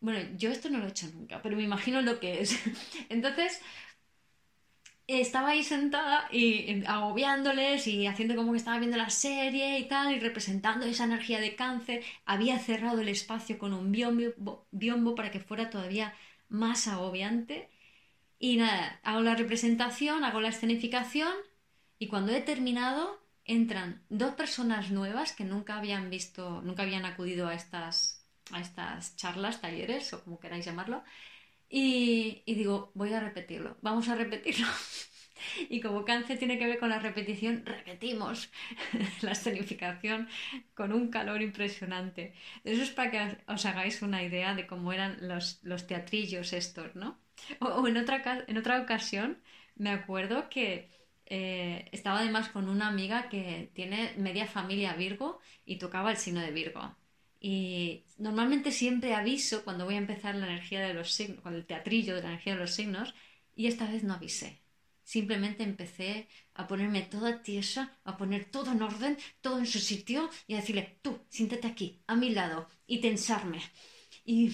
Bueno, 0.00 0.28
yo 0.36 0.50
esto 0.50 0.68
no 0.70 0.78
lo 0.78 0.86
he 0.86 0.90
hecho 0.90 1.08
nunca, 1.14 1.40
pero 1.42 1.56
me 1.56 1.62
imagino 1.62 2.02
lo 2.02 2.18
que 2.20 2.40
es. 2.40 2.58
Entonces, 3.08 3.60
estaba 5.06 5.50
ahí 5.50 5.62
sentada 5.62 6.28
y 6.32 6.84
agobiándoles 6.86 7.86
y 7.86 8.06
haciendo 8.06 8.34
como 8.36 8.52
que 8.52 8.58
estaba 8.58 8.78
viendo 8.78 8.96
la 8.96 9.10
serie 9.10 9.78
y 9.78 9.88
tal, 9.88 10.12
y 10.14 10.20
representando 10.20 10.86
esa 10.86 11.04
energía 11.04 11.40
de 11.40 11.54
cáncer. 11.56 12.04
Había 12.24 12.58
cerrado 12.58 13.00
el 13.00 13.08
espacio 13.08 13.58
con 13.58 13.72
un 13.72 13.92
biombo, 13.92 14.66
biombo 14.72 15.14
para 15.14 15.30
que 15.30 15.40
fuera 15.40 15.70
todavía 15.70 16.14
más 16.48 16.88
agobiante. 16.88 17.70
Y 18.38 18.56
nada, 18.56 19.00
hago 19.04 19.20
la 19.22 19.34
representación, 19.36 20.24
hago 20.24 20.40
la 20.40 20.48
escenificación 20.48 21.32
y 21.98 22.08
cuando 22.08 22.32
he 22.32 22.40
terminado 22.40 23.20
entran 23.44 24.02
dos 24.08 24.34
personas 24.34 24.90
nuevas 24.90 25.32
que 25.32 25.44
nunca 25.44 25.78
habían 25.78 26.10
visto, 26.10 26.60
nunca 26.62 26.82
habían 26.82 27.04
acudido 27.04 27.48
a 27.48 27.54
estas, 27.54 28.26
a 28.50 28.60
estas 28.60 29.16
charlas, 29.16 29.60
talleres 29.60 30.12
o 30.12 30.22
como 30.24 30.40
queráis 30.40 30.64
llamarlo. 30.66 31.02
Y, 31.68 32.42
digo, 32.46 32.92
voy 32.94 33.12
a 33.12 33.20
repetirlo, 33.20 33.76
vamos 33.82 34.08
a 34.08 34.14
repetirlo. 34.14 34.66
Y 35.68 35.80
como 35.80 36.04
cáncer 36.04 36.38
tiene 36.38 36.58
que 36.58 36.66
ver 36.66 36.78
con 36.78 36.88
la 36.88 36.98
repetición, 36.98 37.64
repetimos 37.66 38.50
la 39.22 39.32
escenificación 39.32 40.28
con 40.74 40.92
un 40.92 41.08
calor 41.10 41.42
impresionante. 41.42 42.34
Eso 42.64 42.82
es 42.82 42.90
para 42.90 43.10
que 43.10 43.38
os 43.46 43.66
hagáis 43.66 44.02
una 44.02 44.22
idea 44.22 44.54
de 44.54 44.66
cómo 44.66 44.92
eran 44.92 45.18
los, 45.28 45.60
los 45.62 45.86
teatrillos 45.86 46.52
estos, 46.52 46.94
¿no? 46.96 47.20
O, 47.60 47.86
en, 47.86 47.96
otra, 47.98 48.44
en 48.46 48.56
otra 48.58 48.80
ocasión 48.80 49.42
me 49.76 49.90
acuerdo 49.90 50.48
que 50.48 50.90
eh, 51.26 51.88
estaba 51.92 52.20
además 52.20 52.48
con 52.48 52.68
una 52.68 52.88
amiga 52.88 53.28
que 53.28 53.70
tiene 53.74 54.14
media 54.16 54.46
familia 54.46 54.94
Virgo 54.94 55.40
y 55.64 55.78
tocaba 55.78 56.10
el 56.10 56.16
signo 56.16 56.40
de 56.40 56.50
Virgo. 56.52 56.96
Y 57.40 58.04
normalmente 58.18 58.72
siempre 58.72 59.14
aviso 59.14 59.64
cuando 59.64 59.84
voy 59.84 59.94
a 59.94 59.98
empezar 59.98 60.34
la 60.34 60.46
energía 60.46 60.80
de 60.80 60.94
los 60.94 61.12
signos, 61.12 61.42
con 61.42 61.54
el 61.54 61.66
teatrillo 61.66 62.14
de 62.14 62.22
la 62.22 62.28
energía 62.28 62.54
de 62.54 62.60
los 62.60 62.74
signos, 62.74 63.14
y 63.54 63.66
esta 63.66 63.90
vez 63.90 64.04
no 64.04 64.14
avisé. 64.14 64.60
Simplemente 65.02 65.62
empecé 65.62 66.28
a 66.54 66.66
ponerme 66.66 67.02
toda 67.02 67.42
tiesa, 67.42 67.96
a 68.04 68.16
poner 68.16 68.46
todo 68.46 68.72
en 68.72 68.82
orden, 68.82 69.16
todo 69.40 69.58
en 69.58 69.66
su 69.66 69.78
sitio 69.78 70.28
y 70.48 70.54
a 70.54 70.56
decirle, 70.56 70.98
tú, 71.00 71.20
siéntate 71.28 71.68
aquí, 71.68 72.00
a 72.06 72.16
mi 72.16 72.30
lado, 72.30 72.68
y 72.86 72.98
tensarme. 73.00 73.62
Y 74.24 74.50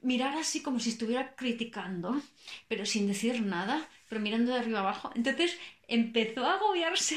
mirar 0.00 0.36
así 0.36 0.62
como 0.62 0.80
si 0.80 0.90
estuviera 0.90 1.34
criticando, 1.36 2.20
pero 2.66 2.86
sin 2.86 3.06
decir 3.06 3.40
nada, 3.42 3.88
pero 4.08 4.20
mirando 4.20 4.52
de 4.52 4.58
arriba 4.58 4.80
abajo. 4.80 5.10
Entonces 5.14 5.56
empezó 5.86 6.44
a 6.44 6.54
agobiarse 6.54 7.16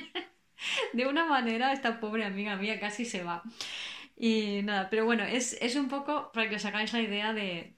de 0.92 1.06
una 1.06 1.26
manera, 1.26 1.72
esta 1.72 2.00
pobre 2.00 2.24
amiga 2.24 2.56
mía 2.56 2.80
casi 2.80 3.04
se 3.04 3.22
va. 3.22 3.42
Y 4.20 4.62
nada, 4.64 4.90
pero 4.90 5.04
bueno, 5.04 5.24
es, 5.24 5.56
es 5.60 5.76
un 5.76 5.88
poco 5.88 6.32
para 6.32 6.48
que 6.48 6.56
os 6.56 6.64
hagáis 6.64 6.92
la 6.92 7.00
idea 7.02 7.32
de, 7.32 7.76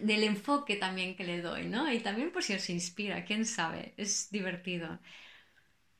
del 0.00 0.24
enfoque 0.24 0.76
también 0.76 1.16
que 1.16 1.24
le 1.24 1.42
doy, 1.42 1.66
¿no? 1.68 1.92
Y 1.92 2.00
también 2.00 2.32
por 2.32 2.42
si 2.44 2.54
os 2.54 2.70
inspira, 2.70 3.24
quién 3.24 3.44
sabe, 3.46 3.94
es 3.96 4.30
divertido. 4.32 5.00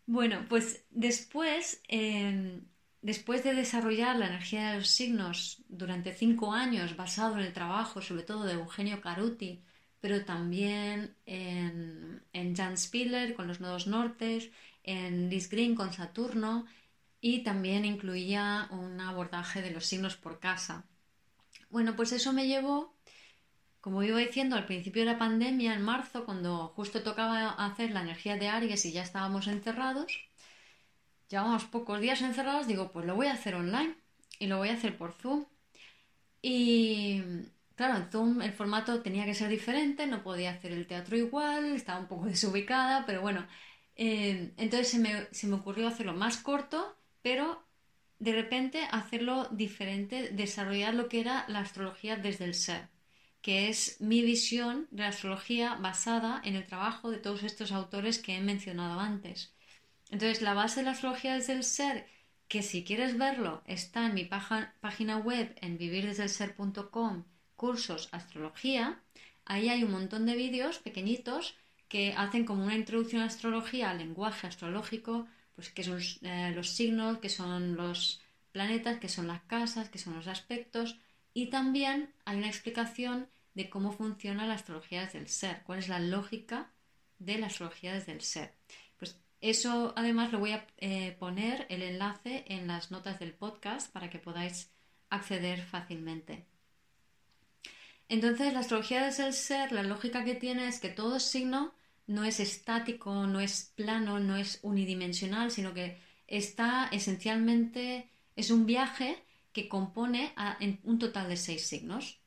Bueno, 0.06 0.46
pues 0.48 0.84
después, 0.90 1.82
em, 1.88 2.66
después 3.02 3.44
de 3.44 3.54
desarrollar 3.54 4.16
la 4.16 4.26
energía 4.26 4.70
de 4.72 4.78
los 4.78 4.88
signos 4.88 5.62
durante 5.68 6.12
cinco 6.14 6.52
años 6.52 6.96
basado 6.96 7.34
en 7.38 7.44
el 7.46 7.52
trabajo, 7.52 8.02
sobre 8.02 8.24
todo 8.24 8.44
de 8.44 8.54
Eugenio 8.54 9.00
Caruti, 9.00 9.62
pero 10.00 10.24
también 10.24 11.14
en, 11.26 12.22
en 12.32 12.56
Jan 12.56 12.76
Spiller 12.76 13.34
con 13.34 13.46
los 13.46 13.60
nodos 13.60 13.86
nortes, 13.86 14.50
en 14.82 15.28
Liz 15.30 15.48
Green 15.50 15.74
con 15.74 15.92
Saturno 15.92 16.66
y 17.20 17.42
también 17.42 17.84
incluía 17.84 18.68
un 18.70 19.00
abordaje 19.00 19.62
de 19.62 19.70
los 19.70 19.86
signos 19.86 20.16
por 20.16 20.40
casa. 20.40 20.84
Bueno, 21.70 21.96
pues 21.96 22.12
eso 22.12 22.32
me 22.32 22.46
llevó 22.46 22.94
como 23.80 24.02
iba 24.02 24.18
diciendo, 24.18 24.56
al 24.56 24.66
principio 24.66 25.02
de 25.02 25.12
la 25.12 25.18
pandemia, 25.18 25.74
en 25.74 25.82
marzo, 25.82 26.24
cuando 26.26 26.68
justo 26.68 27.02
tocaba 27.02 27.50
hacer 27.50 27.90
la 27.92 28.02
energía 28.02 28.36
de 28.36 28.48
Aries 28.48 28.84
y 28.84 28.92
ya 28.92 29.02
estábamos 29.02 29.46
encerrados, 29.46 30.28
llevamos 31.28 31.64
pocos 31.64 32.00
días 32.00 32.20
encerrados, 32.22 32.66
digo, 32.66 32.92
pues 32.92 33.06
lo 33.06 33.14
voy 33.16 33.28
a 33.28 33.32
hacer 33.32 33.54
online 33.54 33.94
y 34.38 34.46
lo 34.46 34.58
voy 34.58 34.68
a 34.68 34.74
hacer 34.74 34.96
por 34.98 35.12
Zoom. 35.14 35.46
Y 36.42 37.22
claro, 37.74 37.96
en 37.96 38.10
Zoom 38.10 38.42
el 38.42 38.52
formato 38.52 39.02
tenía 39.02 39.24
que 39.24 39.34
ser 39.34 39.48
diferente, 39.48 40.06
no 40.06 40.22
podía 40.22 40.50
hacer 40.52 40.72
el 40.72 40.86
teatro 40.86 41.16
igual, 41.16 41.74
estaba 41.74 42.00
un 42.00 42.08
poco 42.08 42.26
desubicada, 42.26 43.06
pero 43.06 43.22
bueno, 43.22 43.46
eh, 43.96 44.52
entonces 44.58 44.88
se 44.88 44.98
me, 44.98 45.26
se 45.32 45.46
me 45.46 45.56
ocurrió 45.56 45.88
hacerlo 45.88 46.14
más 46.14 46.36
corto, 46.38 46.96
pero 47.22 47.64
de 48.18 48.32
repente 48.32 48.86
hacerlo 48.90 49.48
diferente, 49.50 50.30
desarrollar 50.30 50.94
lo 50.94 51.08
que 51.08 51.20
era 51.20 51.46
la 51.48 51.60
astrología 51.60 52.16
desde 52.16 52.44
el 52.44 52.54
ser, 52.54 52.88
que 53.40 53.68
es 53.68 54.00
mi 54.00 54.20
visión 54.22 54.86
de 54.90 55.02
la 55.02 55.08
astrología 55.08 55.74
basada 55.76 56.40
en 56.44 56.54
el 56.54 56.66
trabajo 56.66 57.10
de 57.10 57.18
todos 57.18 57.42
estos 57.42 57.72
autores 57.72 58.18
que 58.18 58.36
he 58.36 58.40
mencionado 58.40 59.00
antes. 59.00 59.54
Entonces, 60.10 60.42
la 60.42 60.54
base 60.54 60.80
de 60.80 60.86
la 60.86 60.92
astrología 60.92 61.34
desde 61.34 61.54
el 61.54 61.64
ser, 61.64 62.06
que 62.48 62.62
si 62.62 62.84
quieres 62.84 63.16
verlo, 63.16 63.62
está 63.66 64.06
en 64.06 64.14
mi 64.14 64.24
página 64.24 65.16
web 65.18 65.54
en 65.62 65.78
vivirdesdelser.com, 65.78 67.24
cursos 67.56 68.08
astrología. 68.12 69.00
Ahí 69.44 69.68
hay 69.68 69.84
un 69.84 69.92
montón 69.92 70.26
de 70.26 70.34
vídeos 70.34 70.78
pequeñitos 70.78 71.54
que 71.88 72.12
hacen 72.16 72.44
como 72.44 72.64
una 72.64 72.74
introducción 72.74 73.22
a 73.22 73.26
astrología, 73.26 73.90
al 73.90 73.98
lenguaje 73.98 74.46
astrológico, 74.46 75.26
pues 75.54 75.70
que 75.70 75.84
son 75.84 76.00
eh, 76.22 76.52
los 76.54 76.70
signos, 76.70 77.18
que 77.18 77.28
son 77.28 77.76
los 77.76 78.20
planetas, 78.52 78.98
que 78.98 79.08
son 79.08 79.26
las 79.26 79.42
casas, 79.42 79.88
que 79.88 79.98
son 79.98 80.14
los 80.14 80.26
aspectos, 80.26 80.96
y 81.34 81.46
también 81.46 82.12
hay 82.24 82.38
una 82.38 82.48
explicación 82.48 83.28
de 83.54 83.68
cómo 83.68 83.92
funciona 83.92 84.46
la 84.46 84.54
astrología 84.54 85.04
desde 85.04 85.18
el 85.18 85.28
ser, 85.28 85.62
cuál 85.64 85.78
es 85.78 85.88
la 85.88 86.00
lógica 86.00 86.70
de 87.18 87.38
la 87.38 87.46
astrología 87.46 87.92
desde 87.92 88.12
el 88.12 88.22
ser. 88.22 88.54
Eso 89.40 89.94
además 89.96 90.32
lo 90.32 90.38
voy 90.38 90.52
a 90.52 90.66
eh, 90.76 91.16
poner 91.18 91.66
el 91.70 91.82
enlace 91.82 92.44
en 92.48 92.66
las 92.66 92.90
notas 92.90 93.18
del 93.18 93.32
podcast 93.32 93.90
para 93.90 94.10
que 94.10 94.18
podáis 94.18 94.70
acceder 95.08 95.62
fácilmente. 95.62 96.44
Entonces, 98.08 98.52
la 98.52 98.60
astrología 98.60 99.04
desde 99.04 99.26
el 99.26 99.32
ser, 99.32 99.72
la 99.72 99.82
lógica 99.82 100.24
que 100.24 100.34
tiene 100.34 100.68
es 100.68 100.78
que 100.78 100.90
todo 100.90 101.20
signo 101.20 101.72
no 102.10 102.24
es 102.24 102.40
estático, 102.40 103.28
no 103.28 103.38
es 103.38 103.72
plano, 103.76 104.18
no 104.18 104.36
es 104.36 104.58
unidimensional, 104.62 105.52
sino 105.52 105.72
que 105.72 105.96
está 106.26 106.88
esencialmente, 106.90 108.10
es 108.34 108.50
un 108.50 108.66
viaje 108.66 109.22
que 109.52 109.68
compone 109.68 110.34
un 110.82 110.98
total 110.98 111.28
de 111.28 111.36
seis 111.36 111.68
signos. 111.68 112.20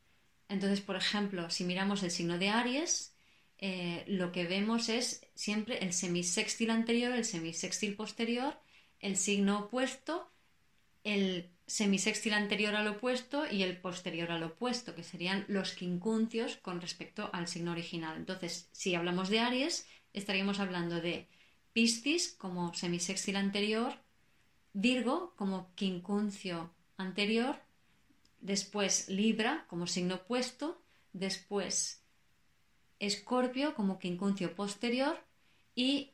Entonces, 0.47 0.79
por 0.79 0.95
ejemplo, 0.95 1.49
si 1.49 1.65
miramos 1.65 2.01
el 2.01 2.11
signo 2.11 2.37
de 2.37 2.47
Aries, 2.47 3.13
eh, 3.57 4.05
lo 4.07 4.31
que 4.31 4.45
vemos 4.45 4.87
es 4.87 5.25
siempre 5.35 5.79
el 5.79 5.91
semisextil 5.91 6.69
anterior, 6.69 7.11
el 7.11 7.25
semisextil 7.25 7.97
posterior, 7.97 8.57
el 9.01 9.17
signo 9.17 9.65
opuesto, 9.65 10.31
el 11.03 11.49
semisextil 11.65 12.33
anterior 12.33 12.75
al 12.75 12.87
opuesto 12.87 13.49
y 13.49 13.63
el 13.63 13.77
posterior 13.77 14.31
al 14.31 14.43
opuesto, 14.43 14.95
que 14.95 15.03
serían 15.03 15.45
los 15.47 15.73
quincunциos 15.73 16.57
con 16.57 16.81
respecto 16.81 17.29
al 17.33 17.47
signo 17.47 17.71
original. 17.71 18.17
Entonces, 18.17 18.69
si 18.71 18.95
hablamos 18.95 19.29
de 19.29 19.39
Aries, 19.39 19.87
estaríamos 20.13 20.59
hablando 20.59 21.01
de 21.01 21.27
Piscis 21.73 22.33
como 22.33 22.73
semisextil 22.73 23.35
anterior, 23.35 23.93
Virgo 24.73 25.33
como 25.35 25.73
quincuncio 25.75 26.71
anterior, 26.97 27.59
después 28.41 29.07
Libra 29.09 29.65
como 29.69 29.87
signo 29.87 30.15
opuesto, 30.15 30.81
después 31.13 32.03
Escorpio 32.99 33.75
como 33.75 33.99
quincuncio 33.99 34.55
posterior 34.55 35.17
y 35.75 36.11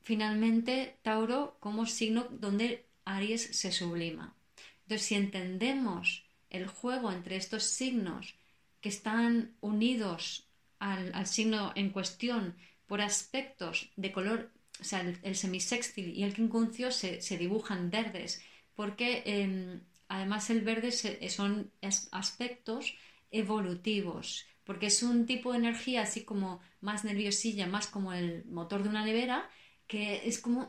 finalmente 0.00 0.98
Tauro 1.02 1.56
como 1.60 1.86
signo 1.86 2.26
donde 2.30 2.89
Aries 3.16 3.42
se 3.56 3.72
sublima. 3.72 4.34
Entonces, 4.82 5.06
si 5.06 5.14
entendemos 5.14 6.24
el 6.48 6.66
juego 6.66 7.12
entre 7.12 7.36
estos 7.36 7.64
signos 7.64 8.34
que 8.80 8.88
están 8.88 9.54
unidos 9.60 10.48
al, 10.78 11.26
signo 11.26 11.72
en 11.74 11.90
cuestión 11.90 12.56
por 12.86 13.00
aspectos 13.00 13.90
de 13.96 14.12
color, 14.12 14.50
o 14.80 14.84
sea, 14.84 15.00
el, 15.22 15.36
semisextil 15.36 16.16
y 16.16 16.24
el 16.24 16.34
quincuncio 16.34 16.90
se, 16.90 17.38
dibujan 17.38 17.90
verdes, 17.90 18.42
porque 18.74 19.22
em, 19.26 19.80
además 20.08 20.50
el 20.50 20.62
verde 20.62 20.90
son 21.28 21.70
aspectos 22.10 22.94
evolutivos 23.30 24.46
porque 24.70 24.86
es 24.86 25.02
un 25.02 25.26
tipo 25.26 25.50
de 25.50 25.58
energía 25.58 26.02
así 26.02 26.22
como 26.22 26.60
más 26.80 27.04
nerviosilla, 27.04 27.66
más 27.66 27.88
como 27.88 28.12
el 28.12 28.44
motor 28.44 28.84
de 28.84 28.88
una 28.88 29.04
nevera, 29.04 29.50
que 29.90 30.22
es 30.24 30.38
como 30.38 30.68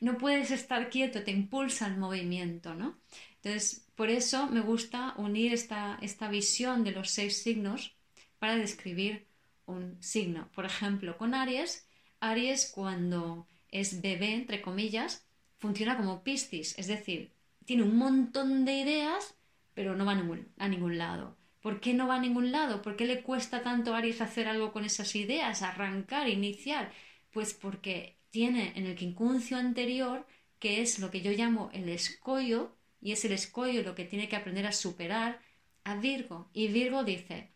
no 0.00 0.16
puedes 0.16 0.50
estar 0.50 0.88
quieto, 0.88 1.22
te 1.22 1.32
impulsa 1.32 1.86
el 1.86 1.98
movimiento, 1.98 2.74
¿no? 2.74 2.96
Entonces, 3.34 3.86
por 3.94 4.08
eso 4.08 4.46
me 4.46 4.60
gusta 4.60 5.12
unir 5.18 5.52
esta, 5.52 5.98
esta 6.00 6.30
visión 6.30 6.82
de 6.82 6.92
los 6.92 7.10
seis 7.10 7.42
signos 7.42 7.94
para 8.38 8.56
describir 8.56 9.26
un 9.66 10.02
signo. 10.02 10.48
Por 10.54 10.64
ejemplo, 10.64 11.18
con 11.18 11.34
Aries, 11.34 11.86
Aries 12.20 12.72
cuando 12.74 13.46
es 13.70 14.00
bebé, 14.00 14.32
entre 14.32 14.62
comillas, 14.62 15.26
funciona 15.58 15.98
como 15.98 16.22
Piscis, 16.22 16.78
es 16.78 16.86
decir, 16.86 17.32
tiene 17.66 17.82
un 17.82 17.98
montón 17.98 18.64
de 18.64 18.78
ideas, 18.78 19.36
pero 19.74 19.94
no 19.94 20.06
va 20.06 20.12
a 20.12 20.68
ningún 20.68 20.98
lado. 20.98 21.36
¿Por 21.60 21.80
qué 21.80 21.92
no 21.92 22.08
va 22.08 22.14
a 22.14 22.20
ningún 22.20 22.50
lado? 22.50 22.80
¿Por 22.80 22.96
qué 22.96 23.04
le 23.04 23.22
cuesta 23.22 23.62
tanto 23.62 23.92
a 23.92 23.98
Aries 23.98 24.22
hacer 24.22 24.48
algo 24.48 24.72
con 24.72 24.84
esas 24.86 25.14
ideas, 25.16 25.60
arrancar, 25.60 26.28
iniciar? 26.28 26.92
Pues 27.36 27.52
porque 27.52 28.16
tiene 28.30 28.72
en 28.76 28.86
el 28.86 28.96
quincuncio 28.96 29.58
anterior, 29.58 30.26
que 30.58 30.80
es 30.80 30.98
lo 31.00 31.10
que 31.10 31.20
yo 31.20 31.32
llamo 31.32 31.68
el 31.74 31.90
escollo, 31.90 32.74
y 33.02 33.12
es 33.12 33.26
el 33.26 33.32
escollo 33.32 33.82
lo 33.82 33.94
que 33.94 34.06
tiene 34.06 34.26
que 34.26 34.36
aprender 34.36 34.66
a 34.66 34.72
superar 34.72 35.38
a 35.84 35.96
Virgo. 35.96 36.48
Y 36.54 36.68
Virgo 36.68 37.04
dice, 37.04 37.50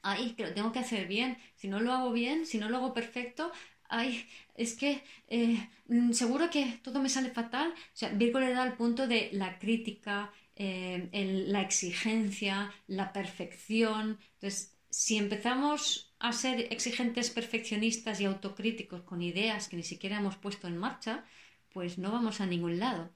ay, 0.00 0.30
que 0.32 0.44
lo 0.46 0.54
tengo 0.54 0.72
que 0.72 0.78
hacer 0.78 1.08
bien, 1.08 1.36
si 1.56 1.68
no 1.68 1.78
lo 1.80 1.92
hago 1.92 2.10
bien, 2.10 2.46
si 2.46 2.56
no 2.56 2.70
lo 2.70 2.78
hago 2.78 2.94
perfecto, 2.94 3.52
ay, 3.90 4.26
es 4.54 4.72
que 4.76 5.02
eh, 5.28 5.68
mm, 5.88 6.12
seguro 6.12 6.48
que 6.48 6.80
todo 6.82 7.02
me 7.02 7.10
sale 7.10 7.28
fatal. 7.28 7.68
O 7.70 7.92
sea, 7.92 8.08
Virgo 8.08 8.40
le 8.40 8.54
da 8.54 8.64
el 8.64 8.72
punto 8.78 9.06
de 9.06 9.28
la 9.34 9.58
crítica, 9.58 10.32
eh, 10.56 11.10
la 11.48 11.60
exigencia, 11.60 12.72
la 12.86 13.12
perfección. 13.12 14.18
Entonces, 14.36 14.74
si 14.92 15.16
empezamos 15.16 16.12
a 16.18 16.32
ser 16.32 16.68
exigentes, 16.70 17.30
perfeccionistas 17.30 18.20
y 18.20 18.26
autocríticos 18.26 19.00
con 19.00 19.22
ideas 19.22 19.68
que 19.68 19.76
ni 19.76 19.82
siquiera 19.82 20.18
hemos 20.18 20.36
puesto 20.36 20.68
en 20.68 20.76
marcha, 20.76 21.24
pues 21.72 21.96
no 21.96 22.12
vamos 22.12 22.42
a 22.42 22.46
ningún 22.46 22.78
lado. 22.78 23.10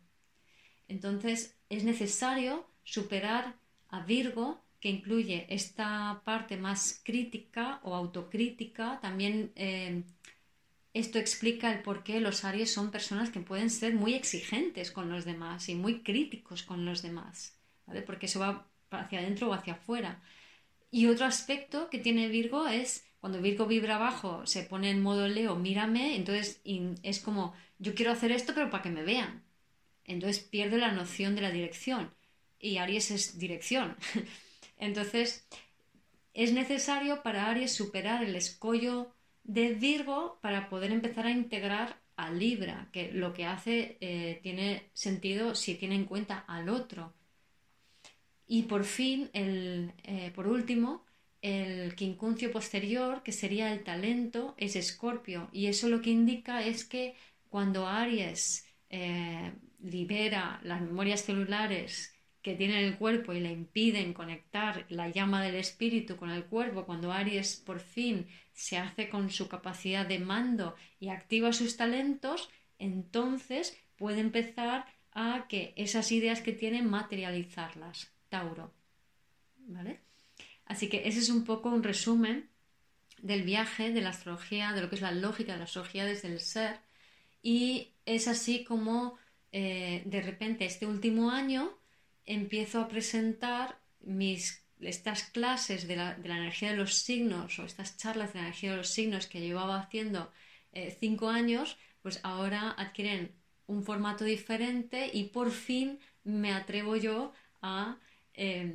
Entonces, 0.89 1.55
es 1.69 1.85
necesario 1.85 2.67
superar 2.83 3.57
a 3.91 4.01
Virgo, 4.01 4.65
que 4.81 4.89
incluye 4.89 5.47
esta 5.51 6.23
parte 6.25 6.57
más 6.57 7.03
crítica 7.05 7.81
o 7.83 7.95
autocrítica, 7.95 8.99
también 9.03 9.53
eh, 9.55 10.03
esto 10.95 11.19
explica 11.19 11.71
el 11.73 11.83
por 11.83 12.05
qué 12.05 12.21
los 12.21 12.45
Aries 12.45 12.73
son 12.73 12.91
personas 12.91 13.29
que 13.29 13.41
pueden 13.41 13.69
ser 13.69 13.95
muy 13.95 14.15
exigentes 14.15 14.91
con 14.91 15.11
los 15.11 15.27
demás 15.27 15.69
y 15.69 15.75
muy 15.75 16.03
críticos 16.03 16.63
con 16.63 16.87
los 16.87 17.03
demás, 17.03 17.55
¿vale? 17.87 18.01
Porque 18.01 18.27
eso 18.27 18.41
va 18.41 18.67
hacia 18.91 19.19
adentro 19.19 19.51
o 19.51 19.53
hacia 19.53 19.75
afuera. 19.75 20.23
Y 20.91 21.07
otro 21.07 21.27
aspecto 21.27 21.91
que 21.91 21.99
tiene 21.99 22.29
Virgo 22.29 22.67
es 22.69 23.05
cuando 23.21 23.41
Virgo 23.41 23.67
vibra 23.67 23.97
abajo, 23.97 24.47
se 24.47 24.63
pone 24.63 24.91
en 24.91 25.03
modo 25.03 25.27
Leo, 25.27 25.57
mírame, 25.57 26.17
entonces 26.17 26.61
es 27.03 27.21
como 27.21 27.55
yo 27.79 27.95
quiero 27.95 28.13
hacer 28.13 28.31
esto 28.31 28.53
pero 28.55 28.71
para 28.71 28.83
que 28.83 28.91
me 28.91 29.03
vean. 29.03 29.43
Entonces 30.05 30.43
pierde 30.43 30.79
la 30.79 30.93
noción 30.93 31.35
de 31.35 31.43
la 31.43 31.51
dirección 31.51 32.13
y 32.61 32.79
Aries 32.79 33.11
es 33.11 33.39
dirección. 33.39 33.97
entonces 34.79 35.47
es 36.35 36.53
necesario 36.53 37.23
para 37.23 37.49
Aries 37.49 37.73
superar 37.73 38.23
el 38.23 38.37
escollo 38.37 39.13
de 39.43 39.75
Virgo 39.75 40.39
para 40.41 40.69
poder 40.69 40.93
empezar 40.93 41.27
a 41.27 41.31
integrar 41.31 41.99
a 42.17 42.31
Libra, 42.31 42.89
que 42.93 43.13
lo 43.13 43.33
que 43.33 43.45
hace 43.45 43.99
eh, 44.01 44.41
tiene 44.43 44.89
sentido 44.93 45.55
si 45.55 45.75
tiene 45.75 45.95
en 45.95 46.05
cuenta 46.05 46.45
al 46.47 46.69
otro. 46.69 47.13
Y 48.47 48.63
por 48.63 48.85
fin, 48.85 49.31
el, 49.33 49.93
eh, 50.05 50.31
por 50.35 50.47
último, 50.47 51.05
el 51.43 51.95
quincuncio 51.95 52.51
posterior, 52.53 53.23
que 53.23 53.33
sería 53.33 53.73
el 53.73 53.83
talento, 53.85 54.55
es 54.57 54.77
Escorpio. 54.77 55.49
Y 55.53 55.67
eso 55.67 55.89
lo 55.89 56.01
que 56.03 56.11
indica 56.11 56.65
es 56.65 56.85
que 56.85 57.15
cuando 57.49 57.87
Aries 57.87 58.67
eh, 58.91 59.53
libera 59.83 60.61
las 60.63 60.81
memorias 60.81 61.25
celulares 61.25 62.15
que 62.43 62.55
tiene 62.55 62.87
el 62.87 62.97
cuerpo 62.97 63.33
y 63.33 63.41
le 63.41 63.51
impiden 63.51 64.13
conectar 64.13 64.87
la 64.89 65.09
llama 65.09 65.43
del 65.43 65.57
espíritu 65.57 66.17
con 66.17 66.31
el 66.31 66.45
cuerpo, 66.45 66.87
cuando 66.87 67.13
Aries 67.13 67.57
por 67.57 67.81
fin 67.81 68.29
se 68.53 68.79
hace 68.79 69.09
con 69.09 69.31
su 69.31 69.49
capacidad 69.49 70.07
de 70.07 70.21
mando 70.21 70.77
y 71.01 71.09
activa 71.09 71.53
sus 71.53 71.77
talentos, 71.77 72.49
entonces 72.79 73.77
puede 73.97 74.21
empezar 74.21 74.87
a 75.13 75.47
que 75.49 75.73
esas 75.77 76.13
ideas 76.13 76.41
que 76.41 76.53
tiene 76.53 76.83
materializarlas. 76.83 78.16
Tauro. 78.29 78.73
¿Vale? 79.69 80.01
Así 80.65 80.89
que 80.89 81.09
ese 81.09 81.21
es 81.21 81.31
un 81.31 81.45
poco 81.45 81.71
un 81.71 81.83
resumen 81.83 82.49
del 83.23 83.43
viaje 83.43 83.93
de 83.93 84.01
la 84.01 84.11
astrología, 84.11 84.73
de 84.73 84.83
lo 84.83 84.89
que 84.89 84.97
es 84.97 85.01
la 85.01 85.13
lógica 85.13 85.53
de 85.53 85.59
la 85.59 85.65
astrología 85.65 86.05
desde 86.05 86.29
el 86.29 86.41
ser. 86.41 86.81
Y 87.43 87.93
es 88.05 88.29
así 88.29 88.65
como 88.65 89.17
eh, 89.53 90.03
de 90.05 90.23
repente 90.23 90.65
este 90.65 90.87
último 90.87 91.31
año 91.31 91.73
empiezo 92.25 92.81
a 92.81 92.89
presentar 92.89 93.79
mis, 94.01 94.65
estas 94.81 95.25
clases 95.25 95.87
de 95.87 95.97
la, 95.97 96.15
de 96.15 96.29
la, 96.29 96.37
energía 96.37 96.71
de 96.71 96.77
los 96.77 96.95
signos 96.95 97.59
o 97.59 97.65
estas 97.65 97.97
charlas 97.97 98.33
de 98.33 98.41
la 98.41 98.47
energía 98.47 98.73
de 98.73 98.79
los 98.79 98.91
signos 98.91 99.27
que 99.27 99.41
llevaba 99.41 99.81
haciendo 99.81 100.31
eh, 100.73 100.97
cinco 101.01 101.29
años, 101.29 101.79
pues 102.03 102.21
ahora 102.23 102.75
adquieren 102.77 103.33
un 103.67 103.85
formato 103.85 104.25
diferente 104.25 105.11
y 105.13 105.25
por 105.25 105.51
fin 105.51 105.99
me 106.25 106.53
atrevo 106.53 106.97
yo 106.97 107.33
a... 107.63 107.99
Eh, 108.37 108.73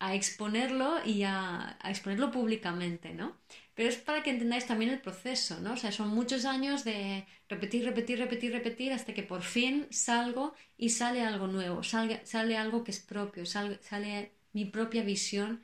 a 0.00 0.14
exponerlo 0.14 1.04
y 1.04 1.22
a, 1.24 1.78
exponerlo 1.84 2.30
públicamente, 2.30 3.12
¿no? 3.12 3.36
Pero 3.74 3.90
es 3.90 3.96
para 3.96 4.22
que 4.22 4.30
entendáis 4.30 4.66
también 4.66 4.90
el 4.90 5.00
proceso, 5.00 5.60
¿no? 5.60 5.74
O 5.74 5.76
sea, 5.76 5.92
son 5.92 6.08
muchos 6.08 6.46
años 6.46 6.84
de 6.84 7.26
repetir, 7.48 7.84
repetir, 7.84 8.18
repetir, 8.18 8.52
repetir 8.52 8.92
hasta 8.92 9.12
que 9.12 9.22
por 9.22 9.42
fin 9.42 9.86
salgo 9.90 10.54
y 10.78 10.88
sale 10.88 11.22
algo 11.22 11.46
nuevo, 11.46 11.82
sale, 11.82 12.24
sale 12.24 12.56
algo 12.56 12.82
que 12.82 12.92
es 12.92 13.00
propio, 13.00 13.44
sale, 13.44 13.78
sale 13.82 14.32
mi 14.54 14.64
propia 14.64 15.02
visión 15.02 15.62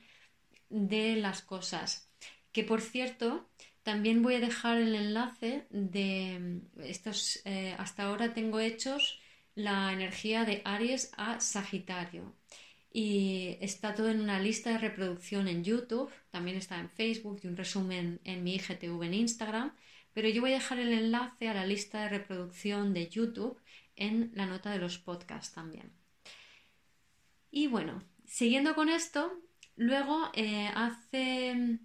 de 0.69 1.17
las 1.17 1.41
cosas. 1.41 2.11
Que 2.53 2.63
por 2.63 2.83
cierto, 2.83 3.49
también 3.83 4.23
voy 4.23 4.35
a 4.35 4.41
dejar 4.41 4.77
el 4.79 4.95
enlace 4.95 5.67
de 5.71 6.61
estos, 6.85 7.41
eh, 7.47 7.75
hasta 7.79 8.05
ahora 8.05 8.35
tengo 8.35 8.61
hechos 8.61 9.19
la 9.55 9.93
energía 9.95 10.45
de 10.45 10.61
Aries 10.65 11.11
a 11.17 11.41
Sagitario 11.41 12.35
y 12.99 13.59
está 13.61 13.95
todo 13.95 14.09
en 14.09 14.23
una 14.23 14.41
lista 14.41 14.71
de 14.71 14.79
reproducción 14.79 15.49
en 15.49 15.63
YouTube, 15.63 16.11
también 16.31 16.57
está 16.57 16.81
en 16.81 16.89
Facebook 16.89 17.41
y 17.43 17.47
un 17.47 17.59
resumen 17.59 18.23
en 18.25 18.43
mi 18.43 18.55
IGTV 18.55 19.03
en 19.03 19.13
Instagram, 19.13 19.77
pero 20.15 20.31
yo 20.31 20.41
voy 20.41 20.53
a 20.53 20.55
dejar 20.55 20.79
el 20.79 20.95
enlace 20.95 21.47
a 21.51 21.53
la 21.53 21.67
lista 21.67 22.01
de 22.01 22.09
reproducción 22.09 22.95
de 22.95 23.11
YouTube 23.11 23.61
en 23.97 24.33
la 24.35 24.47
nota 24.47 24.71
de 24.71 24.79
los 24.79 24.97
podcasts 24.97 25.53
también. 25.55 25.93
Y 27.51 27.67
bueno, 27.67 28.03
siguiendo 28.25 28.75
con 28.75 28.89
esto, 28.89 29.43
luego 29.77 30.31
eh, 30.33 30.71
hace 30.75 31.79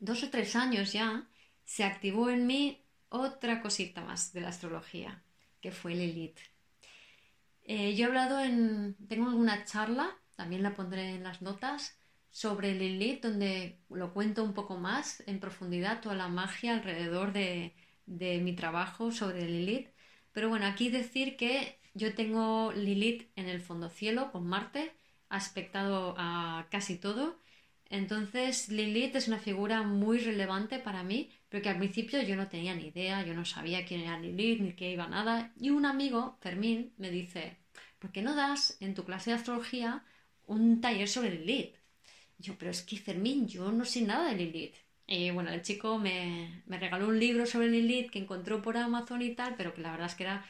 dos 0.00 0.22
o 0.22 0.28
tres 0.28 0.54
años 0.54 0.92
ya 0.92 1.30
se 1.64 1.82
activó 1.82 2.28
en 2.28 2.46
mí 2.46 2.84
otra 3.08 3.62
cosita 3.62 4.02
más 4.02 4.34
de 4.34 4.42
la 4.42 4.48
astrología, 4.50 5.22
que 5.62 5.72
fue 5.72 5.94
Lilith. 5.94 6.40
Eh, 7.64 7.94
yo 7.94 8.04
he 8.04 8.08
hablado 8.08 8.40
en. 8.40 8.96
Tengo 9.08 9.28
alguna 9.28 9.64
charla, 9.64 10.16
también 10.36 10.62
la 10.62 10.74
pondré 10.74 11.14
en 11.14 11.22
las 11.22 11.42
notas, 11.42 12.00
sobre 12.30 12.74
Lilith, 12.74 13.22
donde 13.22 13.80
lo 13.88 14.12
cuento 14.14 14.44
un 14.44 14.54
poco 14.54 14.76
más 14.78 15.22
en 15.26 15.40
profundidad, 15.40 16.00
toda 16.00 16.14
la 16.14 16.28
magia 16.28 16.74
alrededor 16.74 17.32
de, 17.32 17.74
mi 18.06 18.54
trabajo 18.54 19.12
sobre 19.12 19.46
Lilith. 19.48 19.88
Pero 20.32 20.48
bueno, 20.48 20.66
aquí 20.66 20.90
decir 20.90 21.36
que 21.36 21.80
yo 21.94 22.14
tengo 22.14 22.72
Lilith 22.72 23.30
en 23.36 23.48
el 23.48 23.60
fondo 23.60 23.90
cielo 23.90 24.30
con 24.32 24.46
Marte, 24.46 24.92
aspectado 25.28 26.14
a 26.18 26.68
casi 26.70 26.96
todo. 26.96 27.40
Entonces, 27.86 28.68
Lilith 28.68 29.16
es 29.16 29.28
una 29.28 29.38
figura 29.38 29.82
muy 29.82 30.18
relevante 30.18 30.78
para 30.78 31.02
mí, 31.02 31.30
pero 31.50 31.62
que 31.62 31.68
al 31.68 31.78
principio 31.78 32.22
yo 32.22 32.36
no 32.36 32.48
tenía 32.48 32.74
ni 32.74 32.86
idea, 32.86 33.24
yo 33.26 33.34
no 33.34 33.44
sabía 33.44 33.84
quién 33.84 34.00
era 34.00 34.18
Lilith 34.18 34.60
ni 34.60 34.72
qué 34.72 34.90
iba 34.92 35.06
nada. 35.08 35.52
Y 35.60 35.70
un 35.70 35.84
amigo, 35.84 36.38
Fermín, 36.40 36.92
me 36.96 37.10
dice, 37.10 37.58
¿por 37.98 38.12
qué 38.12 38.22
no 38.22 38.34
das 38.34 38.78
en 38.80 38.94
tu 38.94 39.04
clase 39.04 39.30
de 39.30 39.36
astrología 39.36 40.04
un 40.46 40.80
taller 40.80 41.08
sobre 41.08 41.30
Lilith? 41.30 41.80
yo, 42.40 42.56
pero 42.58 42.70
es 42.70 42.82
que 42.82 42.96
Fermín, 42.96 43.46
yo 43.48 43.70
no 43.72 43.84
sé 43.84 44.02
nada 44.02 44.30
de 44.30 44.36
Lilith. 44.36 44.74
Y 45.06 45.30
bueno, 45.30 45.50
el 45.50 45.62
chico 45.62 45.98
me, 45.98 46.62
regaló 46.66 47.08
un 47.08 47.18
libro 47.18 47.46
sobre 47.46 47.68
Lilith 47.68 48.10
que 48.10 48.20
encontró 48.20 48.62
por 48.62 48.76
Amazon 48.76 49.22
y 49.22 49.34
tal, 49.34 49.56
pero 49.56 49.74
que 49.74 49.82
la 49.82 49.92
verdad 49.92 50.06
es 50.06 50.14
que 50.14 50.24
era 50.24 50.44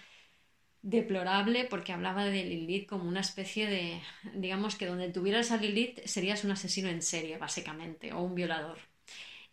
deplorable 0.82 1.64
porque 1.64 1.92
hablaba 1.92 2.24
de 2.24 2.44
Lilith 2.44 2.88
como 2.88 3.04
una 3.04 3.20
especie 3.20 3.68
de, 3.68 4.00
digamos 4.34 4.76
que 4.76 4.86
donde 4.86 5.10
tuvieras 5.10 5.50
a 5.50 5.56
Lilith 5.58 6.00
serías 6.06 6.44
un 6.44 6.52
asesino 6.52 6.88
en 6.88 7.02
serie, 7.02 7.38
básicamente, 7.38 8.12
o 8.12 8.20
un 8.22 8.34
violador. 8.34 8.78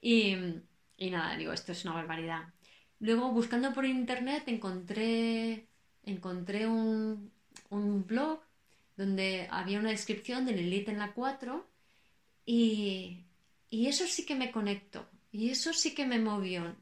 Y, 0.01 0.35
y 0.97 1.11
nada, 1.11 1.37
digo, 1.37 1.53
esto 1.53 1.71
es 1.71 1.85
una 1.85 1.93
barbaridad. 1.93 2.53
Luego, 2.99 3.31
buscando 3.31 3.73
por 3.73 3.85
internet, 3.85 4.43
encontré, 4.47 5.67
encontré 6.03 6.67
un, 6.67 7.31
un 7.69 8.05
blog 8.05 8.41
donde 8.95 9.47
había 9.51 9.79
una 9.79 9.91
descripción 9.91 10.45
de 10.45 10.53
Lilith 10.53 10.89
en 10.89 10.97
la 10.97 11.13
4 11.13 11.65
y, 12.45 13.25
y 13.69 13.87
eso 13.87 14.05
sí 14.07 14.25
que 14.25 14.35
me 14.35 14.51
conectó 14.51 15.07
y 15.31 15.49
eso 15.49 15.73
sí 15.73 15.93
que 15.93 16.07
me 16.07 16.19
movió. 16.19 16.75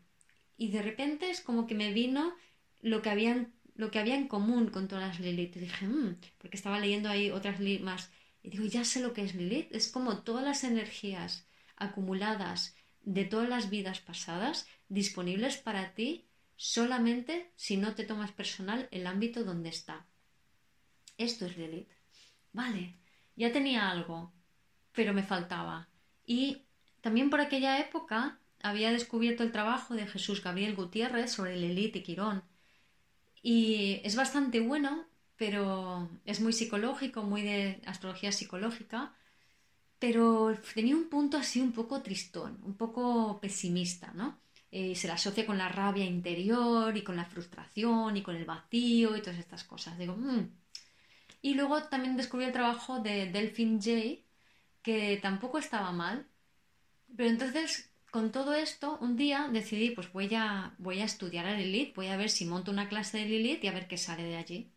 Y 0.57 0.69
de 0.69 0.81
repente 0.81 1.29
es 1.29 1.41
como 1.41 1.67
que 1.67 1.75
me 1.75 1.91
vino 1.91 2.33
lo 2.81 3.01
que 3.01 3.09
había, 3.09 3.47
lo 3.75 3.91
que 3.91 3.99
había 3.99 4.15
en 4.15 4.29
común 4.29 4.69
con 4.69 4.87
todas 4.87 5.09
las 5.09 5.19
Lilith. 5.19 5.57
Y 5.57 5.61
dije, 5.61 5.85
mmm, 5.85 6.15
porque 6.37 6.55
estaba 6.55 6.79
leyendo 6.79 7.09
ahí 7.09 7.31
otras 7.31 7.59
Lilith 7.59 7.81
más. 7.81 8.09
Y 8.41 8.51
digo, 8.51 8.63
ya 8.65 8.85
sé 8.85 9.01
lo 9.01 9.11
que 9.11 9.23
es 9.23 9.35
Lilith, 9.35 9.73
es 9.75 9.89
como 9.89 10.19
todas 10.19 10.45
las 10.45 10.63
energías 10.63 11.45
acumuladas 11.75 12.77
de 13.05 13.23
todas 13.23 13.47
las 13.47 13.69
vidas 13.69 13.99
pasadas 13.99 14.67
disponibles 14.89 15.57
para 15.57 15.93
ti 15.93 16.27
solamente 16.57 17.51
si 17.55 17.77
no 17.77 17.95
te 17.95 18.03
tomas 18.03 18.31
personal 18.31 18.87
el 18.91 19.07
ámbito 19.07 19.43
donde 19.43 19.69
está. 19.69 20.05
Esto 21.17 21.45
es 21.45 21.57
Lilith. 21.57 21.91
Vale, 22.51 22.95
ya 23.35 23.51
tenía 23.51 23.89
algo, 23.89 24.33
pero 24.91 25.13
me 25.13 25.23
faltaba. 25.23 25.87
Y 26.25 26.63
también 27.01 27.29
por 27.29 27.41
aquella 27.41 27.79
época 27.79 28.39
había 28.61 28.91
descubierto 28.91 29.43
el 29.43 29.51
trabajo 29.51 29.93
de 29.93 30.07
Jesús 30.07 30.43
Gabriel 30.43 30.75
Gutiérrez 30.75 31.31
sobre 31.31 31.57
Lilith 31.57 31.97
y 31.97 32.01
Quirón. 32.01 32.43
Y 33.41 34.01
es 34.03 34.15
bastante 34.15 34.59
bueno, 34.59 35.05
pero 35.35 36.09
es 36.25 36.41
muy 36.41 36.53
psicológico, 36.53 37.21
muy 37.21 37.43
de 37.43 37.81
astrología 37.85 38.31
psicológica, 38.31 39.13
pero 40.05 40.55
tenía 40.75 40.95
un 40.95 41.09
punto 41.09 41.35
así 41.35 41.59
un 41.59 41.71
poco 41.71 42.03
tristón, 42.03 42.59
un 42.63 42.75
poco 42.75 43.39
pesimista, 43.41 44.11
¿no? 44.13 44.37
Eh, 44.69 44.93
se 44.93 45.07
la 45.07 45.15
asocia 45.15 45.47
con 45.47 45.57
la 45.57 45.67
rabia 45.67 46.05
interior 46.05 46.95
y 46.95 47.03
con 47.03 47.15
la 47.15 47.25
frustración 47.25 48.15
y 48.15 48.21
con 48.21 48.35
el 48.35 48.45
vacío 48.45 49.17
y 49.17 49.21
todas 49.23 49.39
estas 49.39 49.63
cosas. 49.63 49.97
Digo, 49.97 50.15
mmm, 50.15 50.47
y 51.41 51.55
luego 51.55 51.81
también 51.85 52.17
descubrí 52.17 52.45
el 52.45 52.51
trabajo 52.51 52.99
de 52.99 53.31
Delphine 53.31 53.79
Jay, 53.81 54.23
que 54.83 55.17
tampoco 55.19 55.57
estaba 55.57 55.91
mal. 55.91 56.27
Pero 57.17 57.27
entonces, 57.27 57.89
con 58.11 58.31
todo 58.31 58.53
esto, 58.53 58.99
un 59.01 59.15
día 59.15 59.49
decidí, 59.51 59.89
pues 59.89 60.13
voy 60.13 60.29
a, 60.35 60.75
voy 60.77 60.99
a 60.99 61.05
estudiar 61.05 61.47
a 61.47 61.57
Lilith, 61.57 61.95
voy 61.95 62.09
a 62.09 62.17
ver 62.17 62.29
si 62.29 62.45
monto 62.45 62.69
una 62.69 62.89
clase 62.89 63.17
de 63.17 63.25
Lilith 63.25 63.63
y 63.63 63.69
a 63.69 63.71
ver 63.71 63.87
qué 63.87 63.97
sale 63.97 64.21
de 64.21 64.37
allí. 64.37 64.69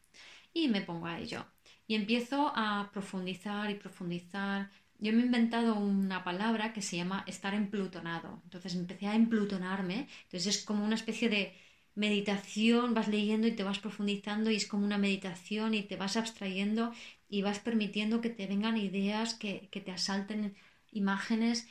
Y 0.54 0.68
me 0.68 0.80
pongo 0.80 1.06
a 1.06 1.18
ello. 1.18 1.44
Y 1.86 1.96
empiezo 1.96 2.50
a 2.56 2.88
profundizar 2.94 3.70
y 3.70 3.74
profundizar. 3.74 4.70
Yo 4.98 5.12
me 5.12 5.22
he 5.22 5.26
inventado 5.26 5.76
una 5.76 6.24
palabra 6.24 6.72
que 6.72 6.82
se 6.82 6.96
llama 6.96 7.24
estar 7.26 7.54
emplutonado. 7.54 8.40
Entonces 8.44 8.74
empecé 8.74 9.06
a 9.06 9.14
emplutonarme. 9.14 10.08
Entonces 10.24 10.56
es 10.56 10.64
como 10.64 10.84
una 10.84 10.96
especie 10.96 11.28
de 11.28 11.54
meditación, 11.94 12.94
vas 12.94 13.08
leyendo 13.08 13.46
y 13.48 13.52
te 13.52 13.64
vas 13.64 13.80
profundizando 13.80 14.50
y 14.50 14.56
es 14.56 14.66
como 14.66 14.84
una 14.84 14.98
meditación 14.98 15.74
y 15.74 15.82
te 15.82 15.96
vas 15.96 16.16
abstrayendo 16.16 16.92
y 17.28 17.42
vas 17.42 17.58
permitiendo 17.58 18.20
que 18.20 18.30
te 18.30 18.46
vengan 18.46 18.76
ideas, 18.76 19.34
que, 19.34 19.68
te 19.72 19.90
asalten 19.90 20.54
imágenes 20.92 21.68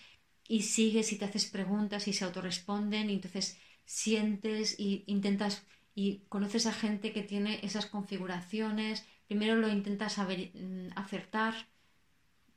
y 0.47 0.63
sigues 0.63 1.11
y 1.13 1.17
te 1.17 1.25
haces 1.25 1.45
preguntas 1.45 2.07
y 2.07 2.13
se 2.13 2.25
autorresponden 2.25 3.09
y 3.09 3.13
entonces 3.13 3.57
sientes 3.85 4.77
y 4.79 5.03
intentas 5.07 5.65
y 5.95 6.23
conoces 6.29 6.65
a 6.67 6.73
gente 6.73 7.13
que 7.13 7.23
tiene 7.23 7.59
esas 7.63 7.85
configuraciones, 7.85 9.05
primero 9.27 9.55
lo 9.55 9.69
intentas 9.69 10.17
mm, 10.17 10.89
acertar, 10.95 11.67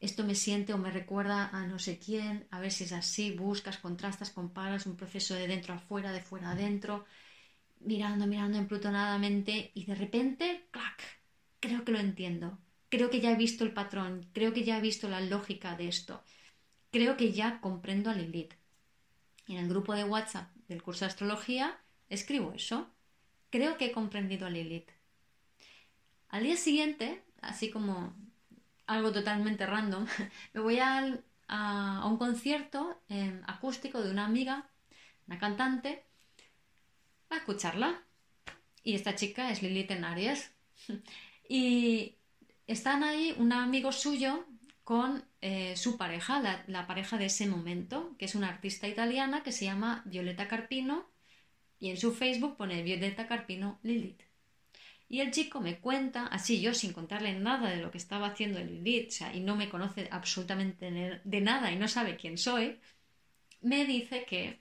esto 0.00 0.24
me 0.24 0.34
siente 0.34 0.72
o 0.72 0.78
me 0.78 0.90
recuerda 0.90 1.50
a 1.52 1.66
no 1.66 1.78
sé 1.78 1.98
quién, 1.98 2.46
a 2.50 2.58
ver 2.58 2.72
si 2.72 2.84
es 2.84 2.92
así, 2.92 3.32
buscas, 3.32 3.78
contrastas, 3.78 4.30
comparas, 4.30 4.86
un 4.86 4.96
proceso 4.96 5.34
de 5.34 5.46
dentro 5.46 5.74
a 5.74 5.78
fuera, 5.78 6.10
de 6.10 6.22
fuera 6.22 6.48
a 6.48 6.52
adentro, 6.52 7.04
mirando, 7.80 8.26
mirando 8.26 8.56
emplutonadamente 8.56 9.70
y 9.74 9.84
de 9.84 9.94
repente, 9.94 10.66
¡clac! 10.70 11.02
Creo 11.60 11.84
que 11.84 11.92
lo 11.92 11.98
entiendo. 11.98 12.58
Creo 12.88 13.10
que 13.10 13.20
ya 13.20 13.30
he 13.30 13.36
visto 13.36 13.62
el 13.62 13.72
patrón, 13.72 14.26
creo 14.32 14.52
que 14.54 14.64
ya 14.64 14.78
he 14.78 14.80
visto 14.80 15.08
la 15.08 15.20
lógica 15.20 15.76
de 15.76 15.88
esto. 15.88 16.24
Creo 16.90 17.16
que 17.16 17.32
ya 17.32 17.60
comprendo 17.60 18.10
a 18.10 18.14
Lilith. 18.14 18.54
En 19.46 19.58
el 19.58 19.68
grupo 19.68 19.94
de 19.94 20.04
WhatsApp 20.04 20.50
del 20.66 20.82
curso 20.82 21.04
de 21.04 21.10
astrología 21.10 21.78
escribo 22.08 22.52
eso. 22.52 22.88
Creo 23.50 23.76
que 23.76 23.86
he 23.86 23.92
comprendido 23.92 24.46
a 24.46 24.50
Lilith. 24.50 24.90
Al 26.28 26.44
día 26.44 26.56
siguiente, 26.56 27.22
así 27.42 27.70
como 27.70 28.14
algo 28.90 29.12
totalmente 29.12 29.66
random, 29.66 30.06
me 30.52 30.60
voy 30.60 30.78
a, 30.80 31.18
a 31.48 32.06
un 32.06 32.16
concierto 32.18 33.00
em, 33.08 33.42
acústico 33.46 34.02
de 34.02 34.10
una 34.10 34.24
amiga, 34.24 34.68
una 35.26 35.38
cantante, 35.38 36.04
a 37.30 37.36
escucharla. 37.36 38.02
Y 38.82 38.94
esta 38.94 39.14
chica 39.14 39.50
es 39.50 39.62
Lilith 39.62 39.90
en 39.92 40.04
Aries. 40.04 40.52
y 41.48 42.16
están 42.66 43.04
ahí 43.04 43.34
un 43.38 43.52
amigo 43.52 43.92
suyo 43.92 44.44
con 44.82 45.24
eh, 45.40 45.76
su 45.76 45.96
pareja, 45.96 46.40
la, 46.40 46.64
la, 46.66 46.86
pareja 46.86 47.16
de 47.16 47.26
ese 47.26 47.46
momento, 47.46 48.16
que 48.18 48.24
es 48.24 48.34
una 48.34 48.48
artista 48.48 48.88
italiana 48.88 49.42
que 49.44 49.52
se 49.52 49.66
llama 49.66 50.02
Violeta 50.04 50.48
Carpino 50.48 51.08
y 51.78 51.90
en 51.90 51.96
su 51.96 52.12
Facebook 52.12 52.56
pone 52.56 52.82
Violeta 52.82 53.28
Carpino 53.28 53.78
Lilith. 53.82 54.29
Y 55.10 55.20
el 55.20 55.32
chico 55.32 55.60
me 55.60 55.80
cuenta, 55.80 56.26
así 56.28 56.60
yo 56.60 56.72
sin 56.72 56.92
contarle 56.92 57.34
nada 57.34 57.68
de 57.68 57.82
lo 57.82 57.90
que 57.90 57.98
estaba 57.98 58.28
haciendo 58.28 58.60
el 58.60 59.10
sea, 59.10 59.34
y 59.34 59.40
no 59.40 59.56
me 59.56 59.68
conoce 59.68 60.08
absolutamente 60.12 61.20
de 61.24 61.40
nada 61.40 61.72
y 61.72 61.76
no 61.76 61.88
sabe 61.88 62.16
quién 62.16 62.38
soy, 62.38 62.78
me 63.60 63.84
dice 63.86 64.24
que, 64.24 64.60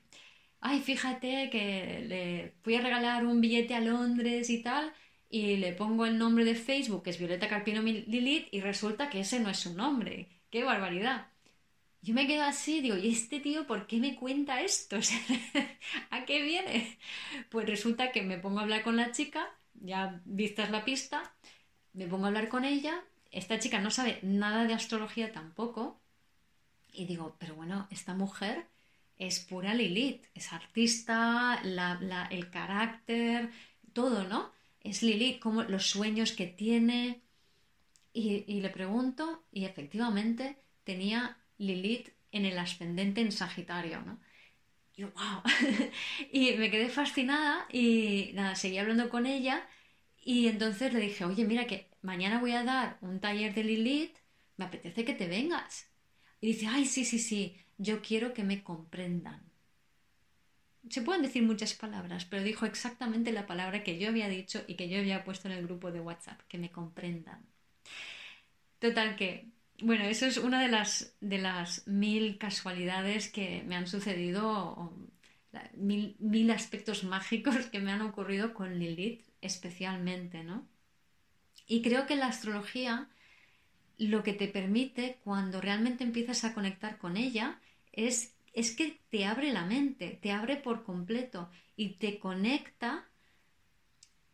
ay, 0.60 0.82
fíjate 0.82 1.52
que 1.52 2.04
le 2.08 2.54
fui 2.64 2.76
a 2.76 2.82
regalar 2.82 3.28
un 3.28 3.41
billete 3.41 3.76
a 3.76 3.80
Londres 3.80 4.50
y 4.50 4.64
tal, 4.64 4.91
y 5.30 5.58
le 5.58 5.74
pongo 5.74 6.08
el 6.08 6.18
nombre 6.18 6.43
de 6.45 6.56
Facebook, 6.56 7.04
que 7.04 7.12
es 7.12 7.20
Violeta 7.20 7.47
Carpino 7.47 7.84
Lilith, 7.84 8.47
y 8.52 8.62
resulta 8.62 9.08
que 9.12 9.20
ese 9.20 9.39
no 9.39 9.52
es 9.52 9.60
su 9.60 9.76
nombre. 9.76 10.30
¡Qué 10.50 10.64
barbaridad! 10.64 11.28
Yo 12.02 12.16
me 12.16 12.26
quedo 12.26 12.43
así, 12.43 12.82
digo, 12.82 12.97
¿y 12.97 13.10
este 13.10 13.39
tío 13.39 13.68
por 13.68 13.86
qué 13.86 13.97
me 13.97 14.16
cuenta 14.16 14.62
esto? 14.62 14.97
¿A 16.10 16.26
qué 16.26 16.41
viene? 16.41 16.97
Pues 17.50 17.68
resulta 17.68 18.12
que 18.12 18.24
me 18.24 18.39
pongo 18.39 18.60
a 18.60 18.64
hablar 18.64 18.82
con 18.82 18.95
la 18.95 19.12
chica, 19.12 19.47
ya 19.82 20.21
vistas 20.25 20.69
la 20.71 20.86
pista, 20.86 21.34
me 21.93 22.07
pongo 22.07 22.25
a 22.25 22.27
hablar 22.27 22.49
con 22.49 22.65
ella, 22.65 23.03
esta 23.32 23.59
chica 23.59 23.80
no 23.80 23.91
sabe 23.91 24.19
nada 24.21 24.65
de 24.65 24.73
astrología 24.73 25.32
tampoco, 25.32 25.99
y 26.91 27.05
digo, 27.05 27.36
pero 27.39 27.55
bueno, 27.55 27.88
esta 27.91 28.13
mujer 28.13 28.65
es 29.17 29.39
pura 29.39 29.73
Lilith, 29.73 30.25
es 30.34 30.51
artista, 30.53 31.61
el 31.63 32.49
carácter, 32.49 33.51
todo, 33.93 34.23
¿no? 34.23 34.51
es 34.82 35.03
Lilith, 35.03 35.39
como 35.39 35.63
los 35.63 35.89
sueños 35.89 36.32
que 36.32 36.47
tiene. 36.47 37.21
Y, 38.11 38.59
le 38.59 38.69
pregunto, 38.69 39.43
y 39.51 39.65
efectivamente 39.65 40.57
tenía 40.84 41.38
Lilith 41.57 42.09
en 42.32 42.45
el 42.45 42.57
ascendente 42.57 43.21
en 43.21 43.32
Sagitario, 43.32 44.01
¿no? 44.01 44.19
Y 45.00 45.02
yo, 45.02 45.12
wow. 45.12 45.41
y 46.32 46.54
me 46.58 46.70
quedé 46.70 46.89
fascinada 46.89 47.66
y 47.72 48.32
nada, 48.34 48.56
seguí 48.56 48.78
hablando 48.78 49.10
con 49.10 49.26
ella 49.26 49.66
y 50.22 50.47
entonces 50.47 50.93
le 50.93 51.00
dije, 51.00 51.24
oye, 51.24 51.45
mira 51.45 51.68
que 51.68 51.88
mañana 52.02 52.39
voy 52.39 52.52
a 52.52 52.64
dar 52.64 52.97
un 53.02 53.20
taller 53.22 53.54
de 53.54 53.64
Lilith, 53.64 54.18
me 54.58 54.66
apetece 54.66 55.06
que 55.06 55.14
te 55.14 55.28
vengas. 55.28 55.88
Y 56.41 56.47
dice, 56.47 56.68
ay, 56.68 56.86
sí, 56.86 57.06
sí, 57.06 57.20
sí, 57.20 57.56
yo 57.78 58.02
quiero 58.02 58.34
que 58.34 58.43
me 58.43 58.62
comprendan 58.62 59.50
se 60.89 61.02
pueden 61.02 61.22
decir 61.22 61.43
muchas 61.43 61.74
palabras, 61.74 62.26
pero 62.26 62.43
dijo 62.43 62.66
exactamente 62.66 63.32
la 63.32 63.45
palabra 63.45 63.84
que 63.84 64.00
yo 64.00 64.10
había 64.10 64.28
dicho 64.28 64.64
y 64.68 64.76
que 64.76 64.89
yo 64.89 65.00
había 65.00 65.24
puesto 65.24 65.47
en 65.47 65.54
el 65.56 65.66
grupo 65.66 65.91
de 65.91 66.00
WhatsApp, 66.00 66.41
que 66.47 66.58
me 66.58 66.72
comprendan. 66.72 67.45
Total 68.80 69.16
que, 69.16 69.47
bueno, 69.82 70.05
eso 70.05 70.25
es 70.25 70.38
una 70.38 70.61
de 70.61 70.69
las, 70.69 71.13
de 71.21 71.38
las 71.38 71.88
mil 71.88 72.38
casualidades 72.38 73.30
que 73.30 73.63
me 73.67 73.75
han 73.75 73.88
sucedido, 73.88 74.93
mil, 75.73 76.15
mil 76.19 76.51
aspectos 76.51 77.03
mágicos 77.03 77.55
que 77.67 77.80
me 77.80 77.91
han 77.91 78.01
ocurrido 78.01 78.53
con 78.53 78.80
Lilith 78.80 79.21
especialmente, 79.41 80.43
¿no? 80.43 80.67
Y 81.67 81.82
creo 81.82 82.07
que 82.07 82.15
la 82.15 82.27
astrología 82.27 83.07
lo 83.97 84.23
que 84.23 84.34
te 84.34 84.47
permite 84.47 85.19
cuando 85.23 85.61
realmente 85.61 86.03
empiezas 86.03 86.43
a 86.43 86.53
conectar 86.53 86.97
con 86.97 87.17
ella 87.17 87.59
es 87.91 88.34
es 88.53 88.75
que 88.75 88.99
te 89.09 89.25
abre 89.25 89.53
la 89.53 89.65
mente, 89.65 90.19
te 90.21 90.32
abre 90.32 90.57
por 90.57 90.84
completo 90.84 91.49
y 91.75 91.95
te 91.95 92.19
conecta 92.19 93.05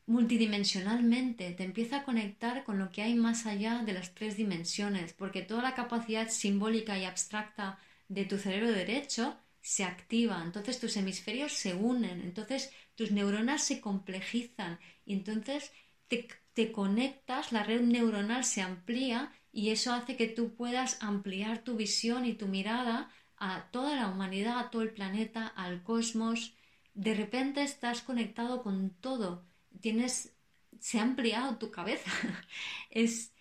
multidimensionalmente, 0.07 1.51
te 1.51 1.63
empieza 1.63 1.97
a 1.97 2.03
conectar 2.03 2.63
con 2.63 2.79
lo 2.79 2.91
que 2.91 3.01
hay 3.01 3.15
más 3.15 3.45
allá 3.45 3.83
de 3.85 3.93
las 3.93 4.13
tres 4.13 4.37
dimensiones, 4.37 5.13
porque 5.13 5.41
toda 5.41 5.63
la 5.63 5.75
capacidad 5.75 6.29
simbólica 6.29 6.97
y 6.97 7.05
abstracta 7.05 7.79
de 8.07 8.25
tu 8.25 8.37
cerebro 8.37 8.71
derecho 8.71 9.37
se 9.61 9.83
activa, 9.83 10.41
entonces 10.43 10.79
tus 10.79 10.95
hemisferios 10.97 11.53
se 11.53 11.73
unen, 11.73 12.21
entonces 12.21 12.71
tus 12.95 13.11
neuronas 13.11 13.63
se 13.63 13.81
complejizan 13.81 14.79
y 15.05 15.13
entonces 15.13 15.71
te, 16.07 16.27
te 16.53 16.71
conectas, 16.71 17.51
la 17.51 17.63
red 17.63 17.81
neuronal 17.81 18.43
se 18.45 18.61
amplía 18.61 19.31
y 19.51 19.69
eso 19.71 19.93
hace 19.93 20.15
que 20.17 20.27
tú 20.27 20.55
puedas 20.55 21.01
ampliar 21.01 21.63
tu 21.63 21.75
visión 21.77 22.25
y 22.25 22.33
tu 22.33 22.47
mirada 22.47 23.09
a 23.37 23.69
toda 23.71 23.95
la 23.95 24.07
humanidad, 24.07 24.59
a 24.59 24.69
todo 24.69 24.81
el 24.83 24.91
planeta, 24.93 25.47
al 25.47 25.83
cosmos. 25.83 26.55
De 26.93 27.13
repente 27.15 27.63
estás 27.63 28.01
conectado 28.01 28.63
con 28.63 28.91
todo. 28.91 29.45
Tienes, 29.81 30.33
se 30.79 30.99
ha 30.99 31.03
ampliado 31.03 31.57
tu 31.57 31.71
cabeza. 31.71 32.11
es, 32.89 33.33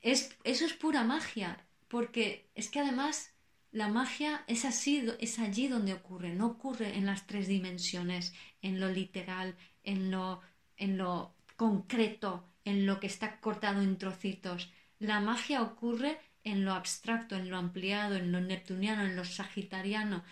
es, 0.00 0.36
eso 0.44 0.64
es 0.64 0.72
pura 0.74 1.04
magia, 1.04 1.66
porque 1.88 2.48
es 2.54 2.70
que 2.70 2.80
además 2.80 3.32
la 3.72 3.88
magia 3.88 4.44
es 4.48 4.64
así, 4.64 5.06
es 5.20 5.38
allí 5.38 5.68
donde 5.68 5.92
ocurre, 5.92 6.34
no 6.34 6.46
ocurre 6.46 6.96
en 6.96 7.06
las 7.06 7.26
tres 7.26 7.46
dimensiones, 7.46 8.34
en 8.62 8.80
lo 8.80 8.88
literal, 8.88 9.56
en 9.84 10.10
lo, 10.10 10.40
en 10.76 10.98
lo 10.98 11.34
concreto, 11.56 12.44
en 12.64 12.86
lo 12.86 12.98
que 12.98 13.06
está 13.06 13.38
cortado 13.40 13.80
en 13.82 13.96
trocitos. 13.96 14.70
La 14.98 15.20
magia 15.20 15.62
ocurre 15.62 16.18
en 16.42 16.64
lo 16.64 16.72
abstracto, 16.72 17.36
en 17.36 17.50
lo 17.50 17.58
ampliado, 17.58 18.16
en 18.16 18.32
lo 18.32 18.40
neptuniano, 18.40 19.04
en 19.04 19.14
lo 19.16 19.24
sagitariano. 19.24 20.24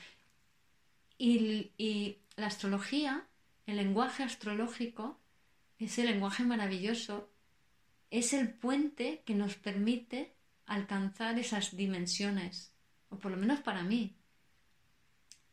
Y, 1.16 1.72
y 1.76 2.18
la 2.36 2.47
astrología, 2.47 3.26
el 3.66 3.76
lenguaje 3.76 4.22
astrológico, 4.22 5.18
ese 5.79 6.05
lenguaje 6.05 6.45
maravilloso, 6.45 7.31
es 8.11 8.33
el 8.33 8.51
puente 8.51 9.22
que 9.24 9.35
nos 9.35 9.55
permite 9.57 10.35
alcanzar 10.66 11.39
esas 11.39 11.76
dimensiones, 11.76 12.72
o 13.11 13.18
por 13.18 13.31
lo 13.31 13.37
menos 13.37 13.61
para 13.61 13.83
mí. 13.83 14.16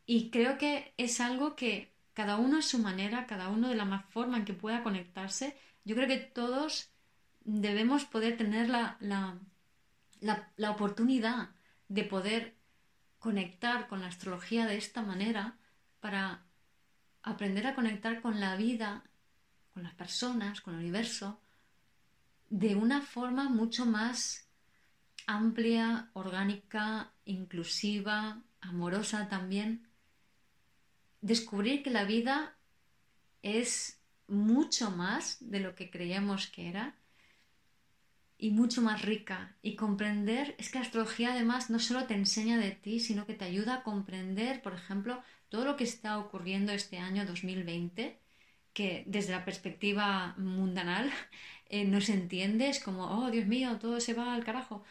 Y 0.05 0.29
creo 0.29 0.57
que 0.57 0.93
es 0.97 1.19
algo 1.19 1.55
que 1.55 1.93
cada 2.13 2.37
uno 2.37 2.59
a 2.59 2.61
su 2.61 2.79
manera, 2.79 3.25
cada 3.25 3.49
uno 3.49 3.69
de 3.69 3.75
la 3.75 3.85
más 3.85 4.05
forma 4.05 4.37
en 4.37 4.45
que 4.45 4.53
pueda 4.53 4.83
conectarse, 4.83 5.57
yo 5.83 5.95
creo 5.95 6.07
que 6.07 6.17
todos 6.17 6.89
debemos 7.43 8.05
poder 8.05 8.37
tener 8.37 8.69
la, 8.69 8.97
la 8.99 9.37
la, 10.21 10.71
oportunidad 10.71 11.49
de 11.87 12.03
poder 12.03 12.55
conectar 13.19 13.87
con 13.87 14.01
la 14.01 14.07
astrología 14.07 14.65
de 14.65 14.77
esta 14.77 15.01
manera 15.01 15.57
para 15.99 16.43
aprender 17.23 17.67
a 17.67 17.75
conectar 17.75 18.21
con 18.21 18.39
la 18.39 18.55
vida, 18.55 19.03
con 19.75 19.83
las 19.83 19.93
personas, 19.93 20.61
con 20.61 20.73
el 20.73 20.79
universo, 20.79 21.37
de 22.49 22.75
una 22.75 23.01
forma 23.01 23.49
mucho 23.49 23.85
más 23.85 24.47
amplia, 25.27 26.09
orgánica, 26.13 27.11
inclusiva, 27.25 28.41
amorosa 28.61 29.27
también. 29.27 29.85
Descubrir 31.19 31.83
que 31.83 31.89
la 31.89 32.05
vida 32.05 32.55
es 33.43 33.99
mucho 34.29 34.91
más 34.91 35.37
de 35.41 35.59
lo 35.59 35.75
que 35.75 35.91
creíamos 35.91 36.47
que 36.47 36.69
era 36.69 36.95
y 38.37 38.51
mucho 38.51 38.81
más 38.81 39.01
rica. 39.01 39.57
Y 39.61 39.75
comprender, 39.75 40.55
es 40.57 40.69
que 40.69 40.79
la 40.79 40.85
astrología 40.85 41.33
además 41.33 41.69
no 41.69 41.79
solo 41.79 42.05
te 42.05 42.13
enseña 42.13 42.57
de 42.57 42.71
ti, 42.71 43.01
sino 43.01 43.25
que 43.25 43.33
te 43.33 43.43
ayuda 43.43 43.75
a 43.75 43.83
comprender, 43.83 44.61
por 44.61 44.73
ejemplo, 44.73 45.21
todo 45.49 45.65
lo 45.65 45.75
que 45.75 45.83
está 45.83 46.17
ocurriendo 46.17 46.71
este 46.71 46.97
año 46.97 47.25
2020, 47.25 48.21
que 48.75 49.03
desde 49.07 49.31
la 49.31 49.45
perspectiva 49.45 50.35
mundanal 50.37 51.09
eh, 51.69 51.85
no 51.85 51.99
se 52.01 52.13
entiende, 52.13 52.69
es 52.69 52.79
como, 52.79 53.01
oh 53.05 53.31
Dios 53.31 53.47
mío, 53.47 53.79
todo 53.79 53.99
se 53.99 54.13
va 54.13 54.35
al 54.35 54.43
carajo. 54.43 54.83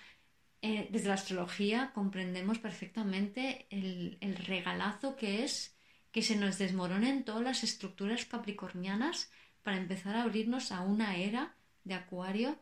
Eh, 0.62 0.88
desde 0.90 1.08
la 1.08 1.14
astrología 1.14 1.92
comprendemos 1.94 2.58
perfectamente 2.58 3.66
el, 3.70 4.16
el 4.20 4.34
regalazo 4.36 5.14
que 5.14 5.44
es 5.44 5.76
que 6.10 6.22
se 6.22 6.36
nos 6.36 6.58
desmoronen 6.58 7.24
todas 7.24 7.42
las 7.42 7.64
estructuras 7.64 8.24
capricornianas 8.24 9.30
para 9.62 9.78
empezar 9.78 10.16
a 10.16 10.22
abrirnos 10.22 10.72
a 10.72 10.80
una 10.80 11.16
era 11.16 11.54
de 11.84 11.94
acuario 11.94 12.56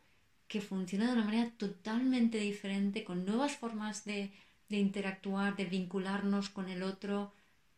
que 0.48 0.60
funciona 0.60 1.06
de 1.06 1.12
una 1.12 1.24
manera 1.24 1.50
totalmente 1.56 2.38
diferente, 2.38 3.04
con 3.04 3.24
nuevas 3.24 3.56
formas 3.56 4.04
de, 4.04 4.32
interactuar, 4.68 5.56
de 5.56 5.64
vincularnos 5.66 6.50
con 6.50 6.68
el 6.68 6.82
otro, 6.82 7.32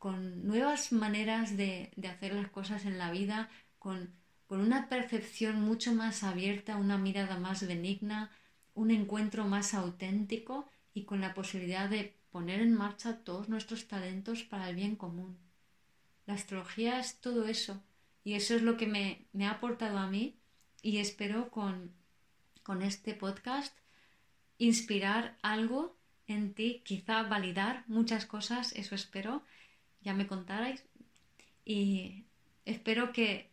con 0.04 0.46
nuevas 0.46 0.92
maneras 0.92 1.56
de, 1.56 1.90
hacer 2.06 2.34
las 2.34 2.50
cosas 2.50 2.84
en 2.84 2.98
la 2.98 3.10
vida, 3.10 3.48
con, 3.78 4.12
una 4.50 4.90
percepción 4.90 5.62
mucho 5.62 5.94
más 5.94 6.24
abierta, 6.24 6.76
una 6.76 6.98
mirada 6.98 7.38
más 7.38 7.66
benigna, 7.66 8.30
un 8.74 8.90
encuentro 8.90 9.46
más 9.46 9.72
auténtico 9.72 10.68
y 10.92 11.04
con 11.04 11.22
la 11.22 11.32
posibilidad 11.32 11.88
de 11.88 12.14
poner 12.30 12.60
en 12.60 12.74
marcha 12.74 13.24
todos 13.24 13.48
nuestros 13.48 13.88
talentos 13.88 14.42
para 14.42 14.68
el 14.68 14.76
bien 14.76 14.94
común. 14.94 15.38
La 16.26 16.34
astrología 16.34 17.00
es 17.00 17.18
todo 17.22 17.46
eso 17.46 17.82
y 18.24 18.34
eso 18.34 18.54
es 18.54 18.60
lo 18.60 18.76
que 18.76 18.86
me, 18.86 19.24
me 19.32 19.46
ha 19.46 19.52
aportado 19.52 19.96
a 19.96 20.06
mí 20.06 20.36
y 20.82 20.98
espero 20.98 21.48
con, 21.48 21.92
con 22.62 22.82
este 22.82 23.14
podcast 23.14 23.74
inspirar 24.58 25.38
algo 25.40 25.96
en 26.26 26.52
ti, 26.52 26.82
quizá 26.84 27.22
validar 27.22 27.84
muchas 27.86 28.26
cosas, 28.26 28.72
eso 28.74 28.94
espero, 28.94 29.42
ya 30.04 30.14
me 30.14 30.26
contarais. 30.26 30.84
Y 31.64 32.24
espero 32.64 33.12
que, 33.12 33.50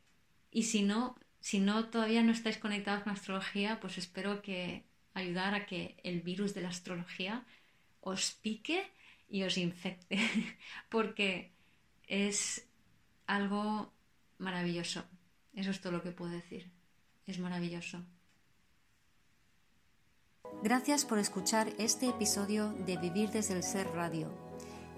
y 0.51 0.63
si 0.63 0.83
no, 0.83 1.15
si 1.39 1.59
no 1.59 1.85
todavía 1.85 2.23
no 2.23 2.31
estáis 2.31 2.57
conectados 2.57 3.03
con 3.03 3.13
astrología, 3.13 3.79
pues 3.79 3.97
espero 3.97 4.41
que, 4.41 4.83
ayudar 5.13 5.55
a 5.55 5.65
que 5.65 5.97
el 6.03 6.21
virus 6.21 6.53
de 6.53 6.61
la 6.61 6.69
astrología 6.69 7.45
os 8.01 8.31
pique 8.31 8.83
y 9.29 9.43
os 9.43 9.57
infecte, 9.57 10.19
porque 10.89 11.51
es 12.07 12.67
algo 13.27 13.91
maravilloso. 14.37 15.03
Eso 15.53 15.71
es 15.71 15.81
todo 15.81 15.93
lo 15.93 16.03
que 16.03 16.11
puedo 16.11 16.31
decir. 16.31 16.69
Es 17.27 17.39
maravilloso. 17.39 18.03
Gracias 20.63 21.05
por 21.05 21.17
escuchar 21.17 21.69
este 21.77 22.07
episodio 22.07 22.73
de 22.73 22.97
Vivir 22.97 23.29
desde 23.29 23.55
el 23.55 23.63
Ser 23.63 23.87
Radio. 23.87 24.50